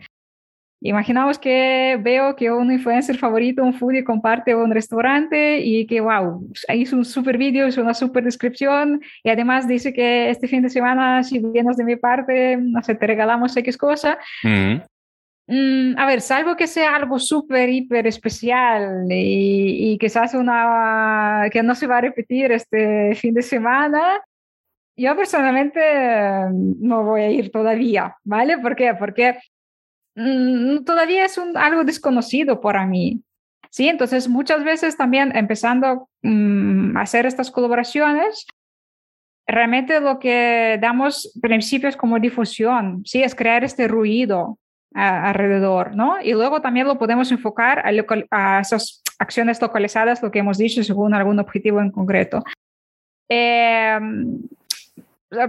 Imaginamos 0.87 1.39
que 1.39 1.99
veo 2.03 2.37
que 2.37 2.51
un 2.51 2.71
influencer 2.71 3.17
favorito, 3.17 3.65
un 3.65 3.73
foodie, 3.73 4.05
comparte 4.05 4.55
un 4.55 4.71
restaurante 4.71 5.61
y 5.61 5.87
que, 5.87 5.99
wow, 6.03 6.47
hizo 6.75 6.97
un 6.97 7.07
super 7.07 7.39
vídeo, 7.39 7.67
hizo 7.67 7.81
una 7.81 7.95
super 7.95 8.23
descripción 8.23 9.01
y 9.23 9.31
además 9.31 9.67
dice 9.67 9.95
que 9.95 10.29
este 10.29 10.47
fin 10.47 10.61
de 10.61 10.69
semana, 10.69 11.23
si 11.23 11.39
vienes 11.39 11.79
de 11.79 11.85
mi 11.85 11.97
parte, 11.97 12.59
no 12.59 12.83
sé, 12.83 12.95
te 12.97 13.07
regalamos 13.07 13.57
X 13.57 13.79
cosa. 13.79 14.19
Mm, 15.47 15.97
a 15.97 16.05
ver, 16.05 16.21
salvo 16.21 16.55
que 16.55 16.67
sea 16.67 16.95
algo 16.95 17.19
súper, 17.19 17.71
hiper 17.71 18.07
especial 18.07 19.07
y, 19.09 19.93
y 19.93 19.99
quizás 19.99 20.35
una 20.35 21.49
que 21.51 21.63
no 21.63 21.75
se 21.75 21.87
va 21.87 21.97
a 21.97 22.03
repetir 22.03 22.53
este 22.53 23.15
fin 23.15 23.33
de 23.33 23.41
semana, 23.41 24.21
yo 24.99 25.17
personalmente 25.17 25.81
no 26.53 27.05
voy 27.05 27.23
a 27.23 27.31
ir 27.31 27.51
todavía, 27.51 28.19
¿vale? 28.23 28.59
¿Por 28.59 28.77
qué? 28.77 28.93
Porque 28.93 29.39
Mm, 29.39 29.54
todavía 30.15 31.25
es 31.25 31.39
algo 31.55 31.85
desconocido 31.85 32.61
para 32.61 32.87
mí. 32.87 33.23
Sí, 33.71 33.89
entonces 33.89 34.29
muchas 34.29 34.63
veces 34.63 34.97
también 34.97 35.37
empezando 35.37 36.09
mm, 36.23 36.97
a 36.97 37.01
hacer 37.03 37.27
estas 37.27 37.51
colaboraciones, 37.51 38.47
realmente 39.47 40.01
lo 40.01 40.19
que 40.19 40.79
damos 40.81 41.37
principios 41.43 41.97
como 41.97 42.21
difusión, 42.21 43.03
sí, 43.05 43.23
es 43.23 43.35
crear 43.35 43.65
este 43.65 43.89
ruido 43.89 44.59
alrededor, 44.95 45.97
¿no? 45.97 46.21
Y 46.23 46.35
luego 46.35 46.61
también 46.61 46.87
lo 46.87 46.99
podemos 46.99 47.33
enfocar 47.33 47.83
a, 47.85 48.61
esas 48.61 49.03
acciones 49.19 49.61
localizadas, 49.61 50.23
lo 50.23 50.31
que 50.31 50.39
hemos 50.39 50.57
dicho, 50.57 50.85
según 50.85 51.15
algún 51.15 51.41
objetivo 51.41 51.81
en 51.81 51.91
concreto. 51.91 52.45
Eh, 53.29 53.99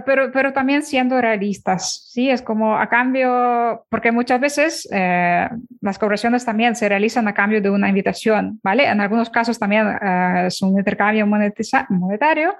pero, 0.04 0.32
pero 0.32 0.52
también 0.52 0.82
siendo 0.82 1.20
realistas, 1.20 2.08
¿sí? 2.12 2.30
Es 2.30 2.42
como 2.42 2.76
a 2.76 2.88
cambio, 2.88 3.84
porque 3.88 4.12
muchas 4.12 4.40
veces 4.40 4.88
eh, 4.92 5.48
las 5.80 5.98
colaboraciones 5.98 6.44
también 6.44 6.74
se 6.74 6.88
realizan 6.88 7.28
a 7.28 7.34
cambio 7.34 7.60
de 7.60 7.70
una 7.70 7.88
invitación, 7.88 8.58
¿vale? 8.62 8.86
En 8.86 9.00
algunos 9.00 9.30
casos 9.30 9.58
también 9.58 9.86
eh, 9.86 10.44
es 10.46 10.60
un 10.62 10.78
intercambio 10.78 11.26
monetario, 11.26 12.56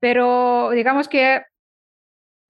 pero 0.00 0.70
digamos 0.70 1.08
que, 1.08 1.42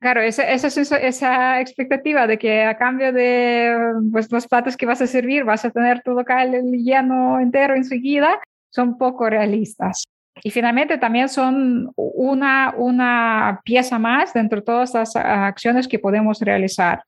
claro, 0.00 0.20
esa, 0.20 0.50
esa, 0.50 0.96
esa, 0.98 1.60
expectativa 1.60 2.26
de 2.26 2.38
que 2.38 2.64
a 2.64 2.76
cambio 2.78 3.12
de 3.12 3.74
pues, 4.10 4.30
los 4.30 4.46
platos 4.46 4.76
que 4.76 4.86
vas 4.86 5.02
a 5.02 5.06
servir 5.06 5.44
vas 5.44 5.64
a 5.64 5.70
tener 5.70 6.02
tu 6.02 6.12
local 6.12 6.52
lleno 6.72 7.40
entero 7.40 7.74
enseguida, 7.74 8.40
son 8.70 8.96
poco 8.96 9.28
realistas. 9.28 10.04
Y 10.42 10.50
finalmente 10.50 10.98
también 10.98 11.28
son 11.28 11.92
una, 11.96 12.74
una 12.76 13.60
pieza 13.64 13.98
más 13.98 14.32
dentro 14.32 14.60
de 14.60 14.64
todas 14.64 14.94
las 14.94 15.14
acciones 15.14 15.86
que 15.86 15.98
podemos 15.98 16.40
realizar. 16.40 17.02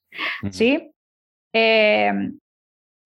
¿sí? 0.51 0.91
Em, 1.53 2.39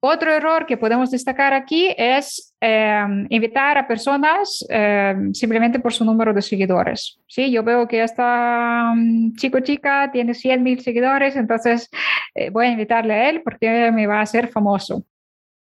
otro 0.00 0.32
error 0.32 0.66
que 0.66 0.76
podemos 0.76 1.10
destacar 1.10 1.52
aquí 1.52 1.92
es 1.96 2.54
em, 2.60 3.26
invitar 3.30 3.78
a 3.78 3.88
personas 3.88 4.64
em, 4.68 5.32
simplemente 5.34 5.80
por 5.80 5.92
su 5.92 6.04
número 6.04 6.32
de 6.32 6.42
seguidores. 6.42 7.18
¿sí? 7.26 7.50
Yo 7.50 7.62
veo 7.62 7.88
que 7.88 8.02
esta 8.02 8.92
um, 8.92 9.34
chico 9.34 9.60
chica 9.60 10.10
tiene 10.12 10.34
100 10.34 10.62
mil 10.62 10.80
seguidores, 10.80 11.36
entonces 11.36 11.90
eh, 12.34 12.50
voy 12.50 12.66
a 12.66 12.70
invitarle 12.70 13.14
a 13.14 13.30
él 13.30 13.42
porque 13.42 13.90
me 13.92 14.06
va 14.06 14.18
a 14.18 14.22
hacer 14.22 14.48
famoso. 14.48 15.04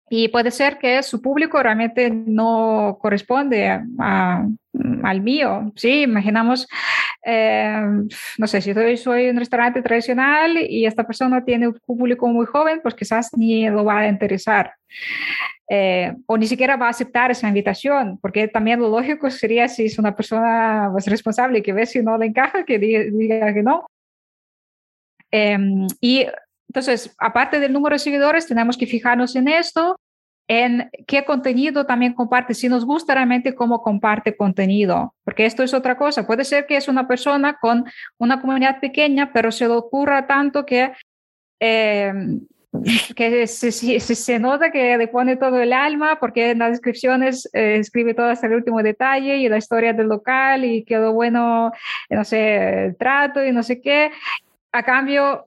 Y 0.10 0.30
puede 0.30 0.51
ser 0.51 0.78
que 0.78 1.03
su 1.03 1.22
público 1.22 1.62
realmente 1.62 2.10
no 2.10 2.97
corresponde 3.01 3.82
al 3.99 5.22
mío. 5.22 5.74
Sí, 5.76 6.03
imaginamos, 6.03 6.68
eh, 7.26 7.82
no 8.38 8.47
sé, 8.47 8.62
si 8.62 8.74
soy, 8.74 8.95
soy, 8.95 9.30
un 9.30 9.38
restaurante 9.38 9.82
tradicional 9.82 10.58
y 10.58 10.86
esta 10.86 11.05
persona 11.05 11.43
tiene 11.43 11.68
un 11.68 11.80
público 11.86 12.28
muy 12.28 12.45
joven, 12.45 12.80
pues 12.82 12.95
quizás 12.95 13.32
ni 13.36 13.70
lo 13.70 13.84
va 13.84 13.99
a 13.99 14.08
interesar. 14.08 14.74
Eh, 15.70 16.16
o 16.26 16.38
ni 16.38 16.47
siquiera 16.47 16.78
va 16.78 16.88
a 16.88 16.91
aceptar 16.91 17.30
esa 17.32 17.49
invitación, 17.49 18.18
porque 18.22 18.47
también 18.47 18.80
lo 18.80 18.88
lógico 18.88 19.30
sería 19.30 19.68
si 19.68 19.88
es 19.88 19.99
una 19.99 20.16
persona 20.16 20.88
pues, 20.93 21.05
responsable 21.08 21.62
que 21.62 21.74
ve 21.74 21.86
si 21.86 22.01
no 22.01 22.18
le 22.18 22.28
encaja, 22.28 22.64
que 22.64 22.80
diga, 22.80 23.53
que 23.53 23.64
no. 23.64 23.86
Em, 25.30 25.88
y 25.99 26.26
entonces, 26.68 27.15
aparte 27.18 27.59
del 27.59 27.74
número 27.74 27.95
de 27.95 27.99
seguidores, 27.99 28.47
tenemos 28.47 28.78
que 28.78 28.88
fijarnos 28.88 29.36
en 29.36 29.47
esto, 29.47 29.99
en 30.47 30.89
qué 31.07 31.26
contenido 31.26 31.86
también 31.86 32.13
comparte, 32.13 32.53
si 32.53 32.70
nos 32.70 32.86
gusta 32.86 33.13
realmente 33.13 33.55
cómo 33.55 33.82
comparte 33.82 34.36
contenido, 34.36 35.13
porque 35.24 35.45
esto 35.45 35.63
es 35.63 35.74
otra 35.74 35.97
cosa. 35.97 36.26
Puede 36.26 36.45
ser 36.45 36.65
que 36.65 36.78
es 36.78 36.88
una 36.88 37.07
persona 37.07 37.57
con 37.59 37.86
una 38.18 38.41
comunidad 38.41 38.80
pequeña, 38.80 39.32
pero 39.34 39.51
se 39.51 39.68
le 39.68 39.74
ocurra 39.74 40.28
tanto 40.28 40.65
que... 40.65 40.91
Eh, 41.59 42.13
que 43.15 43.47
se, 43.47 43.72
se, 43.72 44.39
nota 44.39 44.72
que 44.72 44.97
le 44.97 45.07
pone 45.07 45.36
todo 45.36 45.59
el 45.59 45.74
alma 45.74 46.20
porque 46.20 46.51
en 46.51 46.59
las 46.59 46.72
descripciones 46.72 47.49
eh, 47.53 47.78
escribe 47.80 48.13
todo 48.13 48.28
hasta 48.28 48.45
el 48.45 48.53
último 48.53 48.84
detalle 48.84 49.38
y 49.38 49.49
la 49.49 49.57
historia 49.57 49.93
del 49.93 50.07
local 50.07 50.65
y 50.65 50.84
quedó 50.84 51.13
bueno, 51.13 51.72
no 52.09 52.24
sé, 52.24 52.86
el 52.86 52.97
trato 52.97 53.43
y 53.43 53.51
no 53.51 53.63
sé 53.63 53.82
qué. 53.82 54.11
A 54.72 54.84
cambio, 54.84 55.45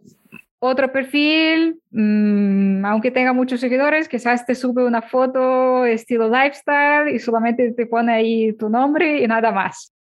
otro 0.61 0.93
perfil, 0.93 1.81
mm, 1.91 2.85
aunque 2.85 3.11
tenga 3.11 3.33
muchos 3.33 3.61
seguidores, 3.61 4.09
quizás 4.09 4.45
te 4.45 4.55
sube 4.55 4.85
una 4.85 5.03
foto 5.03 5.87
estilo 5.87 6.29
lifestyle 6.29 7.09
y 7.15 7.19
solamente 7.19 7.73
te 7.73 7.87
pone 7.87 8.13
ahí 8.13 8.53
tu 8.53 8.69
nombre 8.69 9.23
y 9.23 9.27
nada 9.27 9.53
más. 9.53 9.93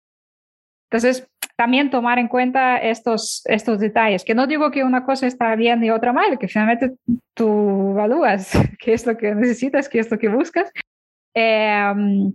Entonces, 0.91 1.27
también 1.55 1.89
tomar 1.89 2.19
en 2.19 2.27
cuenta 2.27 2.77
estos, 2.77 3.41
estos 3.45 3.79
detalles, 3.79 4.23
que 4.23 4.35
no 4.35 4.47
digo 4.47 4.69
que 4.71 4.83
una 4.83 5.05
cosa 5.05 5.27
está 5.27 5.55
bien 5.55 5.83
y 5.83 5.91
otra 5.91 6.11
mal, 6.11 6.37
que 6.37 6.47
finalmente 6.47 6.93
tú 7.33 7.91
evalúas 7.91 8.51
qué 8.79 8.93
es 8.93 9.05
lo 9.05 9.17
que 9.17 9.33
necesitas, 9.33 9.87
qué 9.87 9.99
es 9.99 10.11
lo 10.11 10.17
que 10.17 10.27
buscas. 10.27 10.71
Em, 11.33 12.33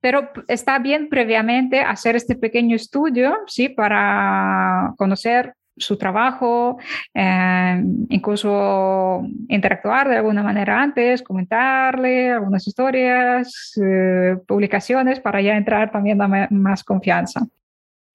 pero 0.00 0.32
está 0.48 0.80
bien 0.80 1.08
previamente 1.08 1.80
hacer 1.80 2.16
este 2.16 2.34
pequeño 2.34 2.74
estudio, 2.74 3.36
¿sí? 3.46 3.68
Para 3.68 4.94
conocer 4.96 5.54
su 5.82 5.96
trabajo, 5.96 6.78
eh, 7.14 7.82
incluso 8.08 9.22
interactuar 9.48 10.08
de 10.08 10.16
alguna 10.16 10.42
manera 10.42 10.80
antes, 10.80 11.22
comentarle 11.22 12.32
algunas 12.32 12.66
historias, 12.66 13.72
eh, 13.82 14.36
publicaciones 14.46 15.20
para 15.20 15.40
ya 15.40 15.56
entrar 15.56 15.90
también 15.90 16.20
a 16.22 16.48
más 16.50 16.84
confianza. 16.84 17.46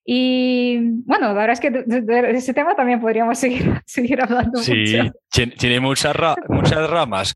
Y 0.09 0.78
bueno, 1.05 1.28
la 1.28 1.34
verdad 1.34 1.51
es 1.51 1.59
que 1.59 1.70
de, 1.70 2.32
ese 2.32 2.53
tema 2.53 2.76
también 2.76 3.01
podríamos 3.01 3.38
seguir, 3.39 3.82
seguir 3.86 4.22
hablando. 4.22 4.59
Sí, 4.59 4.97
tiene 5.57 5.80
muchas, 5.80 6.15
muchas 6.47 6.89
ramas. 6.89 7.36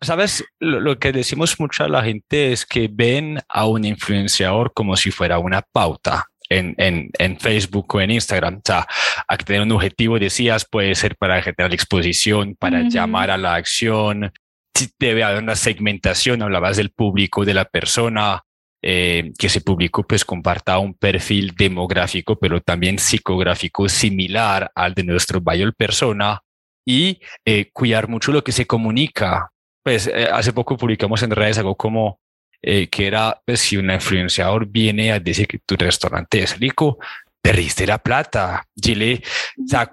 Sabes, 0.00 0.42
lo, 0.58 0.80
lo, 0.80 0.98
que 0.98 1.12
decimos 1.12 1.60
mucho 1.60 1.84
a 1.84 1.88
la 1.88 2.02
gente 2.02 2.52
es 2.52 2.64
que 2.64 2.88
ven 2.90 3.38
a 3.46 3.66
un 3.66 3.84
influenciador 3.84 4.72
como 4.72 4.96
si 4.96 5.10
fuera 5.10 5.38
una 5.38 5.60
pauta 5.60 6.24
en, 6.48 6.74
en, 6.78 7.10
en, 7.18 7.38
Facebook 7.38 7.94
o 7.94 8.00
en 8.00 8.10
Instagram. 8.10 8.56
O 8.56 8.62
sea, 8.64 8.86
hay 9.26 9.36
que 9.38 9.44
tener 9.44 9.62
un 9.62 9.72
objetivo, 9.72 10.18
decías, 10.18 10.64
puede 10.64 10.94
ser 10.94 11.16
para 11.16 11.42
generar 11.42 11.72
exposición, 11.72 12.56
para 12.58 12.88
llamar 12.88 13.30
a 13.30 13.36
la 13.36 13.54
acción. 13.54 14.32
Si 14.74 14.88
debe 14.98 15.24
haber 15.24 15.42
una 15.42 15.56
segmentación, 15.56 16.42
hablabas 16.42 16.76
del 16.76 16.90
público, 16.90 17.44
de 17.44 17.54
la 17.54 17.64
persona, 17.64 18.42
eh, 18.82 19.32
que 19.38 19.48
ese 19.48 19.62
público 19.62 20.06
pues 20.06 20.24
comparta 20.24 20.78
un 20.78 20.94
perfil 20.94 21.54
demográfico, 21.56 22.38
pero 22.38 22.60
también 22.60 22.98
psicográfico 22.98 23.88
similar 23.88 24.70
al 24.74 24.94
de 24.94 25.02
nuestro 25.02 25.40
buyer 25.40 25.72
persona 25.74 26.40
y 26.86 27.20
eh, 27.44 27.70
cuidar 27.72 28.08
mucho 28.08 28.32
lo 28.32 28.44
que 28.44 28.52
se 28.52 28.66
comunica. 28.66 29.50
Pues 29.82 30.06
eh, 30.06 30.28
hace 30.30 30.52
poco 30.52 30.76
publicamos 30.76 31.22
en 31.22 31.30
redes 31.32 31.58
algo 31.58 31.74
como 31.74 32.20
eh, 32.62 32.88
que 32.88 33.06
era, 33.06 33.40
pues, 33.44 33.60
si 33.60 33.76
un 33.76 33.90
influenciador 33.90 34.66
viene 34.66 35.12
a 35.12 35.20
decir 35.20 35.46
que 35.46 35.58
tu 35.58 35.76
restaurante 35.76 36.42
es 36.42 36.58
rico, 36.58 36.98
perdiste 37.40 37.86
la 37.86 37.98
plata. 37.98 38.64
Chile, 38.80 39.22
o 39.62 39.68
sea, 39.68 39.92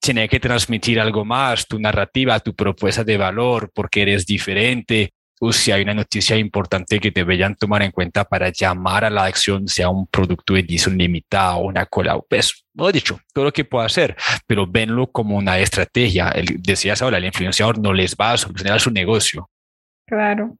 tiene 0.00 0.28
que 0.28 0.40
transmitir 0.40 1.00
algo 1.00 1.24
más, 1.24 1.66
tu 1.66 1.78
narrativa, 1.78 2.40
tu 2.40 2.54
propuesta 2.54 3.04
de 3.04 3.16
valor, 3.16 3.70
porque 3.74 4.02
eres 4.02 4.24
diferente, 4.24 5.12
o 5.40 5.52
si 5.52 5.70
hay 5.70 5.82
una 5.82 5.94
noticia 5.94 6.36
importante 6.36 6.98
que 6.98 7.10
deberían 7.10 7.54
tomar 7.54 7.82
en 7.82 7.92
cuenta 7.92 8.24
para 8.24 8.50
llamar 8.50 9.04
a 9.04 9.10
la 9.10 9.24
acción, 9.24 9.68
sea 9.68 9.88
un 9.88 10.06
producto 10.06 10.54
de 10.54 10.60
edición 10.60 10.96
limitada 10.96 11.56
una 11.56 11.86
cola, 11.86 12.18
pues, 12.28 12.64
lo 12.74 12.90
dicho, 12.92 13.20
todo 13.32 13.46
lo 13.46 13.52
que 13.52 13.64
pueda 13.64 13.86
hacer, 13.86 14.16
pero 14.46 14.66
venlo 14.66 15.08
como 15.08 15.36
una 15.36 15.58
estrategia. 15.58 16.30
El, 16.30 16.62
decías 16.62 17.02
ahora, 17.02 17.18
el 17.18 17.24
influenciador 17.24 17.78
no 17.78 17.92
les 17.92 18.16
va 18.16 18.32
a 18.32 18.36
solucionar 18.36 18.80
su 18.80 18.90
negocio. 18.90 19.50
Claro. 20.06 20.56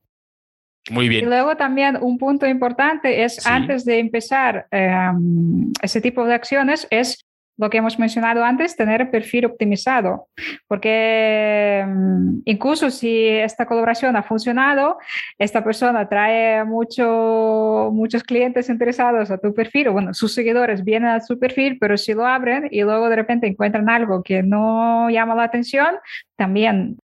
Muy 0.91 1.09
bien. 1.09 1.24
Y 1.24 1.28
luego 1.28 1.57
también 1.57 1.99
un 2.01 2.18
punto 2.18 2.47
importante 2.47 3.24
es 3.24 3.47
antes 3.47 3.84
de 3.84 3.99
empezar 3.99 4.66
em, 4.70 5.72
ese 5.82 6.01
tipo 6.01 6.24
de 6.24 6.34
acciones 6.34 6.86
es 6.91 7.24
lo 7.59 7.68
que 7.68 7.78
hemos 7.78 7.99
mencionado 7.99 8.45
antes, 8.45 8.76
tener 8.76 9.01
el 9.01 9.11
perfil 9.11 9.47
optimizado, 9.47 10.28
porque 10.68 11.80
em, 11.80 12.41
incluso 12.45 12.89
si 12.89 13.26
esta 13.26 13.66
colaboración 13.66 14.14
ha 14.14 14.22
funcionado, 14.22 14.97
esta 15.39 15.64
persona 15.64 16.09
trae 16.09 16.64
mucho, 16.64 17.91
muchos 17.93 18.22
clientes 18.22 18.68
interesados 18.68 19.32
a 19.32 19.39
tu 19.39 19.53
perfil, 19.53 19.89
o 19.89 19.93
bueno, 19.93 20.14
sus 20.14 20.32
seguidores 20.32 20.84
vienen 20.84 21.11
a 21.11 21.20
su 21.20 21.36
perfil, 21.36 21.78
pero 21.80 21.97
si 21.97 22.14
lo 22.14 22.24
abren 22.26 22.68
y 22.70 22.82
luego 22.82 23.09
de 23.09 23.16
repente 23.16 23.49
encuentran 23.49 23.91
algo 23.91 24.22
que 24.22 24.45
no 24.45 25.11
llama 25.11 25.34
la 25.34 25.43
atención, 25.43 25.97
también 26.36 26.97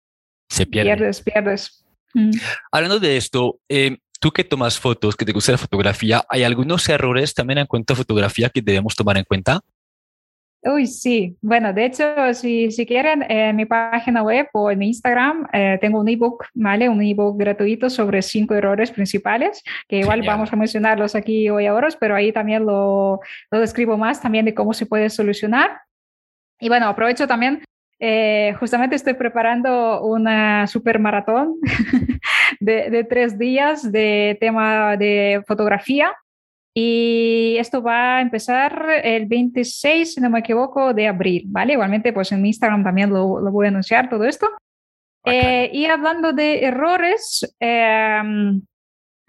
Se 0.49 0.67
pierde. 0.67 0.89
pierdes, 0.89 1.21
pierdes. 1.23 1.82
Mm. 2.13 2.31
Hablando 2.71 2.99
de 2.99 3.17
esto, 3.17 3.59
eh, 3.69 3.97
tú 4.19 4.31
que 4.31 4.43
tomas 4.43 4.79
fotos, 4.79 5.15
que 5.15 5.25
te 5.25 5.33
gusta 5.33 5.51
la 5.51 5.57
fotografía, 5.57 6.23
¿hay 6.29 6.43
algunos 6.43 6.87
errores 6.89 7.33
también 7.33 7.59
en 7.59 7.67
cuanto 7.67 7.93
a 7.93 7.97
fotografía 7.97 8.49
que 8.49 8.61
debemos 8.61 8.95
tomar 8.95 9.17
en 9.17 9.25
cuenta? 9.25 9.61
Uy, 10.65 10.87
sí. 10.87 11.35
Bueno, 11.41 11.73
de 11.73 11.85
hecho, 11.85 12.05
si, 12.33 12.71
si 12.71 12.85
quieren, 12.85 13.29
en 13.29 13.53
mi 13.57 13.65
página 13.65 14.23
web 14.23 14.47
o 14.53 14.71
en 14.71 14.81
Instagram 14.81 15.45
eh, 15.51 15.77
tengo 15.81 15.99
un 15.99 16.07
ebook, 16.07 16.45
¿vale? 16.53 16.87
Un 16.87 17.01
ebook 17.01 17.37
gratuito 17.37 17.89
sobre 17.89 18.21
cinco 18.21 18.53
errores 18.53 18.89
principales, 18.89 19.61
que 19.89 19.97
igual 19.97 20.21
vamos 20.25 20.53
a 20.53 20.55
mencionarlos 20.55 21.15
aquí 21.15 21.49
hoy 21.49 21.65
ahora, 21.65 21.89
pero 21.99 22.15
ahí 22.15 22.31
también 22.31 22.65
lo, 22.65 23.19
lo 23.51 23.59
describo 23.59 23.97
más 23.97 24.21
también 24.21 24.45
de 24.45 24.53
cómo 24.53 24.73
se 24.73 24.85
puede 24.85 25.09
solucionar. 25.09 25.81
Y 26.61 26.69
bueno, 26.69 26.87
aprovecho 26.87 27.27
también 27.27 27.61
eh, 28.05 28.53
justamente 28.59 28.97
estoy 28.97 29.13
preparando 29.13 30.01
una 30.01 30.67
super 30.67 30.99
maratón 30.99 31.55
de, 32.59 33.07
tres 33.09 33.39
días 33.39 33.89
de 33.89 34.37
tema 34.41 34.97
de 34.97 35.41
fotografía. 35.47 36.13
Y 36.75 37.55
esto 37.59 37.81
va 37.81 38.17
a 38.17 38.21
empezar 38.21 38.89
el 39.05 39.25
26, 39.25 40.15
si 40.15 40.19
no 40.19 40.29
me 40.29 40.39
equivoco, 40.39 40.93
de 40.93 41.07
abril, 41.07 41.43
¿vale? 41.47 41.73
Igualmente, 41.73 42.11
pues 42.11 42.29
en 42.33 42.45
Instagram 42.45 42.83
también 42.83 43.09
lo, 43.09 43.39
voy 43.49 43.67
a 43.67 43.69
anunciar 43.69 44.09
todo 44.09 44.25
esto. 44.25 44.49
Eh, 45.23 45.69
y 45.71 45.85
hablando 45.85 46.33
de 46.33 46.65
errores, 46.65 47.55
em, 47.57 48.61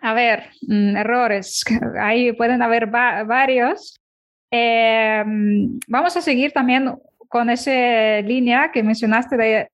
a 0.01 0.15
ver, 0.15 0.51
mm, 0.67 0.97
errores, 0.97 1.63
ahí 2.01 2.33
pueden 2.33 2.61
haber 2.61 2.89
varios. 2.89 4.01
Em, 4.51 5.79
vamos 5.87 6.17
a 6.17 6.21
seguir 6.21 6.51
también 6.51 6.93
con 7.35 7.51
esa 7.51 8.21
línea 8.21 8.71
que 8.71 8.85
mencionaste 8.85 9.37
de 9.37 9.69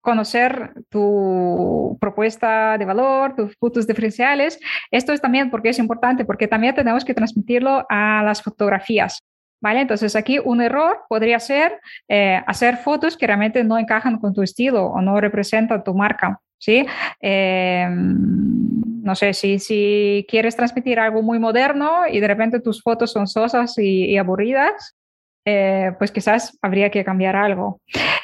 conocer 0.00 0.74
tu 0.88 1.98
propuesta 2.00 2.78
de 2.78 2.84
valor, 2.84 3.34
tus 3.34 3.56
puntos 3.56 3.84
diferenciales. 3.88 4.60
Esto 4.92 5.12
es 5.12 5.20
también 5.20 5.50
porque 5.50 5.70
es 5.70 5.80
importante, 5.80 6.24
porque 6.24 6.46
también 6.46 6.72
tenemos 6.76 7.04
que 7.04 7.12
transmitirlo 7.12 7.84
a 7.88 8.22
las 8.22 8.40
fotografías. 8.40 9.18
¿Vale? 9.60 9.80
Entonces 9.80 10.14
aquí 10.14 10.38
un 10.38 10.62
error 10.62 11.00
podría 11.08 11.40
ser 11.40 11.80
eh, 12.08 12.40
hacer 12.46 12.76
fotos 12.76 13.16
que 13.16 13.26
realmente 13.26 13.64
no 13.64 13.76
encajan 13.76 14.18
con 14.18 14.32
tu 14.32 14.42
estilo 14.42 14.86
o 14.86 15.00
no 15.00 15.20
representan 15.20 15.82
tu 15.82 15.92
marca. 15.94 16.40
¿sí? 16.58 16.86
Em, 17.20 19.02
no 19.02 19.16
sé, 19.16 19.34
si, 19.34 19.58
si 19.58 20.24
quieres 20.28 20.54
transmitir 20.54 21.00
algo 21.00 21.22
muy 21.22 21.40
moderno 21.40 22.06
y 22.08 22.20
de 22.20 22.28
repente 22.28 22.60
tus 22.60 22.80
fotos 22.80 23.10
son 23.10 23.26
sosas 23.26 23.76
y 23.78 24.16
aburridas, 24.16 24.94
eh, 25.52 25.92
pues 25.98 26.12
quizás 26.12 26.56
habría 26.62 26.90
que 26.90 27.04
cambiar 27.04 27.34
algo. 27.34 27.80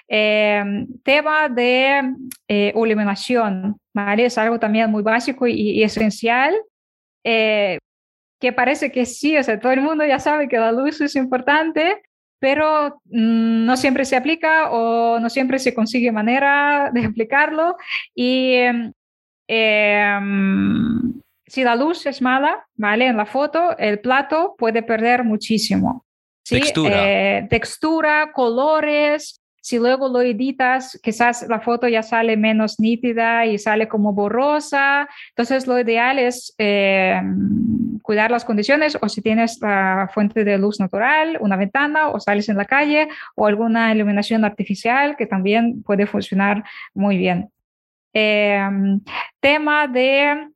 Eh, 0.09 0.63
tema 1.03 1.49
de 1.49 2.15
eh, 2.47 2.73
iluminación, 2.77 3.77
¿vale? 3.93 4.27
Es 4.27 4.39
algo 4.39 4.61
también 4.61 4.91
muy 4.91 5.03
básico 5.03 5.47
y, 5.49 5.83
esencial, 5.83 6.55
que 7.25 8.53
parece 8.55 8.93
que 8.93 9.05
sí, 9.07 9.37
o 9.37 9.43
sea, 9.43 9.59
todo 9.59 9.73
el 9.73 9.81
mundo 9.81 10.05
ya 10.07 10.21
sabe 10.21 10.47
que 10.49 10.59
la 10.59 10.71
luz 10.71 11.01
es 11.01 11.17
importante, 11.17 12.03
pero 12.39 13.01
mm, 13.07 13.65
no 13.65 13.77
siempre 13.77 14.05
se 14.05 14.15
aplica 14.15 14.71
o 14.71 15.19
no 15.19 15.29
siempre 15.29 15.59
se 15.59 15.75
consigue 15.75 16.13
manera 16.13 16.91
de 16.93 17.01
explicarlo. 17.01 17.77
Y 18.15 18.55
em, 19.49 21.21
si 21.47 21.65
la 21.65 21.75
luz 21.75 22.07
es 22.07 22.23
mala, 22.23 22.67
¿vale? 22.77 23.07
En 23.07 23.17
la 23.17 23.27
foto, 23.27 23.77
el 23.79 23.99
plato 23.99 24.55
puede 24.57 24.83
perder 24.85 25.25
muchísimo. 25.25 26.06
Textura. 26.49 26.97
Eh, 27.05 27.47
textura, 27.51 28.33
colores. 28.33 29.41
Si 29.61 29.79
luego 29.79 30.09
lo 30.09 30.21
editas, 30.21 30.99
quizás 31.03 31.45
la 31.49 31.59
foto 31.59 31.89
ya 31.89 32.05
sale 32.05 32.37
menos 32.37 32.79
nítida 32.79 33.47
y 33.47 33.59
sale 33.59 33.89
como 33.89 34.13
borrosa. 34.13 35.09
Entonces, 35.31 35.67
lo 35.67 35.81
ideal 35.81 36.21
es 36.21 36.55
eh, 36.59 37.21
cuidar 38.01 38.31
las 38.31 38.45
condiciones 38.45 38.97
o 39.01 39.09
si 39.09 39.23
tienes 39.23 39.59
la 39.61 40.09
fuente 40.15 40.45
de 40.45 40.57
luz 40.57 40.79
natural, 40.79 41.37
una 41.41 41.57
ventana 41.57 42.11
o 42.11 42.21
sales 42.21 42.49
en 42.49 42.57
la 42.57 42.65
calle 42.65 43.09
o 43.35 43.47
alguna 43.47 43.93
iluminación 43.93 44.45
artificial 44.45 45.17
que 45.17 45.27
también 45.27 45.83
puede 45.83 46.07
funcionar 46.07 46.63
muy 46.95 47.19
bien. 47.19 47.51
Em, 48.13 49.01
tema 49.41 49.89
de, 49.89 50.49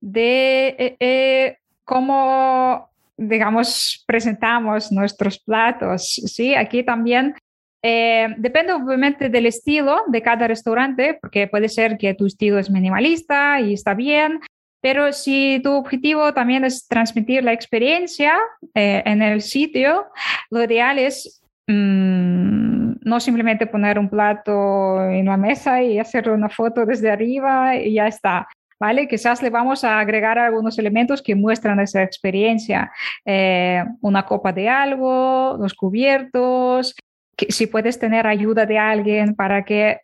de 0.00 0.96
eh, 1.00 1.56
cómo 1.82 2.89
digamos, 3.20 4.02
presentamos 4.06 4.90
nuestros 4.90 5.38
platos, 5.38 6.14
¿sí? 6.24 6.54
Aquí 6.54 6.82
también 6.82 7.34
eh, 7.82 8.34
depende 8.38 8.72
obviamente 8.72 9.28
del 9.28 9.46
estilo 9.46 10.02
de 10.06 10.22
cada 10.22 10.48
restaurante, 10.48 11.18
porque 11.20 11.46
puede 11.46 11.68
ser 11.68 11.98
que 11.98 12.14
tu 12.14 12.26
estilo 12.26 12.58
es 12.58 12.70
minimalista 12.70 13.60
y 13.60 13.74
está 13.74 13.92
bien, 13.94 14.40
pero 14.80 15.12
si 15.12 15.60
tu 15.62 15.72
objetivo 15.72 16.32
también 16.32 16.64
es 16.64 16.88
transmitir 16.88 17.44
la 17.44 17.52
experiencia 17.52 18.38
eh, 18.74 19.02
en 19.04 19.20
el 19.20 19.42
sitio, 19.42 20.06
lo 20.48 20.64
ideal 20.64 20.98
es 20.98 21.42
mm, 21.66 22.92
no 23.02 23.20
simplemente 23.20 23.66
poner 23.66 23.98
un 23.98 24.08
plato 24.08 25.04
en 25.04 25.26
la 25.26 25.36
mesa 25.36 25.82
y 25.82 25.98
hacer 25.98 26.30
una 26.30 26.48
foto 26.48 26.86
desde 26.86 27.10
arriba 27.10 27.76
y 27.76 27.94
ya 27.94 28.06
está. 28.06 28.48
¿Vale? 28.80 29.06
Quizás 29.06 29.42
le 29.42 29.50
vamos 29.50 29.84
a 29.84 30.00
agregar 30.00 30.38
algunos 30.38 30.78
elementos 30.78 31.22
que 31.22 31.34
muestran 31.34 31.78
esa 31.80 32.02
experiencia. 32.02 32.90
Eh, 33.24 33.84
una 34.00 34.24
copa 34.24 34.52
de 34.52 34.68
algo, 34.68 35.56
los 35.60 35.74
cubiertos, 35.74 36.94
si 37.36 37.66
puedes 37.66 37.98
tener 37.98 38.26
ayuda 38.26 38.66
de 38.66 38.78
alguien 38.78 39.34
para 39.34 39.64
que 39.64 40.00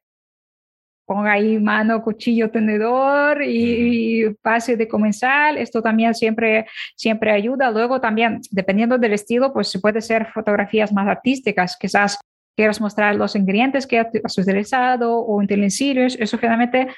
ponga 1.07 1.33
ahí 1.33 1.59
mano, 1.59 2.03
cuchillo, 2.03 2.51
tenedor 2.51 3.43
y, 3.43 4.35
pase 4.43 4.77
de 4.77 4.89
comensal. 4.89 5.57
Esto 5.57 5.81
también 5.81 6.15
siempre, 6.15 6.67
siempre 6.97 7.31
ayuda. 7.31 7.71
Luego 7.71 8.01
también, 8.01 8.41
dependiendo 8.51 8.99
del 8.99 9.13
estilo, 9.13 9.53
pues 9.53 9.69
se 9.69 9.79
puede 9.79 10.01
ser 10.03 10.27
fotografías 10.27 10.93
más 10.93 11.09
artísticas. 11.09 11.77
Quizás 11.79 12.19
quieras 12.57 12.81
mostrar 12.81 13.15
los 13.15 13.37
ingredientes 13.37 13.87
que 13.87 14.01
has 14.01 14.39
utilizado 14.39 15.19
o 15.19 15.37
utensilios. 15.37 16.17
Eso 16.19 16.39
generalmente 16.39 16.89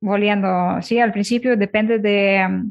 volviendo, 0.00 0.80
sí, 0.82 0.98
al 0.98 1.12
principio 1.12 1.56
depende 1.56 1.98
de, 1.98 2.70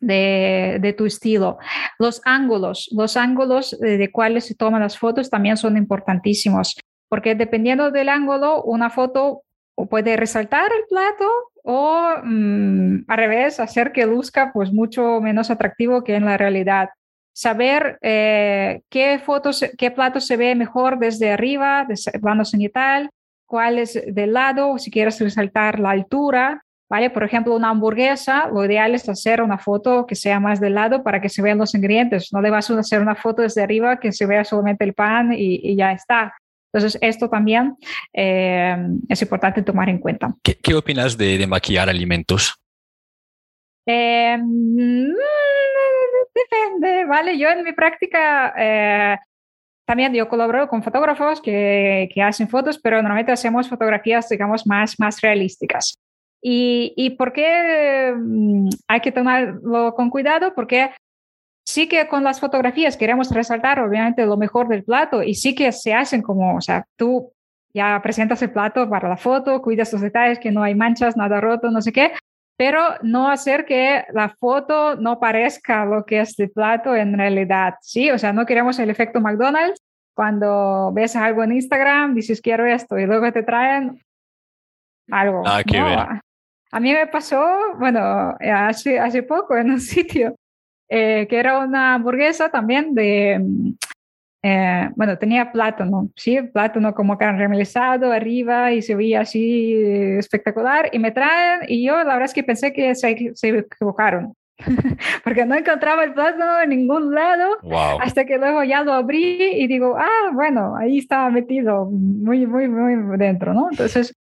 de, 0.00 0.94
tu 0.96 1.06
estilo. 1.06 1.58
Los 1.98 2.20
ángulos, 2.24 2.88
los 2.92 3.16
ángulos 3.16 3.76
de, 3.80 4.10
cuáles 4.12 4.46
se 4.46 4.54
toman 4.54 4.82
las 4.82 4.98
fotos 4.98 5.30
también 5.30 5.56
son 5.56 5.76
importantísimos, 5.76 6.76
porque 7.08 7.34
dependiendo 7.34 7.90
del 7.90 8.08
ángulo, 8.08 8.62
una 8.62 8.90
foto 8.90 9.42
puede 9.90 10.16
resaltar 10.16 10.70
el 10.72 10.84
plato 10.88 11.24
o 11.62 12.14
mm, 12.24 13.04
al 13.06 13.16
revés, 13.16 13.60
hacer 13.60 13.92
que 13.92 14.06
luzca 14.06 14.52
pues 14.52 14.72
mucho 14.72 15.20
menos 15.20 15.50
atractivo 15.50 16.02
que 16.02 16.16
en 16.16 16.24
la 16.24 16.36
realidad. 16.36 16.88
Saber 17.32 17.98
eh, 18.02 18.80
qué 18.88 19.20
fotos, 19.20 19.64
qué 19.76 19.90
plato 19.92 20.18
se 20.20 20.36
ve 20.36 20.54
mejor 20.56 20.98
desde 20.98 21.30
arriba, 21.30 21.84
desde 21.86 22.18
plano 22.18 22.44
cenital, 22.44 23.10
cuál 23.48 23.78
es 23.78 24.00
del 24.06 24.34
lado, 24.34 24.78
si 24.78 24.90
quieres 24.90 25.18
resaltar 25.18 25.80
la 25.80 25.90
altura, 25.90 26.62
¿vale? 26.88 27.10
Por 27.10 27.24
ejemplo, 27.24 27.56
una 27.56 27.70
hamburguesa, 27.70 28.48
lo 28.48 28.64
ideal 28.64 28.94
es 28.94 29.08
hacer 29.08 29.42
una 29.42 29.58
foto 29.58 30.06
que 30.06 30.14
sea 30.14 30.38
más 30.38 30.60
del 30.60 30.74
lado 30.74 31.02
para 31.02 31.20
que 31.20 31.28
se 31.28 31.42
vean 31.42 31.58
los 31.58 31.74
ingredientes. 31.74 32.32
No 32.32 32.40
le 32.40 32.50
vas 32.50 32.70
a 32.70 32.78
hacer 32.78 33.00
una 33.00 33.14
foto 33.14 33.42
desde 33.42 33.62
arriba 33.62 33.98
que 33.98 34.12
se 34.12 34.26
vea 34.26 34.44
solamente 34.44 34.84
el 34.84 34.94
pan 34.94 35.32
y, 35.32 35.74
ya 35.74 35.92
está. 35.92 36.34
Entonces, 36.72 36.98
esto 37.00 37.30
también 37.30 37.76
eh, 38.12 38.76
es 39.08 39.22
importante 39.22 39.62
tomar 39.62 39.88
en 39.88 39.98
cuenta. 39.98 40.34
¿Qué, 40.42 40.74
opinas 40.74 41.16
de, 41.16 41.46
maquillar 41.46 41.88
alimentos? 41.88 42.54
Eh, 43.86 44.36
mm, 44.36 45.14
depende, 46.34 47.06
¿vale? 47.06 47.38
Yo 47.38 47.48
en 47.48 47.64
mi 47.64 47.72
práctica 47.72 48.52
eh, 48.58 49.16
también 49.88 50.12
yo 50.12 50.28
colaboro 50.28 50.68
con 50.68 50.82
fotógrafos 50.82 51.40
que, 51.40 52.10
que, 52.12 52.20
hacen 52.20 52.46
fotos, 52.46 52.78
pero 52.78 52.98
normalmente 52.98 53.32
hacemos 53.32 53.70
fotografías, 53.70 54.28
digamos, 54.28 54.66
más, 54.66 55.00
más 55.00 55.22
realísticas. 55.22 55.98
¿Y, 56.42 56.92
y 56.94 57.10
por 57.16 57.32
qué 57.32 58.12
mm, 58.14 58.68
hay 58.86 59.00
que 59.00 59.12
tomarlo 59.12 59.94
con 59.94 60.10
cuidado? 60.10 60.52
Porque 60.54 60.90
sí 61.66 61.88
que 61.88 62.06
con 62.06 62.22
las 62.22 62.38
fotografías 62.38 62.98
queremos 62.98 63.30
resaltar 63.30 63.80
obviamente 63.80 64.26
lo 64.26 64.36
mejor 64.36 64.68
del 64.68 64.84
plato 64.84 65.22
y 65.22 65.34
sí 65.34 65.54
que 65.54 65.72
se 65.72 65.94
hacen 65.94 66.20
como, 66.20 66.56
o 66.56 66.60
sea, 66.60 66.84
tú 66.96 67.32
ya 67.72 67.98
presentas 68.02 68.42
el 68.42 68.50
plato 68.50 68.90
para 68.90 69.08
la 69.08 69.16
foto, 69.16 69.62
cuidas 69.62 69.90
los 69.94 70.02
detalles, 70.02 70.38
que 70.38 70.50
no 70.50 70.62
hay 70.62 70.74
manchas, 70.74 71.16
nada 71.16 71.40
roto, 71.40 71.70
no 71.70 71.80
sé 71.80 71.92
qué, 71.92 72.12
pero 72.58 72.82
no 73.02 73.30
hacer 73.30 73.64
que 73.64 74.04
la 74.12 74.30
foto 74.30 74.96
no 74.96 75.20
parezca 75.20 75.84
lo 75.84 76.04
que 76.04 76.20
es 76.20 76.36
el 76.40 76.50
plato 76.50 76.96
en 76.96 77.16
realidad, 77.16 77.74
¿sí? 77.82 78.10
O 78.10 78.18
sea, 78.18 78.32
no 78.32 78.46
queremos 78.46 78.80
el 78.80 78.90
efecto 78.90 79.20
McDonald's. 79.20 79.80
Cuando 80.12 80.90
ves 80.92 81.14
algo 81.14 81.44
en 81.44 81.52
Instagram, 81.52 82.16
dices 82.16 82.40
quiero 82.40 82.66
esto 82.66 82.98
y 82.98 83.06
luego 83.06 83.30
te 83.32 83.44
traen 83.44 84.02
algo. 85.08 85.44
Ah, 85.46 85.62
qué 85.64 85.80
ver. 85.80 86.00
A 86.70 86.80
mí 86.80 86.92
me 86.92 87.06
pasó, 87.06 87.76
bueno, 87.78 88.36
hace, 88.40 88.98
hace 88.98 89.22
poco 89.22 89.56
en 89.56 89.70
un 89.70 89.80
sitio 89.94 90.34
eh, 90.88 91.28
que 91.30 91.38
era 91.38 91.60
una 91.60 91.94
hamburguesa 91.94 92.48
también 92.48 92.92
de, 92.92 93.40
eh, 94.42 94.88
bueno, 94.94 95.18
tenía 95.18 95.50
plátano, 95.50 96.10
¿sí? 96.16 96.40
Plátano 96.42 96.94
como 96.94 97.18
caramelizado 97.18 98.12
arriba 98.12 98.72
y 98.72 98.82
se 98.82 98.94
veía 98.94 99.22
así 99.22 99.74
espectacular 100.18 100.90
y 100.92 100.98
me 100.98 101.10
traen 101.10 101.62
y 101.68 101.84
yo 101.84 101.96
la 101.96 102.14
verdad 102.14 102.24
es 102.24 102.34
que 102.34 102.44
pensé 102.44 102.72
que 102.72 102.94
se, 102.94 103.32
se 103.34 103.48
equivocaron. 103.48 104.34
porque 105.22 105.44
no 105.44 105.54
encontraba 105.54 106.02
el 106.02 106.14
plátano 106.14 106.60
en 106.60 106.70
ningún 106.70 107.14
lado 107.14 107.58
hasta 108.00 108.24
que 108.24 108.38
luego 108.38 108.64
ya 108.64 108.82
lo 108.82 108.92
abrí 108.92 109.40
y 109.40 109.68
digo, 109.68 109.96
ah, 109.96 110.30
bueno, 110.32 110.74
ahí 110.76 110.98
estaba 110.98 111.30
metido 111.30 111.84
muy, 111.84 112.44
muy, 112.44 112.66
muy 112.66 113.18
dentro, 113.18 113.54
¿no? 113.54 113.68
Entonces, 113.70 114.12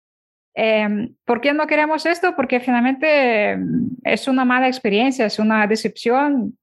Em, 0.59 1.15
¿Por 1.27 1.43
qué 1.43 1.53
no 1.53 1.67
queremos 1.67 2.07
esto? 2.07 2.35
Porque 2.35 2.61
finalmente 2.61 3.51
em, 3.51 3.91
es 4.05 4.27
una 4.27 4.47
mala 4.47 4.69
experiencia, 4.69 5.27
es 5.27 5.39
una 5.39 5.67
decepción 5.67 6.57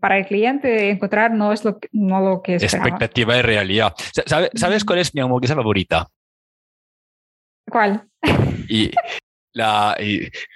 para 0.00 0.18
el 0.18 0.26
cliente 0.26 0.90
encontrar 0.90 1.32
no 1.32 1.52
es 1.52 1.64
lo 1.64 1.78
que, 1.78 1.88
no 1.92 2.20
lo 2.20 2.42
que 2.42 2.56
esperaba. 2.56 2.88
Expectativa 2.88 3.36
y 3.36 3.42
realidad. 3.42 3.94
¿Sabes, 4.54 4.84
cuál 4.84 4.98
es 4.98 5.14
mi 5.14 5.20
hamburguesa 5.20 5.54
favorita? 5.54 6.08
¿Cuál? 7.70 8.08
Y 8.68 8.90
la, 9.52 9.96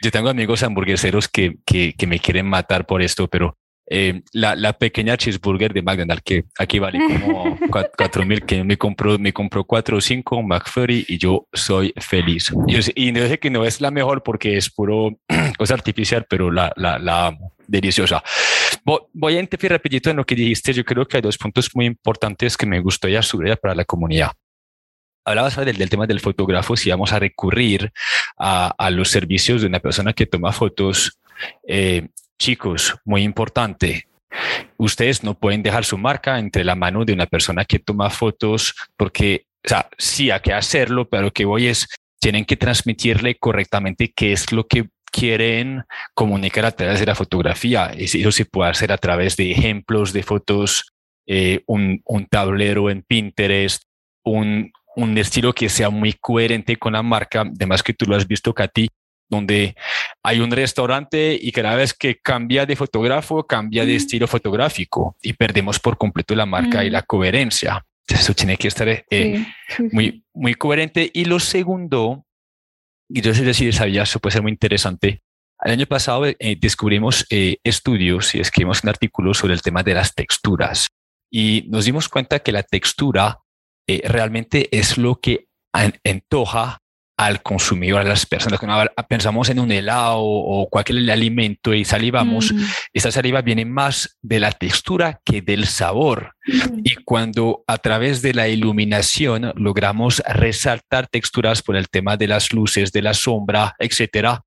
yo 0.02 0.10
tengo 0.10 0.28
amigos 0.28 0.62
hamburgueseros 0.62 1.28
que, 1.28 1.56
que, 1.64 1.94
que, 1.94 2.06
me 2.06 2.18
quieren 2.18 2.46
matar 2.46 2.86
por 2.86 3.02
esto, 3.02 3.28
pero 3.28 3.56
eh, 3.88 4.22
la, 4.32 4.56
la, 4.56 4.72
pequeña 4.72 5.16
cheeseburger 5.16 5.72
de 5.72 5.82
McDonald's, 5.82 6.22
que 6.24 6.44
aquí 6.58 6.80
vale 6.80 6.98
como 6.98 7.56
4 7.96 8.26
mil, 8.26 8.44
que 8.44 8.64
me 8.64 8.76
compró, 8.76 9.16
me 9.18 9.32
compró 9.32 9.62
4 9.62 9.98
o 9.98 10.00
5 10.00 10.42
McFlurry 10.42 11.04
y 11.08 11.18
yo 11.18 11.46
soy 11.52 11.94
feliz. 11.96 12.52
Y, 12.96 13.12
no 13.12 13.26
sé 13.28 13.38
que 13.38 13.50
no 13.50 13.64
es 13.64 13.80
la 13.80 13.92
mejor 13.92 14.24
porque 14.24 14.56
es 14.56 14.70
puro 14.70 15.10
cosa 15.58 15.74
artificial, 15.74 16.26
pero 16.28 16.50
la, 16.50 16.72
la, 16.76 16.98
la 16.98 17.38
deliciosa. 17.68 18.22
Voy 19.12 19.36
a 19.36 19.40
interferir 19.40 19.72
rapidito 19.72 20.10
en 20.10 20.16
lo 20.16 20.24
que 20.24 20.34
dijiste. 20.34 20.72
Yo 20.72 20.84
creo 20.84 21.06
que 21.06 21.16
hay 21.16 21.22
dos 21.22 21.36
puntos 21.36 21.68
muy 21.74 21.86
importantes 21.86 22.56
que 22.56 22.66
me 22.66 22.80
gustaría 22.80 23.20
subrayar 23.20 23.58
para 23.58 23.74
la 23.74 23.84
comunidad 23.84 24.32
hablabas 25.26 25.56
del, 25.56 25.76
del, 25.76 25.90
tema 25.90 26.06
del 26.06 26.20
fotógrafo, 26.20 26.76
si 26.76 26.88
vamos 26.88 27.12
a 27.12 27.18
recurrir 27.18 27.92
a, 28.38 28.72
a, 28.78 28.90
los 28.90 29.10
servicios 29.10 29.60
de 29.60 29.66
una 29.66 29.80
persona 29.80 30.12
que 30.12 30.24
toma 30.24 30.52
fotos, 30.52 31.18
eh, 31.66 32.08
chicos, 32.38 32.94
muy 33.04 33.22
importante. 33.22 34.06
Ustedes 34.76 35.24
no 35.24 35.34
pueden 35.34 35.62
dejar 35.62 35.84
su 35.84 35.98
marca 35.98 36.38
entre 36.38 36.64
la 36.64 36.76
mano 36.76 37.04
de 37.04 37.12
una 37.12 37.26
persona 37.26 37.64
que 37.64 37.80
toma 37.80 38.08
fotos 38.10 38.74
porque, 38.96 39.46
o 39.64 39.68
sea, 39.68 39.88
sí 39.98 40.30
hay 40.30 40.40
que 40.40 40.52
hacerlo, 40.52 41.08
pero 41.08 41.24
lo 41.24 41.32
que 41.32 41.44
voy 41.44 41.66
es, 41.66 41.88
tienen 42.20 42.44
que 42.44 42.56
transmitirle 42.56 43.36
correctamente 43.36 44.12
qué 44.14 44.32
es 44.32 44.52
lo 44.52 44.66
que 44.66 44.88
quieren 45.16 45.84
comunicar 46.14 46.66
a 46.66 46.72
través 46.72 47.00
de 47.00 47.06
la 47.06 47.14
fotografía. 47.14 47.92
Eso 47.96 48.30
se 48.32 48.44
puede 48.44 48.70
hacer 48.70 48.92
a 48.92 48.98
través 48.98 49.36
de 49.36 49.50
ejemplos 49.50 50.12
de 50.12 50.22
fotos, 50.22 50.92
eh, 51.26 51.62
un, 51.66 52.02
un, 52.04 52.26
tablero 52.26 52.90
en 52.90 53.02
Pinterest, 53.02 53.84
un, 54.24 54.72
un 54.94 55.16
estilo 55.16 55.52
que 55.52 55.68
sea 55.68 55.88
muy 55.88 56.12
coherente 56.12 56.76
con 56.76 56.92
la 56.92 57.02
marca, 57.02 57.40
además 57.40 57.82
que 57.82 57.94
tú 57.94 58.04
lo 58.06 58.14
has 58.14 58.28
visto, 58.28 58.52
Katy, 58.52 58.88
donde 59.28 59.74
hay 60.22 60.40
un 60.40 60.50
restaurante 60.50 61.36
y 61.40 61.50
cada 61.50 61.74
vez 61.74 61.94
que 61.94 62.18
cambia 62.18 62.66
de 62.66 62.76
fotógrafo, 62.76 63.44
cambia 63.46 63.84
de 63.84 63.96
estilo 63.96 64.26
fotográfico 64.26 65.16
y 65.22 65.32
perdemos 65.32 65.80
por 65.80 65.96
completo 65.96 66.34
la 66.34 66.46
marca 66.46 66.84
y 66.84 66.90
la 66.90 67.02
coherencia. 67.02 67.84
Eso 68.06 68.34
tiene 68.34 68.56
que 68.56 68.68
estar 68.68 68.88
eh, 68.88 69.46
muy, 69.90 70.22
muy 70.32 70.54
coherente. 70.54 71.10
Y 71.12 71.24
lo 71.24 71.40
segundo, 71.40 72.25
y 73.08 73.22
si 73.54 73.72
sabía, 73.72 74.02
eso 74.02 74.18
puede 74.18 74.34
ser 74.34 74.42
muy 74.42 74.52
interesante. 74.52 75.22
El 75.64 75.72
año 75.72 75.86
pasado 75.86 76.26
eh, 76.26 76.56
descubrimos 76.60 77.26
eh, 77.30 77.58
estudios 77.64 78.34
y 78.34 78.40
escribimos 78.40 78.82
un 78.82 78.90
artículo 78.90 79.32
sobre 79.32 79.54
el 79.54 79.62
tema 79.62 79.82
de 79.82 79.94
las 79.94 80.14
texturas 80.14 80.88
y 81.30 81.64
nos 81.68 81.84
dimos 81.84 82.08
cuenta 82.08 82.40
que 82.40 82.52
la 82.52 82.62
textura 82.62 83.40
realmente 83.88 84.68
es 84.76 84.98
lo 84.98 85.20
que 85.20 85.46
antoja 86.04 86.78
al 87.16 87.42
consumidor, 87.42 88.02
a 88.02 88.04
las 88.04 88.26
personas. 88.26 88.60
Cuando 88.60 88.90
pensamos 89.08 89.48
en 89.48 89.58
un 89.58 89.72
helado 89.72 90.20
o 90.20 90.68
cualquier 90.68 91.10
alimento 91.10 91.72
y 91.72 91.84
salivamos, 91.84 92.52
esa 92.92 93.10
saliva 93.10 93.40
viene 93.40 93.64
más 93.64 94.18
de 94.20 94.40
la 94.40 94.52
textura 94.52 95.20
que 95.24 95.40
del 95.40 95.66
sabor. 95.66 96.34
Y 96.84 96.94
cuando 97.04 97.64
a 97.66 97.78
través 97.78 98.20
de 98.22 98.34
la 98.34 98.48
iluminación 98.48 99.52
logramos 99.56 100.22
resaltar 100.26 101.06
texturas 101.06 101.62
por 101.62 101.76
el 101.76 101.88
tema 101.88 102.16
de 102.16 102.28
las 102.28 102.52
luces, 102.52 102.92
de 102.92 103.02
la 103.02 103.14
sombra, 103.14 103.74
etcétera, 103.78 104.42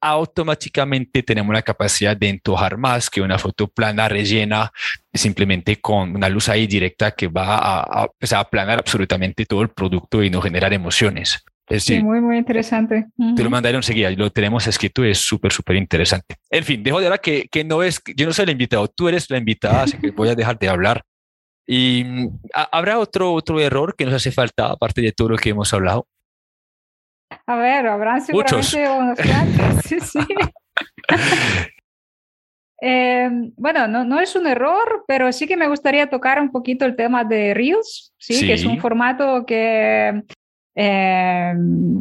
automáticamente 0.00 1.22
tenemos 1.22 1.54
la 1.54 1.62
capacidad 1.62 2.16
de 2.16 2.28
entojar 2.28 2.76
más 2.76 3.08
que 3.08 3.20
una 3.20 3.38
foto 3.38 3.68
plana 3.68 4.08
rellena 4.08 4.72
simplemente 5.14 5.80
con 5.80 6.16
una 6.16 6.28
luz 6.28 6.48
ahí 6.48 6.66
directa 6.66 7.12
que 7.12 7.28
va 7.28 7.56
a, 7.56 8.02
a, 8.02 8.08
pues, 8.18 8.32
a 8.32 8.40
aplanar 8.40 8.80
absolutamente 8.80 9.46
todo 9.46 9.62
el 9.62 9.68
producto 9.68 10.22
y 10.24 10.28
no 10.28 10.42
generar 10.42 10.72
emociones. 10.72 11.44
Sí, 11.78 12.02
muy, 12.02 12.20
muy 12.20 12.38
interesante. 12.38 13.06
Te 13.36 13.42
lo 13.42 13.48
mandaron 13.48 13.78
enseguida, 13.78 14.10
lo 14.10 14.30
tenemos 14.30 14.66
escrito, 14.66 15.04
es 15.04 15.18
súper, 15.18 15.52
súper 15.52 15.76
interesante. 15.76 16.36
En 16.50 16.64
fin, 16.64 16.82
dejo 16.82 17.00
de 17.00 17.06
hablar 17.06 17.20
que, 17.20 17.48
que 17.50 17.64
no 17.64 17.82
es, 17.82 18.02
yo 18.16 18.26
no 18.26 18.32
soy 18.32 18.44
el 18.44 18.50
invitado, 18.50 18.88
tú 18.88 19.08
eres 19.08 19.30
la 19.30 19.38
invitada, 19.38 19.84
así 19.84 19.96
que 19.96 20.10
voy 20.10 20.28
a 20.28 20.34
dejar 20.34 20.58
de 20.58 20.68
hablar. 20.68 21.02
¿Y 21.66 22.04
mm, 22.04 22.40
habrá 22.72 22.98
otro, 22.98 23.32
otro 23.32 23.60
error 23.60 23.94
que 23.96 24.04
nos 24.04 24.14
hace 24.14 24.32
falta, 24.32 24.66
aparte 24.66 25.00
de 25.00 25.12
todo 25.12 25.30
lo 25.30 25.36
que 25.36 25.50
hemos 25.50 25.72
hablado? 25.72 26.06
A 27.46 27.56
ver, 27.56 27.86
habrán 27.86 28.20
seguramente 28.20 28.88
unos 28.90 29.18
cuantos. 29.18 29.84
sí, 29.84 30.00
sí. 30.00 30.18
Eh, 32.84 33.30
bueno, 33.56 33.86
no, 33.86 34.04
no, 34.04 34.18
es 34.18 34.34
un 34.34 34.44
error, 34.44 35.04
pero 35.06 35.30
sí 35.32 35.46
que 35.46 35.56
me 35.56 35.68
gustaría 35.68 36.10
tocar 36.10 36.40
un 36.40 36.50
poquito 36.50 36.84
el 36.84 36.96
tema 36.96 37.22
de 37.22 37.54
Reels, 37.54 38.12
¿sí? 38.18 38.34
sí. 38.34 38.44
que 38.44 38.54
es 38.54 38.64
un 38.64 38.80
formato 38.80 39.46
que 39.46 40.24
eh, 40.74 41.54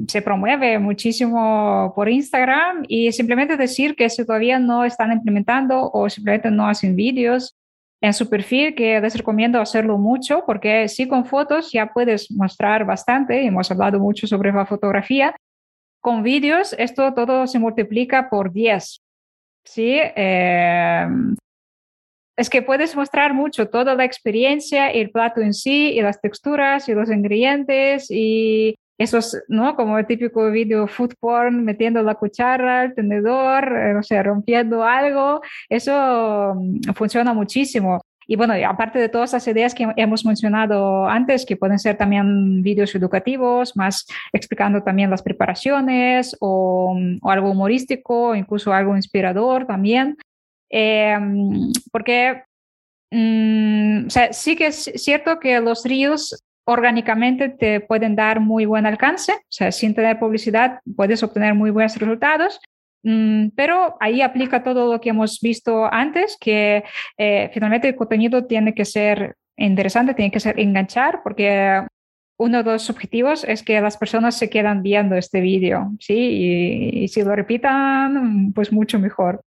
se 0.07 0.21
promueve 0.21 0.79
muchísimo 0.79 1.91
por 1.95 2.09
Instagram 2.09 2.85
y 2.87 3.11
simplemente 3.11 3.57
decir 3.57 3.95
que 3.95 4.09
si 4.09 4.25
todavía 4.25 4.59
no 4.59 4.85
están 4.85 5.11
implementando 5.11 5.89
o 5.91 6.09
simplemente 6.09 6.49
no 6.49 6.67
hacen 6.67 6.95
vídeos 6.95 7.55
en 8.01 8.13
su 8.13 8.29
perfil, 8.29 8.73
que 8.73 8.99
les 8.99 9.15
recomiendo 9.15 9.61
hacerlo 9.61 9.97
mucho 9.97 10.43
porque 10.45 10.87
sí 10.87 11.07
con 11.07 11.25
fotos 11.25 11.71
ya 11.71 11.93
puedes 11.93 12.31
mostrar 12.31 12.85
bastante, 12.85 13.45
hemos 13.45 13.69
hablado 13.69 13.99
mucho 13.99 14.25
sobre 14.25 14.51
la 14.51 14.65
fotografía, 14.65 15.35
con 15.99 16.23
vídeos 16.23 16.73
esto 16.79 17.13
todo 17.13 17.45
se 17.45 17.59
multiplica 17.59 18.29
por 18.29 18.51
10. 18.51 19.01
¿sí? 19.63 19.99
Eh, 20.15 21.07
es 22.37 22.49
que 22.49 22.61
puedes 22.61 22.95
mostrar 22.95 23.33
mucho 23.33 23.69
toda 23.69 23.95
la 23.95 24.05
experiencia, 24.05 24.89
el 24.89 25.11
plato 25.11 25.41
en 25.41 25.53
sí, 25.53 25.91
y 25.91 26.01
las 26.01 26.21
texturas, 26.21 26.87
y 26.89 26.93
los 26.93 27.09
ingredientes, 27.09 28.09
y 28.09 28.75
esos, 28.97 29.37
¿no? 29.47 29.75
Como 29.75 29.97
el 29.97 30.05
típico 30.05 30.49
video 30.51 30.87
food 30.87 31.13
porn, 31.19 31.65
metiendo 31.65 32.01
la 32.03 32.15
cuchara, 32.15 32.83
el 32.83 32.93
tenedor, 32.93 33.75
eh, 33.75 33.95
o 33.95 34.03
sea, 34.03 34.23
rompiendo 34.23 34.83
algo, 34.83 35.41
eso 35.69 36.53
mm, 36.55 36.93
funciona 36.93 37.33
muchísimo. 37.33 38.01
Y 38.27 38.35
bueno, 38.35 38.53
aparte 38.65 38.99
de 38.99 39.09
todas 39.09 39.33
las 39.33 39.47
ideas 39.47 39.73
que 39.73 39.87
hemos 39.97 40.23
mencionado 40.25 41.07
antes, 41.07 41.45
que 41.45 41.57
pueden 41.57 41.79
ser 41.79 41.97
también 41.97 42.61
vídeos 42.61 42.95
educativos, 42.95 43.75
más 43.75 44.05
explicando 44.31 44.83
también 44.83 45.09
las 45.09 45.23
preparaciones 45.23 46.37
o, 46.39 46.95
o 47.21 47.29
algo 47.29 47.51
humorístico, 47.51 48.35
incluso 48.35 48.71
algo 48.71 48.95
inspirador 48.95 49.65
también. 49.65 50.15
Eh, 50.71 51.17
porque 51.91 52.43
mm, 53.11 54.07
o 54.07 54.09
sea, 54.09 54.31
sí 54.33 54.55
que 54.55 54.67
es 54.67 54.91
cierto 54.95 55.39
que 55.39 55.59
los 55.59 55.83
ríos 55.83 56.43
orgánicamente 56.65 57.49
te 57.49 57.81
pueden 57.81 58.15
dar 58.15 58.39
muy 58.39 58.65
buen 58.65 58.85
alcance, 58.85 59.33
o 59.33 59.45
sea, 59.49 59.71
sin 59.71 59.93
tener 59.93 60.19
publicidad 60.19 60.79
puedes 60.95 61.21
obtener 61.23 61.53
muy 61.53 61.71
buenos 61.71 61.97
resultados, 61.97 62.59
mm, 63.03 63.49
pero 63.55 63.97
ahí 63.99 64.21
aplica 64.21 64.63
todo 64.63 64.93
lo 64.93 65.01
que 65.01 65.09
hemos 65.09 65.39
visto 65.41 65.85
antes, 65.91 66.37
que 66.39 66.83
eh, 67.17 67.49
finalmente 67.53 67.89
el 67.89 67.95
contenido 67.95 68.45
tiene 68.45 68.73
que 68.73 68.85
ser 68.85 69.35
interesante, 69.57 70.13
tiene 70.13 70.31
que 70.31 70.39
ser 70.39 70.59
enganchar, 70.59 71.21
porque 71.23 71.85
uno 72.39 72.63
de 72.63 72.71
los 72.71 72.89
objetivos 72.89 73.43
es 73.43 73.61
que 73.63 73.79
las 73.81 73.97
personas 73.97 74.37
se 74.37 74.49
quedan 74.49 74.81
viendo 74.81 75.15
este 75.15 75.41
vídeo, 75.41 75.91
¿sí? 75.99 77.03
y, 77.03 77.07
si 77.07 77.23
lo 77.23 77.35
repitan, 77.35 78.51
pues 78.53 78.71
mucho 78.71 78.97
mejor. 78.99 79.43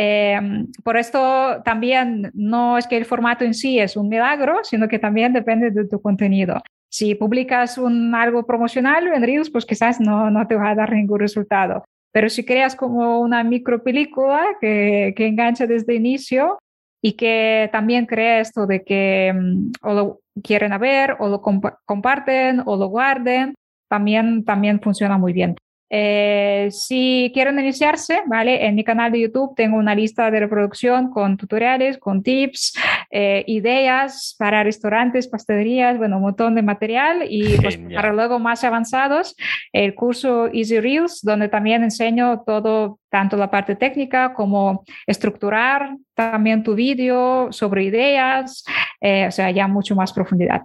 Eh, 0.00 0.38
por 0.84 0.96
esto 0.96 1.60
también 1.64 2.30
no 2.32 2.78
es 2.78 2.86
que 2.86 2.96
el 2.96 3.04
formato 3.04 3.44
en 3.44 3.52
sí 3.52 3.80
es 3.80 3.96
un 3.96 4.08
milagro, 4.08 4.60
sino 4.62 4.86
que 4.86 5.00
también 5.00 5.32
depende 5.32 5.72
de 5.72 5.88
tu 5.88 6.00
contenido. 6.00 6.62
Si 6.88 7.16
publicas 7.16 7.78
un, 7.78 8.14
algo 8.14 8.46
promocional 8.46 9.08
en 9.08 9.50
pues 9.52 9.66
quizás 9.66 9.98
no, 9.98 10.30
no 10.30 10.46
te 10.46 10.54
va 10.54 10.70
a 10.70 10.74
dar 10.76 10.92
ningún 10.92 11.18
resultado. 11.18 11.84
Pero 12.12 12.28
si 12.28 12.44
creas 12.44 12.76
como 12.76 13.18
una 13.18 13.42
micro 13.42 13.82
película 13.82 14.40
que, 14.60 15.14
que 15.16 15.26
engancha 15.26 15.66
desde 15.66 15.96
inicio 15.96 16.60
y 17.02 17.14
que 17.14 17.68
también 17.72 18.06
crea 18.06 18.38
esto 18.38 18.68
de 18.68 18.84
que 18.84 19.32
um, 19.34 19.72
o 19.82 19.94
lo 19.94 20.20
quieren 20.44 20.78
ver 20.78 21.16
o 21.18 21.28
lo 21.28 21.42
comp 21.42 21.64
comparten 21.84 22.62
o 22.66 22.76
lo 22.76 22.86
guarden, 22.86 23.54
también, 23.88 24.44
también 24.44 24.80
funciona 24.80 25.18
muy 25.18 25.32
bien. 25.32 25.56
Eh, 25.90 26.68
si 26.70 27.30
quieren 27.32 27.58
iniciarse, 27.58 28.20
¿vale? 28.26 28.66
En 28.66 28.74
mi 28.74 28.84
canal 28.84 29.10
de 29.10 29.20
YouTube 29.20 29.54
tengo 29.56 29.76
una 29.76 29.94
lista 29.94 30.30
de 30.30 30.40
reproducción 30.40 31.10
con 31.10 31.36
tutoriales, 31.36 31.98
con 31.98 32.22
tips, 32.22 32.74
eh, 33.10 33.44
ideas 33.46 34.36
para 34.38 34.62
restaurantes, 34.62 35.28
pastelerías, 35.28 35.96
bueno, 35.96 36.16
un 36.16 36.22
montón 36.22 36.54
de 36.54 36.62
material 36.62 37.24
y 37.28 37.56
pues, 37.58 37.78
para 37.94 38.12
luego 38.12 38.38
más 38.38 38.64
avanzados, 38.64 39.34
el 39.72 39.94
curso 39.94 40.48
Easy 40.52 40.78
Reels, 40.80 41.20
donde 41.22 41.48
también 41.48 41.82
enseño 41.82 42.42
todo, 42.44 43.00
tanto 43.08 43.36
la 43.36 43.50
parte 43.50 43.74
técnica 43.74 44.34
como 44.34 44.84
estructurar 45.06 45.96
también 46.14 46.62
tu 46.62 46.74
vídeo 46.74 47.48
sobre 47.50 47.84
ideas, 47.84 48.64
eh, 49.00 49.26
o 49.26 49.30
sea, 49.30 49.50
ya 49.50 49.66
mucho 49.68 49.94
más 49.94 50.12
profundidad. 50.12 50.62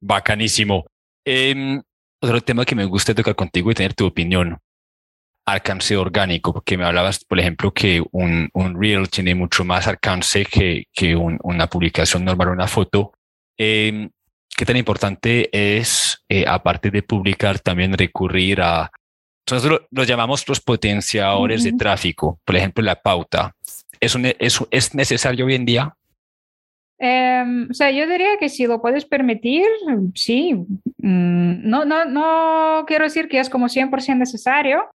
Bacanísimo. 0.00 0.84
Otro 2.26 2.40
tema 2.40 2.64
que 2.64 2.74
me 2.74 2.84
gusta 2.84 3.14
tocar 3.14 3.36
contigo 3.36 3.70
y 3.70 3.74
tener 3.74 3.94
tu 3.94 4.04
opinión. 4.04 4.58
Alcance 5.46 5.96
orgánico, 5.96 6.52
porque 6.52 6.76
me 6.76 6.84
hablabas, 6.84 7.24
por 7.24 7.38
ejemplo, 7.38 7.72
que 7.72 8.02
un, 8.10 8.48
un 8.52 8.82
reel 8.82 9.08
tiene 9.08 9.36
mucho 9.36 9.64
más 9.64 9.86
alcance 9.86 10.44
que, 10.44 10.86
que 10.92 11.14
una 11.14 11.68
publicación 11.68 12.24
normal, 12.24 12.48
una 12.48 12.66
foto. 12.66 13.12
Eh, 13.56 14.08
¿Qué 14.56 14.66
tan 14.66 14.76
importante 14.76 15.48
es, 15.52 16.24
eh, 16.28 16.44
aparte 16.48 16.90
de 16.90 17.04
publicar, 17.04 17.60
también 17.60 17.96
recurrir 17.96 18.60
a, 18.60 18.90
nosotros 19.48 19.82
lo, 19.92 20.02
llamamos 20.02 20.48
los 20.48 20.60
potenciadores 20.60 21.62
de 21.62 21.74
tráfico, 21.74 22.40
por 22.44 22.56
ejemplo, 22.56 22.82
la 22.82 23.00
pauta. 23.00 23.54
¿Es, 24.00 24.16
un, 24.16 24.26
es, 24.26 24.58
es 24.72 24.94
necesario 24.96 25.46
hoy 25.46 25.54
en 25.54 25.64
día? 25.64 25.96
Em, 26.98 27.68
o 27.70 27.74
sea, 27.74 27.90
yo 27.90 28.06
diría 28.06 28.38
que 28.38 28.48
si 28.48 28.66
lo 28.66 28.80
puedes 28.80 29.04
permitir, 29.04 29.66
sí. 30.14 30.54
Mm, 30.98 31.68
no, 31.68 31.84
no, 31.84 32.04
no 32.04 32.84
quiero 32.86 33.04
decir 33.04 33.28
que 33.28 33.38
es 33.38 33.50
como 33.50 33.68
100% 33.68 34.16
necesario, 34.16 34.88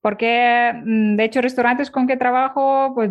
porque 0.00 0.72
mm, 0.84 1.16
de 1.16 1.24
hecho 1.24 1.40
restaurantes 1.40 1.90
con 1.90 2.06
que 2.06 2.16
trabajo, 2.16 2.92
pues 2.94 3.10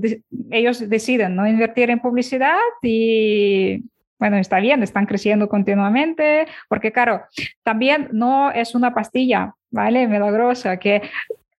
ellos 0.52 0.88
deciden 0.90 1.36
no 1.36 1.48
invertir 1.48 1.90
en 1.90 2.00
publicidad 2.00 2.58
y 2.82 3.84
bueno, 4.20 4.36
está 4.36 4.60
bien, 4.60 4.84
están 4.84 5.06
creciendo 5.06 5.48
continuamente, 5.48 6.46
porque 6.68 6.92
claro, 6.92 7.24
también 7.64 8.10
no 8.12 8.52
es 8.52 8.76
una 8.76 8.94
pastilla, 8.94 9.56
¿vale? 9.72 10.08
Milagrosa, 10.08 10.78
que 10.78 11.02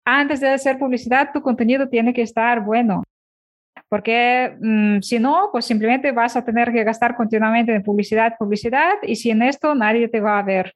antes 0.05 0.41
de 0.41 0.51
hacer 0.51 0.79
publicidad 0.79 1.31
tu 1.33 1.41
contenido 1.41 1.89
tiene 1.89 2.13
que 2.13 2.23
estar 2.23 2.61
bueno. 2.61 3.03
Porque 3.91 4.57
mm, 4.61 5.01
si 5.01 5.19
no, 5.19 5.51
pues 5.53 5.67
simplemente 5.67 6.13
vas 6.13 6.37
a 6.37 6.45
tener 6.45 6.73
que 6.73 6.85
gastar 6.85 7.17
continuamente 7.17 7.75
en 7.75 7.83
publicidad, 7.83 8.37
publicidad, 8.39 8.95
y 9.03 9.17
sin 9.17 9.43
esto 9.43 9.75
nadie 9.75 10.09
te 10.09 10.21
va 10.21 10.39
a 10.39 10.43
ver. 10.43 10.75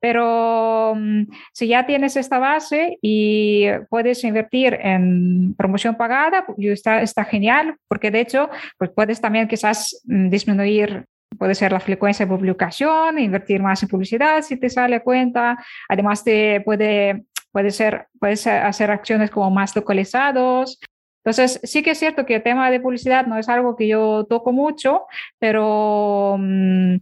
Pero 0.00 0.94
mm, 0.96 1.24
si 1.52 1.66
ya 1.66 1.84
tienes 1.84 2.16
esta 2.16 2.38
base 2.38 2.98
y 3.02 3.66
puedes 3.90 4.24
invertir 4.24 4.78
en 4.80 5.54
promoción 5.58 5.96
pagada, 5.96 6.46
está, 6.56 7.02
está 7.02 7.24
genial, 7.24 7.76
porque 7.88 8.10
de 8.10 8.20
hecho, 8.20 8.48
pues 8.78 8.90
puedes 8.94 9.20
también 9.20 9.48
quizás 9.48 10.00
mm, 10.04 10.30
disminuir 10.30 11.04
puede 11.38 11.54
ser 11.54 11.72
la 11.72 11.80
frecuencia 11.80 12.26
de 12.26 12.32
publicación, 12.32 13.18
invertir 13.18 13.62
más 13.62 13.82
en 13.82 13.88
publicidad 13.88 14.42
si 14.42 14.56
te 14.58 14.68
sale 14.68 14.96
a 14.96 15.02
cuenta. 15.02 15.58
Además, 15.88 16.24
te 16.24 16.60
puede, 16.60 17.24
puede 17.52 17.70
ser, 17.70 18.06
puedes 18.18 18.46
hacer 18.46 18.90
acciones 18.90 19.30
como 19.30 19.50
más 19.50 19.74
localizados. 19.74 20.78
Entonces, 21.24 21.60
sí 21.64 21.82
que 21.82 21.90
es 21.90 21.98
cierto 21.98 22.24
que 22.24 22.36
el 22.36 22.42
tema 22.42 22.70
de 22.70 22.80
publicidad 22.80 23.26
no 23.26 23.36
es 23.36 23.48
algo 23.48 23.76
que 23.76 23.86
yo 23.86 24.26
toco 24.28 24.52
mucho, 24.52 25.02
pero 25.38 26.36
mm, 26.38 26.94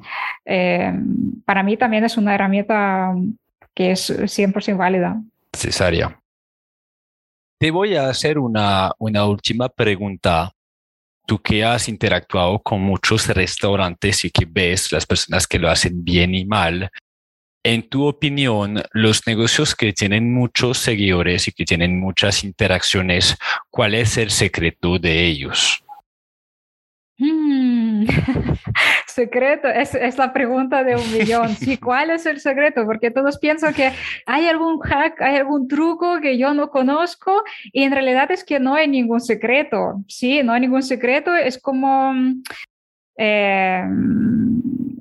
eh, 0.44 0.92
para 1.44 1.62
mí 1.62 1.76
también 1.76 2.04
es 2.04 2.16
una 2.16 2.34
herramienta 2.34 3.14
que 3.74 3.92
es 3.92 4.10
100% 4.10 4.76
válida. 4.76 5.22
Necesaria. 5.52 6.20
Te 7.60 7.70
voy 7.70 7.94
a 7.94 8.08
hacer 8.08 8.38
una, 8.38 8.90
una 8.98 9.24
última 9.24 9.68
pregunta. 9.68 10.52
Tú 11.24 11.38
que 11.40 11.64
has 11.64 11.88
interactuado 11.88 12.58
con 12.58 12.80
muchos 12.80 13.28
restaurantes 13.28 14.24
y 14.24 14.30
que 14.30 14.46
ves 14.48 14.90
las 14.90 15.06
personas 15.06 15.46
que 15.46 15.58
lo 15.58 15.68
hacen 15.68 16.02
bien 16.02 16.34
y 16.34 16.44
mal, 16.44 16.90
en 17.62 17.88
tu 17.88 18.06
opinión, 18.06 18.82
los 18.92 19.26
negocios 19.26 19.74
que 19.74 19.92
tienen 19.92 20.32
muchos 20.32 20.78
seguidores 20.78 21.48
y 21.48 21.52
que 21.52 21.64
tienen 21.64 21.98
muchas 21.98 22.44
interacciones, 22.44 23.36
¿cuál 23.70 23.94
es 23.94 24.16
el 24.16 24.30
secreto 24.30 24.98
de 24.98 25.26
ellos? 25.26 25.84
Hmm. 27.18 28.06
secreto, 29.18 29.66
es, 29.66 29.94
es, 29.96 30.16
la 30.16 30.32
pregunta 30.32 30.84
de 30.84 30.94
un 30.94 31.12
millón. 31.12 31.48
Sí, 31.56 31.76
¿cuál 31.88 32.10
es 32.10 32.24
el 32.26 32.38
secreto? 32.38 32.84
Porque 32.86 33.10
todos 33.10 33.38
piensan 33.38 33.74
que 33.74 33.90
hay 34.26 34.46
algún 34.46 34.78
hack, 34.78 35.20
hay 35.20 35.36
algún 35.36 35.66
truco 35.66 36.20
que 36.20 36.38
yo 36.38 36.54
no 36.54 36.70
conozco 36.70 37.42
y 37.72 37.82
en 37.82 37.92
realidad 37.92 38.30
es 38.30 38.44
que 38.44 38.60
no 38.60 38.74
hay 38.74 38.86
ningún 38.86 39.20
secreto. 39.20 40.00
Sí, 40.06 40.42
no 40.44 40.52
hay 40.52 40.60
ningún 40.60 40.82
secreto. 40.82 41.34
Es 41.34 41.60
como... 41.60 42.14
Eh, 43.16 43.82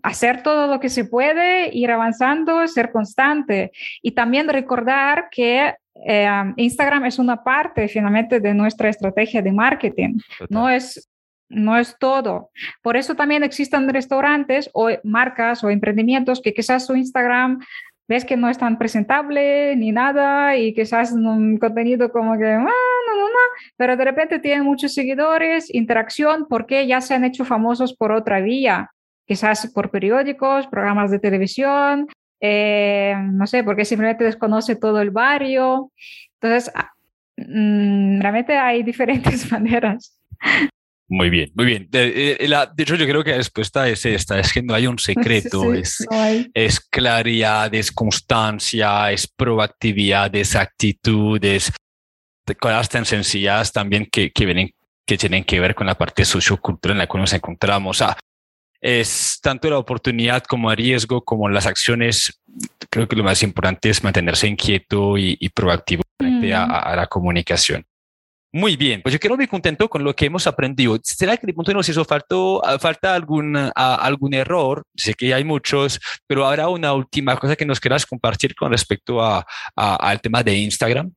hacer 0.03 0.43
todo 0.43 0.67
lo 0.67 0.79
que 0.79 0.89
se 0.89 1.05
puede, 1.05 1.75
ir 1.75 1.91
avanzando, 1.91 2.67
ser 2.67 2.91
constante. 2.91 3.71
Y 4.01 4.11
también 4.11 4.47
recordar 4.47 5.29
que 5.31 5.75
eh, 6.05 6.53
Instagram 6.55 7.05
es 7.05 7.19
una 7.19 7.43
parte 7.43 7.87
finalmente 7.87 8.39
de 8.39 8.53
nuestra 8.53 8.89
estrategia 8.89 9.41
de 9.41 9.51
marketing, 9.51 10.19
no 10.49 10.69
es, 10.69 11.09
no 11.49 11.77
es 11.77 11.95
todo. 11.99 12.51
Por 12.81 12.97
eso 12.97 13.15
también 13.15 13.43
existen 13.43 13.89
restaurantes 13.89 14.69
o 14.73 14.89
marcas 15.03 15.63
o 15.63 15.69
emprendimientos 15.69 16.41
que 16.41 16.53
quizás 16.53 16.85
su 16.85 16.95
Instagram 16.95 17.59
ves 18.07 18.23
que 18.23 18.37
no 18.37 18.49
es 18.49 18.57
tan 18.57 18.77
presentable 18.77 19.75
ni 19.75 19.91
nada 19.91 20.55
y 20.55 20.73
quizás 20.73 21.11
un 21.11 21.57
contenido 21.57 22.09
como 22.11 22.37
que, 22.37 22.45
ah, 22.45 22.63
no, 22.63 23.15
no, 23.15 23.27
no, 23.27 23.39
pero 23.75 23.97
de 23.97 24.05
repente 24.05 24.39
tienen 24.39 24.63
muchos 24.63 24.93
seguidores, 24.93 25.73
interacción, 25.73 26.45
porque 26.47 26.87
ya 26.87 27.01
se 27.01 27.15
han 27.15 27.25
hecho 27.25 27.43
famosos 27.43 27.93
por 27.93 28.13
otra 28.13 28.39
vía 28.39 28.91
quizás 29.27 29.69
por 29.73 29.91
periódicos, 29.91 30.67
programas 30.67 31.11
de 31.11 31.19
televisión, 31.19 32.07
eh, 32.39 33.15
no 33.31 33.45
sé, 33.47 33.63
porque 33.63 33.85
simplemente 33.85 34.23
desconoce 34.23 34.75
todo 34.75 35.01
el 35.01 35.11
barrio. 35.11 35.91
Entonces, 36.39 36.71
ah, 36.75 36.91
mm, 37.35 38.21
realmente 38.21 38.57
hay 38.57 38.83
diferentes 38.83 39.51
maneras. 39.51 40.19
Muy 41.09 41.29
bien, 41.29 41.51
muy 41.55 41.65
bien. 41.65 41.87
De, 41.89 42.33
eh, 42.33 42.67
hecho, 42.77 42.95
yo 42.95 43.05
creo 43.05 43.23
que 43.23 43.31
la 43.31 43.37
respuesta 43.37 43.87
es 43.87 44.05
esta, 44.05 44.39
es 44.39 44.51
que 44.51 44.61
no 44.61 44.73
hay 44.73 44.87
un 44.87 44.99
secreto, 44.99 45.73
es, 45.73 46.05
es, 46.53 46.81
claridad, 46.81 47.73
es 47.73 47.93
constancia, 47.93 49.09
es 49.11 49.25
proactividad, 49.25 50.35
es 50.35 50.55
actitud, 50.55 51.43
es 51.45 51.71
cosas 52.59 52.89
tan 52.89 53.05
sencillas 53.05 53.71
también 53.71 54.07
que, 54.11 54.31
que, 54.31 54.45
vienen, 54.45 54.71
que 55.05 55.17
tienen 55.17 55.45
que 55.45 55.61
ver 55.61 55.75
con 55.75 55.87
la 55.87 55.95
parte 55.95 56.25
sociocultural 56.25 56.95
en 56.95 56.99
la 56.99 57.07
que 57.07 57.17
nos 57.17 57.31
encontramos. 57.31 58.01
Ah, 58.01 58.17
es 58.81 59.39
tanto 59.41 59.69
la 59.69 59.79
oportunidad 59.79 60.43
como 60.43 60.71
el 60.71 60.77
riesgo, 60.77 61.23
como 61.23 61.49
las 61.49 61.65
acciones. 61.65 62.41
Creo 62.89 63.07
que 63.07 63.15
lo 63.15 63.23
más 63.23 63.41
importante 63.43 63.89
es 63.89 64.03
mantenerse 64.03 64.47
inquieto 64.47 65.17
y, 65.17 65.49
proactivo 65.49 66.03
frente 66.19 66.53
a, 66.53 66.95
la 66.95 67.07
comunicación. 67.07 67.85
Muy 68.53 68.77
bien, 68.77 69.01
pues 69.01 69.13
yo 69.13 69.19
quiero 69.19 69.35
muy 69.35 69.45
contento 69.47 69.89
con 69.89 70.03
lo 70.03 70.15
que 70.15 70.25
hemos 70.25 70.47
aprendido. 70.47 70.97
¿Será 71.03 71.35
que 71.35 71.45
de 71.45 71.53
pronto 71.53 71.73
nos 71.73 71.89
hizo 71.89 72.05
falta, 72.05 72.35
falta 72.79 73.13
algún, 73.13 73.55
algún 73.75 74.33
error? 74.33 74.83
Sé 74.95 75.13
que 75.13 75.33
hay 75.33 75.43
muchos, 75.43 75.99
pero 76.25 76.45
habrá 76.45 76.69
una 76.69 76.93
última 76.93 77.35
cosa 77.37 77.55
que 77.55 77.65
nos 77.65 77.79
quieras 77.79 78.05
compartir 78.05 78.55
con 78.55 78.71
respecto 78.71 79.21
a, 79.21 79.45
al 79.75 80.21
tema 80.21 80.43
de 80.43 80.55
Instagram. 80.55 81.11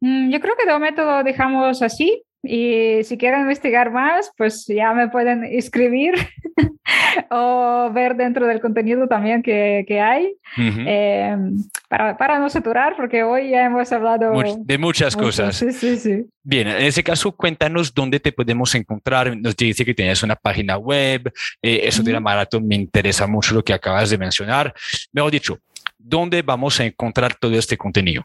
Mm, 0.00 0.30
yo 0.30 0.40
creo 0.40 0.56
que 0.56 0.66
de 0.66 0.72
momento 0.72 1.04
lo 1.04 1.22
dejamos 1.22 1.82
así. 1.82 2.22
Y 2.42 3.04
si 3.04 3.18
quieren 3.18 3.42
investigar 3.42 3.90
más, 3.90 4.32
pues 4.36 4.66
ya 4.66 4.94
me 4.94 5.08
pueden 5.08 5.44
escribir 5.44 6.14
o 7.30 7.90
ver 7.92 8.16
dentro 8.16 8.46
del 8.46 8.60
contenido 8.60 9.06
también 9.08 9.42
que, 9.42 9.84
que 9.86 10.00
hay, 10.00 10.36
eh, 10.56 11.36
para, 11.88 12.16
para, 12.16 12.38
no 12.38 12.48
saturar, 12.48 12.96
porque 12.96 13.22
hoy 13.22 13.50
ya 13.50 13.66
hemos 13.66 13.92
hablado 13.92 14.32
de 14.58 14.78
muchas 14.78 15.14
cosas. 15.14 15.56
Sí, 15.56 15.72
sí, 15.72 15.96
sí. 15.98 16.24
Bien, 16.42 16.68
en 16.68 16.82
ese 16.82 17.04
caso, 17.04 17.32
cuéntanos 17.32 17.92
dónde 17.92 18.18
te 18.20 18.32
podemos 18.32 18.74
encontrar. 18.74 19.36
Nos 19.36 19.54
dice 19.54 19.84
que 19.84 19.94
tienes 19.94 20.22
una 20.22 20.36
página 20.36 20.78
web, 20.78 21.30
eh, 21.60 21.80
eso 21.84 22.02
de 22.02 22.12
la 22.12 22.20
maratón 22.20 22.66
me 22.66 22.74
interesa 22.74 23.26
mucho 23.26 23.54
lo 23.54 23.62
que 23.62 23.74
acabas 23.74 24.08
de 24.08 24.16
mencionar. 24.16 24.72
Mejor 25.12 25.30
dicho, 25.30 25.58
¿dónde 25.98 26.40
vamos 26.40 26.80
a 26.80 26.86
encontrar 26.86 27.34
todo 27.34 27.54
este 27.54 27.76
contenido? 27.76 28.24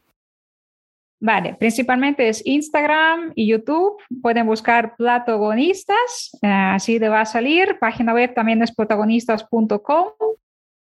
Vale, 1.19 1.55
principalmente 1.55 2.27
es 2.27 2.45
Instagram 2.45 3.31
y 3.35 3.47
YouTube. 3.47 3.97
Pueden 4.21 4.45
buscar 4.45 4.95
Platogonistas, 4.95 6.37
eh, 6.41 6.47
así 6.47 6.99
te 6.99 7.09
va 7.09 7.21
a 7.21 7.25
salir. 7.25 7.77
Página 7.79 8.13
web 8.13 8.33
también 8.33 8.61
es 8.61 8.73
protagonistas.com. 8.75 10.07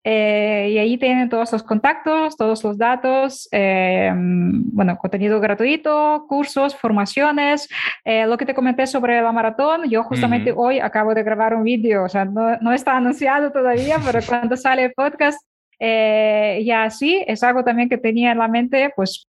Eh, 0.07 0.69
y 0.71 0.77
ahí 0.77 0.97
tienen 0.97 1.29
todos 1.29 1.51
los 1.51 1.63
contactos, 1.63 2.37
todos 2.37 2.63
los 2.63 2.77
datos, 2.77 3.49
eh, 3.51 4.11
bueno, 4.15 4.97
contenido 4.97 5.39
gratuito, 5.39 6.25
cursos, 6.29 6.75
formaciones. 6.75 7.67
lo 8.05 8.37
que 8.37 8.45
te 8.45 8.53
comenté 8.53 8.85
sobre 8.85 9.19
la 9.19 9.31
maratón, 9.31 9.89
yo 9.89 10.03
justamente 10.03 10.53
hoy 10.55 10.79
acabo 10.79 11.15
de 11.15 11.23
grabar 11.23 11.55
un 11.55 11.63
vídeo, 11.63 12.03
o 12.03 12.09
sea, 12.09 12.23
no, 12.25 12.55
no 12.57 12.71
está 12.71 12.95
anunciado 12.97 13.51
todavía, 13.51 13.97
pero 14.05 14.19
cuando 14.27 14.55
sale 14.57 14.83
el 14.85 14.93
podcast, 14.93 15.39
ya 15.79 16.87
sí, 16.91 17.23
es 17.25 17.41
algo 17.41 17.63
también 17.63 17.89
que 17.89 17.97
tenía 17.97 18.31
en 18.31 18.37
la 18.37 18.47
mente, 18.47 18.91
pues 18.95 19.27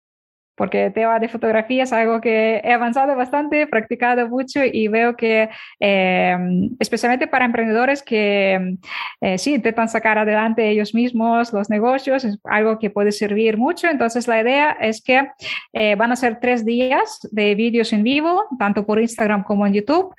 porque 0.54 0.86
el 0.86 0.92
tema 0.92 1.18
de 1.18 1.28
fotografía 1.28 1.84
es 1.84 1.92
algo 1.92 2.20
que 2.20 2.60
he 2.62 2.72
avanzado 2.72 3.16
bastante, 3.16 3.62
he 3.62 3.66
practicado 3.66 4.28
mucho 4.28 4.60
y 4.64 4.88
veo 4.88 5.16
que, 5.16 5.48
eh, 5.80 6.36
especialmente 6.78 7.26
para 7.26 7.44
emprendedores 7.44 8.02
que 8.02 8.76
eh, 9.20 9.38
sí 9.38 9.54
intentan 9.54 9.88
sacar 9.88 10.18
adelante 10.18 10.68
ellos 10.68 10.94
mismos 10.94 11.52
los 11.52 11.70
negocios, 11.70 12.24
es 12.24 12.38
algo 12.44 12.78
que 12.78 12.90
puede 12.90 13.12
servir 13.12 13.56
mucho. 13.56 13.88
Entonces, 13.88 14.28
la 14.28 14.40
idea 14.40 14.72
es 14.72 15.02
que 15.02 15.28
eh, 15.72 15.94
van 15.94 16.12
a 16.12 16.16
ser 16.16 16.40
tres 16.40 16.64
días 16.64 17.26
de 17.30 17.54
vídeos 17.54 17.92
en 17.92 18.02
vivo, 18.02 18.44
tanto 18.58 18.84
por 18.84 19.00
Instagram 19.00 19.44
como 19.44 19.66
en 19.66 19.74
YouTube, 19.74 20.14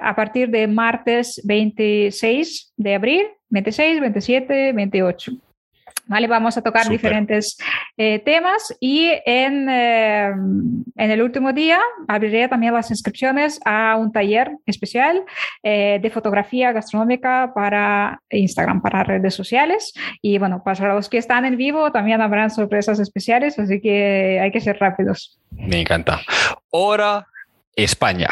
a 0.00 0.14
partir 0.14 0.50
de 0.50 0.66
martes 0.68 1.40
26 1.44 2.72
de 2.76 2.94
abril, 2.94 3.26
26, 3.50 4.00
27, 4.00 4.72
28. 4.72 5.47
¿Vale? 6.08 6.26
Vamos 6.26 6.56
a 6.56 6.62
tocar 6.62 6.88
diferentes 6.88 7.58
eh, 7.96 8.18
temas 8.20 8.76
y 8.80 9.10
en, 9.24 9.68
eh, 9.68 10.26
en, 10.96 11.10
el 11.10 11.22
último 11.22 11.52
día 11.52 11.80
abriré 12.08 12.48
también 12.48 12.74
las 12.74 12.90
inscripciones 12.90 13.60
a 13.64 13.96
un 13.96 14.10
taller 14.10 14.50
especial 14.66 15.22
eh, 15.62 15.98
de 16.02 16.10
fotografía 16.10 16.72
gastronómica 16.72 17.52
para 17.54 18.20
Instagram, 18.30 18.82
para 18.82 19.04
redes 19.04 19.34
sociales. 19.34 19.92
Y 20.22 20.38
bueno, 20.38 20.62
para 20.64 20.94
los 20.94 21.08
que 21.08 21.18
están 21.18 21.44
en 21.44 21.56
vivo 21.56 21.92
también 21.92 22.20
habrán 22.20 22.50
sorpresas 22.50 22.98
especiales, 22.98 23.58
así 23.58 23.80
que 23.80 24.40
hay 24.40 24.50
que 24.50 24.60
ser 24.60 24.78
rápidos. 24.78 25.38
Me 25.50 25.80
encanta. 25.80 26.20
Hora 26.70 27.26
España. 27.76 28.30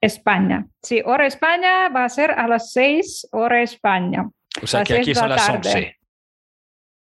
España. 0.00 0.66
Sí, 0.82 1.02
hora 1.04 1.26
España 1.26 1.88
va 1.88 2.04
a 2.04 2.08
ser 2.08 2.30
a 2.30 2.46
las 2.46 2.72
6 2.72 3.28
hora 3.32 3.62
España. 3.62 4.28
O 4.62 4.66
sea 4.66 4.84
que 4.84 4.94
aquí 4.94 5.14
son 5.14 5.28
las 5.28 5.48
11. 5.48 5.97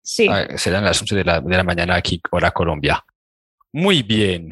Sí. 0.06 0.28
Ah, 0.30 0.46
serán 0.56 0.84
las 0.84 1.00
11 1.00 1.16
de 1.16 1.24
la, 1.24 1.40
de 1.40 1.56
la 1.56 1.64
mañana 1.64 1.96
aquí, 1.96 2.20
hora 2.30 2.52
Colombia. 2.52 3.04
Muy 3.72 4.04
bien. 4.04 4.50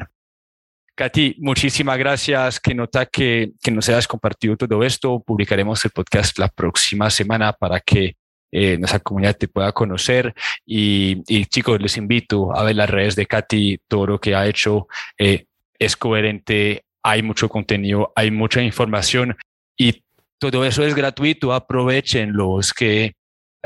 Katy, 0.93 1.37
muchísimas 1.39 1.97
gracias. 1.97 2.59
Que 2.59 2.75
nota 2.75 3.05
que, 3.05 3.53
que 3.63 3.71
nos 3.71 3.87
hayas 3.87 4.05
compartido 4.05 4.57
todo 4.57 4.83
esto. 4.83 5.21
Publicaremos 5.21 5.83
el 5.85 5.91
podcast 5.91 6.37
la 6.39 6.49
próxima 6.49 7.09
semana 7.09 7.53
para 7.53 7.79
que 7.79 8.17
eh, 8.51 8.77
nuestra 8.77 8.99
comunidad 8.99 9.37
te 9.37 9.47
pueda 9.47 9.71
conocer. 9.71 10.33
Y, 10.65 11.23
y, 11.27 11.45
chicos, 11.45 11.81
les 11.81 11.95
invito 11.95 12.53
a 12.53 12.63
ver 12.63 12.75
las 12.75 12.89
redes 12.89 13.15
de 13.15 13.25
Katy, 13.25 13.79
todo 13.87 14.07
lo 14.07 14.19
que 14.19 14.35
ha 14.35 14.45
hecho 14.47 14.87
eh, 15.17 15.45
es 15.79 15.95
coherente, 15.95 16.83
hay 17.01 17.23
mucho 17.23 17.47
contenido, 17.47 18.11
hay 18.13 18.29
mucha 18.29 18.61
información 18.61 19.37
y 19.77 20.03
todo 20.37 20.65
eso 20.65 20.83
es 20.83 20.93
gratuito. 20.95 21.53
Aprovechenlos 21.53 22.73
que 22.73 23.15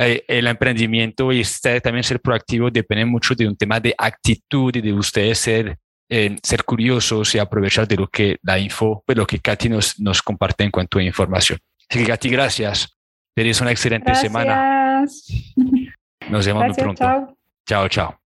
eh, 0.01 0.23
el 0.29 0.47
emprendimiento 0.47 1.31
y 1.33 1.41
usted 1.41 1.81
también 1.81 2.05
ser 2.05 2.21
proactivo 2.21 2.71
depende 2.71 3.03
mucho 3.03 3.35
de 3.35 3.45
un 3.45 3.57
tema 3.57 3.81
de 3.81 3.93
actitud 3.97 4.73
y 4.73 4.79
de 4.79 4.93
ustedes 4.93 5.37
ser, 5.39 5.77
eh, 6.07 6.37
ser 6.41 6.63
curiosos 6.63 7.35
y 7.35 7.39
aprovechar 7.39 7.85
de 7.85 7.97
lo 7.97 8.07
que 8.07 8.37
la 8.43 8.57
info, 8.57 9.03
pues 9.05 9.17
lo 9.17 9.27
que 9.27 9.39
Katy 9.39 9.67
nos, 9.67 9.99
nos 9.99 10.21
comparte 10.21 10.63
en 10.63 10.71
cuanto 10.71 10.99
a 10.99 11.03
información. 11.03 11.59
Así 11.89 11.99
que 11.99 12.05
Katy, 12.05 12.29
gracias. 12.29 12.97
Tenéis 13.35 13.59
una 13.59 13.71
excelente 13.71 14.15
semana. 14.15 15.05
Nos 16.29 16.45
vemos 16.45 16.65
muy 16.65 16.75
pronto. 16.75 17.35
chao, 17.67 17.87
chao. 17.89 18.28